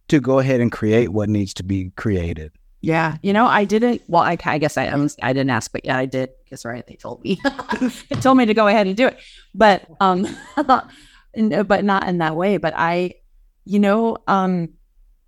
to 0.07 0.19
go 0.19 0.39
ahead 0.39 0.59
and 0.59 0.71
create 0.71 1.09
what 1.09 1.29
needs 1.29 1.53
to 1.53 1.63
be 1.63 1.91
created. 1.95 2.51
Yeah, 2.81 3.17
you 3.21 3.33
know, 3.33 3.45
I 3.45 3.65
didn't. 3.65 4.01
Well, 4.07 4.23
I, 4.23 4.37
I 4.45 4.57
guess 4.57 4.77
I 4.77 4.85
I 5.21 5.33
didn't 5.33 5.49
ask, 5.49 5.71
but 5.71 5.83
yeah, 5.83 5.97
I 5.97 6.05
did. 6.05 6.29
Because 6.43 6.63
right, 6.63 6.85
they 6.87 6.95
told 6.95 7.21
me, 7.23 7.39
they 8.09 8.15
told 8.21 8.37
me 8.37 8.45
to 8.45 8.53
go 8.53 8.67
ahead 8.67 8.87
and 8.87 8.95
do 8.95 9.07
it. 9.07 9.17
But 9.53 9.85
um, 9.99 10.25
but 10.55 11.83
not 11.83 12.07
in 12.07 12.19
that 12.19 12.35
way. 12.35 12.57
But 12.57 12.73
I, 12.77 13.15
you 13.65 13.79
know, 13.79 14.17
um, 14.27 14.69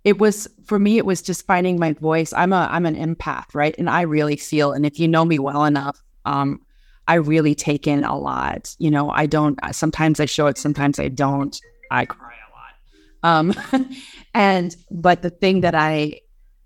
it 0.02 0.18
was 0.18 0.48
for 0.64 0.78
me. 0.78 0.96
It 0.96 1.04
was 1.04 1.20
just 1.20 1.46
finding 1.46 1.78
my 1.78 1.92
voice. 1.92 2.32
I'm 2.32 2.54
a 2.54 2.68
I'm 2.70 2.86
an 2.86 2.96
empath, 2.96 3.54
right? 3.54 3.74
And 3.76 3.90
I 3.90 4.02
really 4.02 4.36
feel. 4.36 4.72
And 4.72 4.86
if 4.86 4.98
you 4.98 5.06
know 5.06 5.24
me 5.24 5.38
well 5.38 5.64
enough, 5.66 6.02
um, 6.24 6.60
I 7.06 7.14
really 7.14 7.54
take 7.54 7.86
in 7.86 8.02
a 8.02 8.16
lot. 8.16 8.74
You 8.78 8.90
know, 8.90 9.10
I 9.10 9.26
don't. 9.26 9.58
Sometimes 9.72 10.20
I 10.20 10.24
show 10.24 10.46
it. 10.46 10.56
Sometimes 10.56 10.98
I 10.98 11.08
don't. 11.08 11.58
I 11.90 12.06
cry 12.06 12.32
a 12.32 13.26
lot. 13.26 13.38
Um, 13.38 13.90
and 14.34 14.74
but 14.90 15.20
the 15.20 15.30
thing 15.30 15.60
that 15.60 15.74
I 15.74 16.20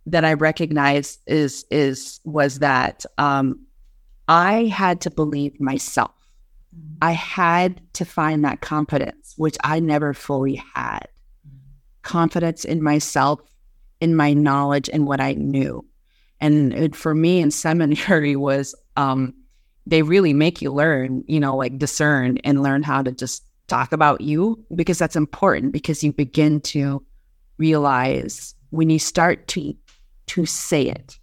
that 0.07 0.25
I 0.25 0.35
recognize 0.35 1.19
is 1.27 1.65
is 1.71 2.21
was 2.25 2.61
that 2.61 3.05
um, 3.19 3.67
I 4.29 4.67
had 4.67 5.01
to 5.03 5.11
believe 5.11 5.61
myself. 5.61 6.13
I 7.03 7.13
had 7.13 7.81
to 7.95 8.05
find 8.05 8.45
that 8.45 8.61
confidence, 8.61 9.35
which 9.37 9.57
I 9.65 9.81
never 9.81 10.15
fully 10.15 10.63
had. 10.75 11.09
Confidence 12.03 12.65
in 12.65 12.83
myself, 12.83 13.41
in 14.01 14.15
my 14.15 14.33
knowledge, 14.33 14.89
and 14.93 15.07
what 15.07 15.21
I 15.21 15.35
knew. 15.35 15.85
And 16.41 16.73
it, 16.75 16.95
for 16.97 17.15
me 17.15 17.41
in 17.41 17.51
seminary 17.51 18.37
was 18.37 18.75
um, 18.97 19.35
they 19.87 20.03
really 20.03 20.33
make 20.33 20.61
you 20.61 20.73
learn, 20.73 21.25
you 21.27 21.41
know, 21.41 21.57
like 21.57 21.79
discern 21.79 22.39
and 22.39 22.63
learn 22.63 22.83
how 22.83 23.03
to 23.03 23.13
just 23.13 23.45
talk 23.69 23.93
about 23.93 24.21
you 24.21 24.65
because 24.75 24.99
that's 24.99 25.17
important 25.17 25.73
because 25.73 26.05
you 26.05 26.13
begin 26.13 26.61
to 26.61 27.05
realize 27.59 28.55
when 28.71 28.91
you 28.91 28.99
start 28.99 29.49
to 29.49 29.75
to 30.29 30.47
say 30.47 30.83
it. 30.83 31.19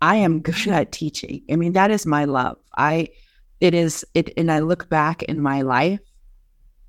I 0.00 0.16
am 0.16 0.40
good 0.42 0.68
at 0.68 0.92
teaching. 0.92 1.42
I 1.50 1.56
mean 1.56 1.72
that 1.72 1.90
is 1.90 2.06
my 2.06 2.24
love. 2.24 2.56
I 2.76 3.08
it 3.60 3.74
is 3.74 4.04
it 4.14 4.32
and 4.36 4.50
i 4.50 4.58
look 4.58 4.88
back 4.88 5.22
in 5.24 5.40
my 5.40 5.62
life 5.62 6.00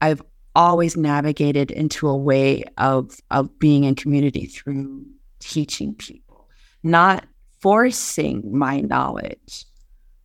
i've 0.01 0.21
always 0.55 0.97
navigated 0.97 1.71
into 1.71 2.07
a 2.07 2.17
way 2.17 2.63
of 2.77 3.19
of 3.31 3.59
being 3.59 3.83
in 3.83 3.93
community 3.93 4.47
through 4.47 5.05
teaching 5.39 5.93
people. 5.93 6.49
Not 6.81 7.25
forcing 7.61 8.57
my 8.57 8.81
knowledge 8.81 9.65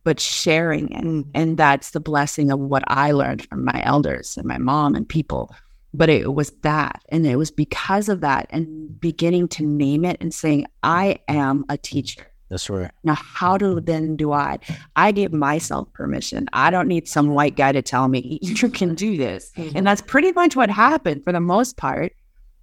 but 0.03 0.19
sharing 0.19 0.93
And, 0.93 1.23
mm. 1.25 1.29
and 1.33 1.55
that's 1.57 1.91
the 1.91 1.99
blessing 1.99 2.51
of 2.51 2.59
what 2.59 2.83
i 2.87 3.11
learned 3.11 3.47
from 3.47 3.63
my 3.63 3.81
elders 3.85 4.37
and 4.37 4.45
my 4.45 4.57
mom 4.57 4.95
and 4.95 5.07
people 5.07 5.55
but 5.93 6.09
it 6.09 6.33
was 6.33 6.51
that 6.63 7.01
and 7.09 7.25
it 7.25 7.35
was 7.35 7.51
because 7.51 8.09
of 8.09 8.21
that 8.21 8.47
and 8.49 8.99
beginning 8.99 9.47
to 9.47 9.65
name 9.65 10.03
it 10.03 10.17
and 10.19 10.33
saying 10.33 10.65
i 10.83 11.17
am 11.27 11.65
a 11.69 11.77
teacher. 11.77 12.27
That's 12.49 12.69
right. 12.69 12.91
now 13.03 13.15
how 13.15 13.57
do 13.57 13.79
then 13.79 14.15
do 14.15 14.31
i? 14.31 14.59
I 14.95 15.11
give 15.11 15.33
myself 15.33 15.91
permission. 15.93 16.47
I 16.53 16.69
don't 16.69 16.87
need 16.87 17.07
some 17.07 17.29
white 17.29 17.55
guy 17.55 17.71
to 17.71 17.81
tell 17.81 18.07
me 18.07 18.39
you 18.41 18.69
can 18.69 18.95
do 18.95 19.17
this. 19.17 19.51
Mm-hmm. 19.57 19.77
And 19.77 19.87
that's 19.87 20.01
pretty 20.01 20.31
much 20.33 20.55
what 20.55 20.69
happened 20.69 21.23
for 21.23 21.31
the 21.31 21.39
most 21.39 21.77
part 21.77 22.13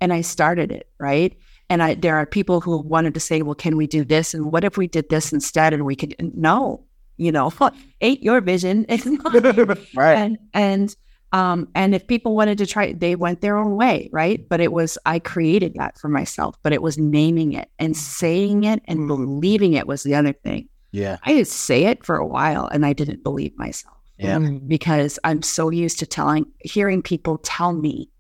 and 0.01 0.13
i 0.13 0.21
started 0.21 0.73
it 0.73 0.89
right? 0.99 1.37
And 1.69 1.83
i 1.83 1.95
there 1.95 2.17
are 2.17 2.27
people 2.27 2.61
who 2.61 2.79
wanted 2.79 3.15
to 3.15 3.21
say 3.21 3.43
well 3.43 3.55
can 3.55 3.77
we 3.77 3.87
do 3.87 4.05
this? 4.05 4.35
And 4.35 4.53
what 4.53 4.65
if 4.65 4.77
we 4.77 4.87
did 4.87 5.09
this 5.09 5.33
instead 5.33 5.73
and 5.73 5.85
we 5.85 5.97
could 5.97 6.15
no 6.35 6.85
you 7.17 7.33
know 7.33 7.53
ain't 8.01 8.23
your 8.23 8.41
vision. 8.41 8.87
Right. 9.95 10.17
and 10.17 10.39
and 10.55 10.97
um 11.33 11.69
and 11.75 11.95
if 11.95 12.07
people 12.07 12.35
wanted 12.35 12.59
to 12.59 12.67
try 12.67 12.93
they 12.93 13.15
went 13.15 13.41
their 13.41 13.57
own 13.57 13.77
way 13.77 14.09
right 14.13 14.49
but 14.49 14.61
it 14.61 14.73
was 14.73 14.99
i 15.07 15.19
created 15.19 15.75
that 15.75 15.97
for 15.99 16.09
myself 16.09 16.57
but 16.63 16.73
it 16.73 16.83
was 16.83 16.99
naming 16.99 17.53
it 17.53 17.71
and 17.79 17.97
saying 17.97 18.65
it 18.65 18.83
and 18.87 19.07
believing 19.07 19.75
it 19.75 19.87
was 19.87 20.03
the 20.03 20.15
other 20.15 20.33
thing 20.33 20.69
Yeah. 20.93 21.19
i 21.25 21.33
did 21.35 21.47
say 21.47 21.85
it 21.85 22.05
for 22.05 22.17
a 22.17 22.27
while 22.27 22.67
and 22.67 22.85
i 22.85 22.93
didn't 22.93 23.23
believe 23.23 23.57
myself 23.57 23.97
Yeah. 24.19 24.39
Mm. 24.39 24.67
because 24.67 25.19
i'm 25.25 25.43
so 25.43 25.71
used 25.71 25.99
to 26.01 26.07
telling 26.07 26.47
hearing 26.61 27.01
people 27.03 27.39
tell 27.39 27.73
me 27.73 28.11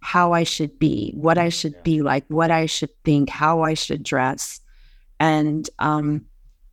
how 0.00 0.32
i 0.32 0.42
should 0.42 0.78
be 0.78 1.12
what 1.16 1.38
i 1.38 1.48
should 1.48 1.80
be 1.82 2.02
like 2.02 2.24
what 2.28 2.50
i 2.50 2.66
should 2.66 2.90
think 3.04 3.28
how 3.28 3.62
i 3.62 3.74
should 3.74 4.02
dress 4.02 4.60
and 5.20 5.68
um 5.78 6.24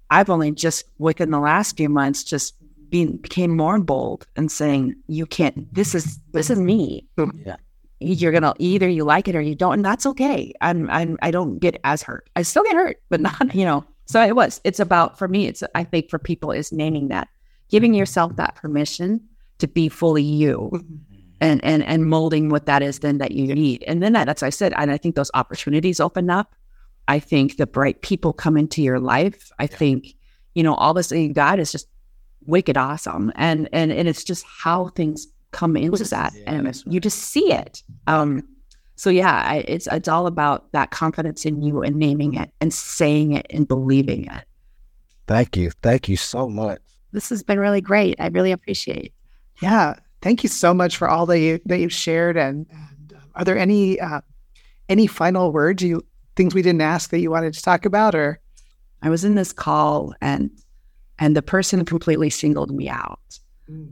i've 0.10 0.30
only 0.30 0.52
just 0.52 0.86
within 0.98 1.32
the 1.32 1.40
last 1.40 1.78
few 1.78 1.90
months 1.90 2.24
just 2.24 2.56
been 2.94 3.18
became 3.18 3.58
more 3.58 3.80
bold 3.80 4.28
and 4.36 4.52
saying 4.52 4.96
you 5.08 5.26
can't 5.26 5.74
this 5.74 5.96
is 5.96 6.20
this 6.32 6.52
is 6.52 6.60
me. 6.60 7.04
Yeah. 7.18 7.56
you're 8.00 8.32
gonna 8.32 8.54
either 8.60 8.88
you 8.88 9.04
like 9.04 9.28
it 9.28 9.36
or 9.36 9.42
you 9.42 9.56
don't 9.56 9.74
and 9.74 9.84
that's 9.84 10.06
okay. 10.06 10.54
I'm 10.62 10.88
i'm 10.92 11.18
i 11.24 11.32
don't 11.32 11.58
get 11.58 11.82
as 11.84 12.04
hurt. 12.04 12.30
I 12.36 12.44
still 12.44 12.62
get 12.64 12.76
hurt 12.76 13.02
but 13.10 13.20
not 13.20 13.56
you 13.60 13.66
know. 13.66 13.84
So 14.06 14.22
it 14.22 14.36
was 14.36 14.62
it's 14.64 14.80
about 14.80 15.18
for 15.18 15.28
me 15.28 15.48
it's 15.48 15.64
i 15.74 15.84
think 15.84 16.12
for 16.12 16.20
people 16.20 16.52
is 16.52 16.72
naming 16.72 17.08
that 17.08 17.30
giving 17.68 17.96
yourself 17.96 18.36
that 18.36 18.54
permission 18.54 19.20
to 19.58 19.68
be 19.68 19.90
fully 19.90 20.22
you 20.22 20.70
mm-hmm. 20.72 20.96
and 21.42 21.66
and 21.66 21.84
and 21.84 22.06
molding 22.06 22.50
what 22.50 22.68
that 22.68 22.84
is 22.84 23.00
then 23.00 23.18
that 23.18 23.32
you 23.32 23.56
need. 23.56 23.84
And 23.88 24.04
then 24.04 24.14
that, 24.14 24.26
that's 24.26 24.44
what 24.44 24.50
i 24.50 24.52
said 24.52 24.74
and 24.78 24.92
i 24.92 24.98
think 24.98 25.16
those 25.16 25.32
opportunities 25.34 26.00
open 26.00 26.30
up. 26.30 26.56
I 27.08 27.18
think 27.18 27.58
the 27.58 27.66
bright 27.66 28.04
people 28.04 28.34
come 28.34 28.56
into 28.56 28.84
your 28.84 29.00
life. 29.00 29.52
I 29.58 29.66
think 29.66 30.14
you 30.54 30.62
know 30.62 30.76
all 30.76 30.94
this 30.94 31.12
god 31.34 31.58
is 31.58 31.72
just 31.72 31.88
wicked 32.46 32.78
awesome 32.78 33.32
and 33.36 33.70
and 33.74 33.92
and 33.92 34.08
it's 34.08 34.24
just 34.24 34.46
how 34.48 34.88
things 34.90 35.28
come 35.52 35.76
into 35.78 36.04
that 36.06 36.34
Yeah, 36.36 36.44
and 36.52 36.68
that's 36.68 36.84
you 36.88 37.00
just 37.00 37.20
see 37.20 37.52
it 37.52 37.84
um 38.08 38.42
so 38.96 39.10
yeah 39.10 39.44
I, 39.46 39.58
it's 39.68 39.88
it's 39.92 40.08
all 40.08 40.28
about 40.28 40.72
that 40.72 40.92
confidence 40.92 41.46
in 41.46 41.62
you 41.62 41.82
and 41.84 41.96
naming 41.96 42.34
it 42.36 42.52
and 42.62 42.74
saying 42.74 43.34
it 43.34 43.46
and 43.50 43.68
believing 43.68 44.26
it 44.26 44.46
Thank 45.26 45.56
you. 45.56 45.72
Thank 45.82 46.10
you 46.10 46.18
so 46.18 46.50
much. 46.50 46.82
this 47.14 47.30
has 47.30 47.44
been 47.44 47.60
really 47.60 47.82
great 47.82 48.16
i 48.20 48.28
really 48.28 48.52
appreciate 48.52 49.14
Yeah. 49.62 49.96
Thank 50.22 50.42
you 50.44 50.50
so 50.50 50.74
much 50.74 50.96
for 50.98 51.10
all 51.10 51.26
that 51.26 51.40
you 51.40 51.60
that 51.66 51.80
you've 51.80 51.92
shared. 51.92 52.38
And, 52.38 52.66
and 52.72 53.14
uh, 53.14 53.20
are 53.36 53.44
there 53.44 53.58
any 53.58 54.00
uh, 54.00 54.22
any 54.88 55.06
final 55.06 55.52
words 55.52 55.84
you 55.84 56.02
things 56.38 56.56
we 56.56 56.62
didn't 56.62 56.82
ask 56.82 57.10
that 57.10 57.20
you 57.20 57.30
wanted 57.30 57.54
to 57.56 57.62
talk 57.62 57.84
about? 57.86 58.16
Or 58.16 58.40
I 59.02 59.10
was 59.10 59.26
in 59.26 59.36
this 59.36 59.52
call 59.52 60.14
and 60.22 60.50
and 61.20 61.36
the 61.36 61.42
person 61.42 61.86
completely 61.86 62.30
singled 62.30 62.72
me 62.72 62.90
out. 62.90 63.20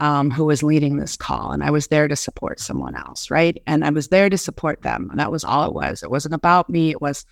um, 0.01 0.29
who 0.29 0.43
was 0.43 0.61
leading 0.63 0.97
this 0.97 1.15
call, 1.15 1.51
and 1.53 1.63
I 1.63 1.71
was 1.71 1.87
there 1.87 2.07
to 2.09 2.15
support 2.15 2.59
someone 2.59 2.93
else, 2.93 3.31
right? 3.31 3.57
And 3.65 3.85
I 3.85 3.89
was 3.89 4.09
there 4.09 4.29
to 4.29 4.37
support 4.37 4.81
them, 4.81 5.07
and 5.09 5.19
that 5.19 5.31
was 5.31 5.45
all 5.45 5.65
it 5.65 5.73
was. 5.73 6.03
It 6.03 6.11
wasn't 6.11 6.33
about 6.35 6.69
me. 6.69 6.89
It 6.91 7.01
was, 7.01 7.25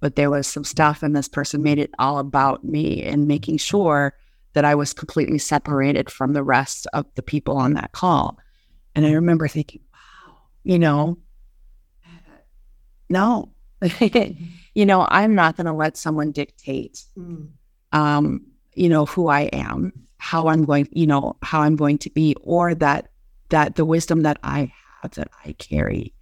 but 0.00 0.14
there 0.14 0.28
was 0.30 0.46
some 0.46 0.62
stuff, 0.62 1.02
and 1.02 1.16
this 1.16 1.26
person 1.28 1.62
made 1.62 1.78
it 1.78 1.90
all 1.98 2.18
about 2.18 2.62
me 2.64 3.02
and 3.02 3.26
making 3.26 3.56
sure 3.56 4.12
that 4.52 4.64
I 4.66 4.74
was 4.74 4.92
completely 4.92 5.38
separated 5.38 6.10
from 6.10 6.34
the 6.34 6.42
rest 6.44 6.86
of 6.92 7.06
the 7.14 7.22
people 7.22 7.56
on 7.56 7.72
that 7.74 7.92
call. 7.92 8.38
And 8.94 9.06
I 9.06 9.12
remember 9.12 9.48
thinking, 9.48 9.80
wow, 9.92 10.34
you 10.64 10.78
know, 10.78 11.16
no, 13.08 13.52
you 14.74 14.86
know, 14.86 15.06
I'm 15.08 15.34
not 15.34 15.56
going 15.56 15.66
to 15.66 15.72
let 15.72 15.96
someone 15.96 16.32
dictate, 16.32 17.04
Mm. 17.18 17.48
um, 17.92 18.46
you 18.76 18.88
know, 18.88 19.06
who 19.06 19.28
I 19.28 19.42
am, 19.52 19.92
how 20.18 20.48
I'm 20.48 20.64
going, 20.64 20.88
you 20.92 21.06
know, 21.06 21.36
how 21.42 21.62
I'm 21.62 21.76
going 21.76 21.98
to 21.98 22.10
be, 22.10 22.34
or 22.42 22.74
that 22.74 23.08
that 23.48 23.76
the 23.76 23.84
wisdom 23.84 24.22
that 24.22 24.38
I 24.42 24.72
have 25.02 25.12
that 25.12 25.28
I 25.44 25.52
carry 25.52 26.12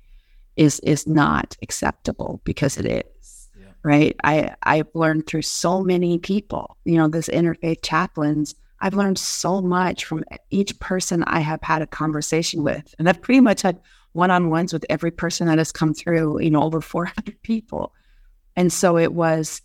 is 0.57 0.81
is 0.81 1.07
not 1.07 1.57
acceptable 1.63 2.41
because 2.45 2.79
it 2.79 2.87
is. 2.87 3.49
Yeah. 3.59 3.67
Right. 3.83 4.17
I 4.25 4.55
I've 4.63 4.89
learned 4.95 5.27
through 5.27 5.43
so 5.43 5.83
many 5.83 6.19
people, 6.19 6.77
you 6.85 6.97
know, 6.97 7.09
this 7.09 7.29
interfaith 7.29 7.83
chaplains. 7.83 8.55
I've 8.81 8.95
learned 8.95 9.19
so 9.19 9.63
much 9.63 10.05
from 10.05 10.25
each 10.51 10.79
person 10.79 11.25
I 11.25 11.41
have 11.41 11.63
had 11.63 11.81
a 11.81 11.87
conversation 11.87 12.63
with. 12.63 12.95
And 12.99 13.09
I've 13.09 13.23
pretty 13.23 13.41
much 13.41 13.63
had 13.63 13.81
one 14.13 14.31
on 14.31 14.51
ones 14.51 14.73
with 14.73 14.85
every 14.91 15.11
person 15.11 15.47
that 15.47 15.59
has 15.59 15.73
come 15.73 15.95
through, 15.95 16.41
you 16.41 16.51
know, 16.51 16.63
over 16.63 16.81
400 16.81 17.41
people. 17.43 17.95
And 18.57 18.73
so 18.73 18.99
it 18.99 19.15
was 19.15 19.63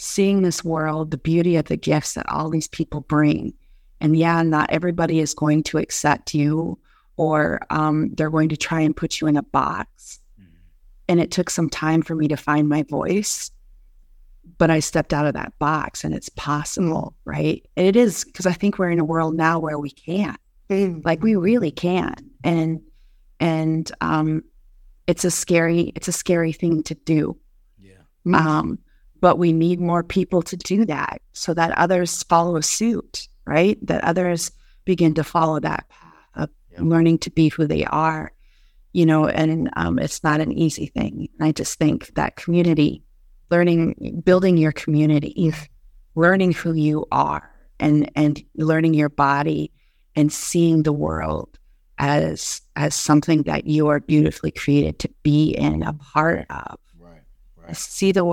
seeing 0.00 0.42
this 0.42 0.64
world, 0.64 1.10
the 1.10 1.18
beauty 1.18 1.56
of 1.56 1.66
the 1.66 1.76
gifts 1.76 2.14
that 2.14 2.28
all 2.28 2.48
these 2.50 2.68
people 2.68 3.00
bring. 3.02 3.52
And 4.00 4.16
yeah, 4.16 4.42
not 4.42 4.70
everybody 4.70 5.20
is 5.20 5.34
going 5.34 5.62
to 5.64 5.78
accept 5.78 6.34
you 6.34 6.78
or 7.16 7.60
um, 7.68 8.10
they're 8.14 8.30
going 8.30 8.48
to 8.48 8.56
try 8.56 8.80
and 8.80 8.96
put 8.96 9.20
you 9.20 9.26
in 9.26 9.36
a 9.36 9.42
box. 9.42 10.18
And 11.08 11.20
it 11.20 11.30
took 11.30 11.50
some 11.50 11.68
time 11.68 12.02
for 12.02 12.14
me 12.14 12.28
to 12.28 12.36
find 12.36 12.68
my 12.68 12.82
voice. 12.84 13.50
But 14.58 14.70
I 14.70 14.80
stepped 14.80 15.12
out 15.12 15.26
of 15.26 15.34
that 15.34 15.52
box 15.58 16.02
and 16.04 16.14
it's 16.14 16.28
possible, 16.30 17.14
right? 17.24 17.66
And 17.76 17.86
it 17.86 17.96
is 17.96 18.24
because 18.24 18.46
I 18.46 18.52
think 18.52 18.78
we're 18.78 18.90
in 18.90 19.00
a 19.00 19.04
world 19.04 19.34
now 19.34 19.58
where 19.58 19.78
we 19.78 19.90
can 19.90 20.36
Mm. 20.70 21.04
like 21.04 21.20
we 21.20 21.34
really 21.34 21.72
can 21.72 22.14
and 22.44 22.80
and 23.40 23.90
um 24.00 24.44
it's 25.08 25.24
a 25.24 25.30
scary 25.32 25.90
it's 25.96 26.06
a 26.06 26.12
scary 26.12 26.52
thing 26.52 26.84
to 26.84 26.94
do 26.94 27.36
Yeah. 27.80 27.94
um 28.56 28.78
but 29.20 29.38
we 29.38 29.52
need 29.52 29.80
more 29.80 30.02
people 30.02 30.42
to 30.42 30.56
do 30.56 30.84
that 30.86 31.20
so 31.32 31.54
that 31.54 31.76
others 31.78 32.22
follow 32.24 32.60
suit 32.60 33.28
right 33.46 33.78
that 33.86 34.02
others 34.04 34.50
begin 34.84 35.14
to 35.14 35.24
follow 35.24 35.60
that 35.60 35.88
path 35.88 36.12
of 36.34 36.50
Yeah. 36.72 36.80
learning 36.82 37.18
to 37.18 37.30
be 37.30 37.48
who 37.48 37.66
they 37.66 37.84
are 37.84 38.32
you 38.92 39.06
know 39.06 39.26
and 39.28 39.70
um, 39.76 39.98
it's 39.98 40.22
not 40.24 40.40
an 40.40 40.52
easy 40.52 40.86
thing 40.86 41.28
and 41.38 41.48
i 41.48 41.52
just 41.52 41.78
think 41.78 42.14
that 42.14 42.36
community 42.36 43.02
learning 43.50 44.22
building 44.24 44.56
your 44.56 44.72
community 44.72 45.52
learning 46.14 46.52
who 46.52 46.72
you 46.72 47.06
are 47.12 47.50
and 47.78 48.10
and 48.16 48.42
learning 48.56 48.94
your 48.94 49.08
body 49.08 49.70
and 50.16 50.32
seeing 50.32 50.82
the 50.82 50.92
world 50.92 51.58
as 51.98 52.62
as 52.76 52.94
something 52.94 53.42
that 53.44 53.66
you 53.66 53.88
are 53.88 54.00
beautifully 54.00 54.50
created 54.50 54.98
to 54.98 55.08
be 55.22 55.50
in 55.52 55.82
a 55.82 55.92
part 55.92 56.46
of 56.50 56.78
Right. 56.98 57.20
Right. 57.56 57.76
see 57.76 58.12
the 58.12 58.24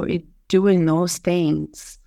doing 0.47 0.85
those 0.85 1.17
things 1.17 1.99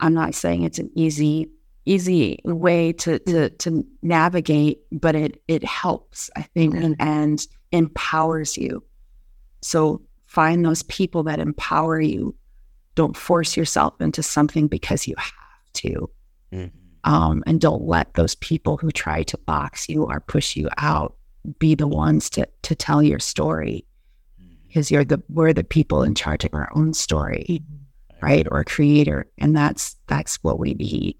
i'm 0.00 0.14
not 0.14 0.34
saying 0.34 0.62
it's 0.62 0.78
an 0.78 0.90
easy 0.94 1.50
easy 1.84 2.38
way 2.44 2.92
to 2.92 3.18
to, 3.20 3.48
to 3.50 3.84
navigate 4.02 4.80
but 4.92 5.14
it 5.14 5.42
it 5.48 5.64
helps 5.64 6.30
i 6.36 6.42
think 6.42 6.74
and, 6.74 6.96
and 6.98 7.46
empowers 7.72 8.56
you. 8.56 8.82
So 9.62 10.02
find 10.26 10.64
those 10.64 10.82
people 10.84 11.22
that 11.24 11.40
empower 11.40 12.00
you. 12.00 12.34
Don't 12.94 13.16
force 13.16 13.56
yourself 13.56 14.00
into 14.00 14.22
something 14.22 14.66
because 14.66 15.06
you 15.06 15.14
have 15.16 15.72
to. 15.74 16.10
Um, 17.04 17.42
and 17.46 17.60
don't 17.60 17.82
let 17.82 18.14
those 18.14 18.34
people 18.36 18.76
who 18.76 18.90
try 18.90 19.22
to 19.24 19.38
box 19.38 19.88
you 19.88 20.04
or 20.04 20.20
push 20.20 20.56
you 20.56 20.68
out 20.78 21.14
be 21.58 21.74
the 21.74 21.86
ones 21.86 22.28
to 22.30 22.46
to 22.62 22.74
tell 22.74 23.02
your 23.02 23.20
story 23.20 23.86
because 24.78 24.90
you're 24.90 25.04
the 25.04 25.20
we're 25.28 25.52
the 25.52 25.64
people 25.64 26.04
in 26.04 26.14
charge 26.14 26.44
of 26.44 26.54
our 26.54 26.70
own 26.74 26.94
story 26.94 27.62
mm-hmm. 27.62 28.26
right 28.26 28.46
or 28.50 28.62
creator 28.62 29.26
and 29.38 29.56
that's 29.56 29.96
that's 30.06 30.36
what 30.44 30.58
we 30.58 30.74
need 30.74 31.16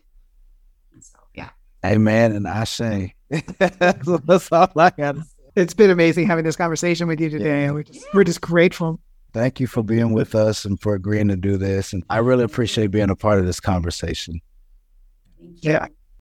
so 1.01 1.19
yeah 1.35 1.51
Amen. 1.85 2.33
And 2.33 2.49
I 2.49 2.65
say, 2.65 3.15
that's 3.31 4.53
all 4.53 4.69
I 4.77 4.91
got. 4.91 5.17
It's 5.55 5.75
been 5.75 5.91
amazing 5.91 6.27
having 6.27 6.45
this 6.45 6.57
conversation 6.57 7.09
with 7.09 7.21
you 7.21 7.31
today. 7.31 7.65
and 7.65 7.75
We're 7.75 7.83
just, 7.83 8.07
we're 8.15 8.25
just 8.25 8.41
grateful. 8.41 9.01
Thank 9.33 9.61
you 9.61 9.67
for 9.67 9.83
being 9.83 10.13
with 10.13 10.35
us 10.35 10.65
and 10.65 10.81
for 10.81 10.95
agreeing 10.95 11.29
to 11.29 11.37
do 11.37 11.57
this. 11.57 11.93
And 11.93 12.03
I 12.11 12.19
really 12.19 12.45
appreciate 12.45 12.91
being 12.91 13.11
a 13.11 13.17
part 13.17 13.39
of 13.39 13.47
this 13.47 13.61
conversation. 13.61 14.41
thank 15.39 15.65
you 15.65 15.71
Yeah. 15.71 15.89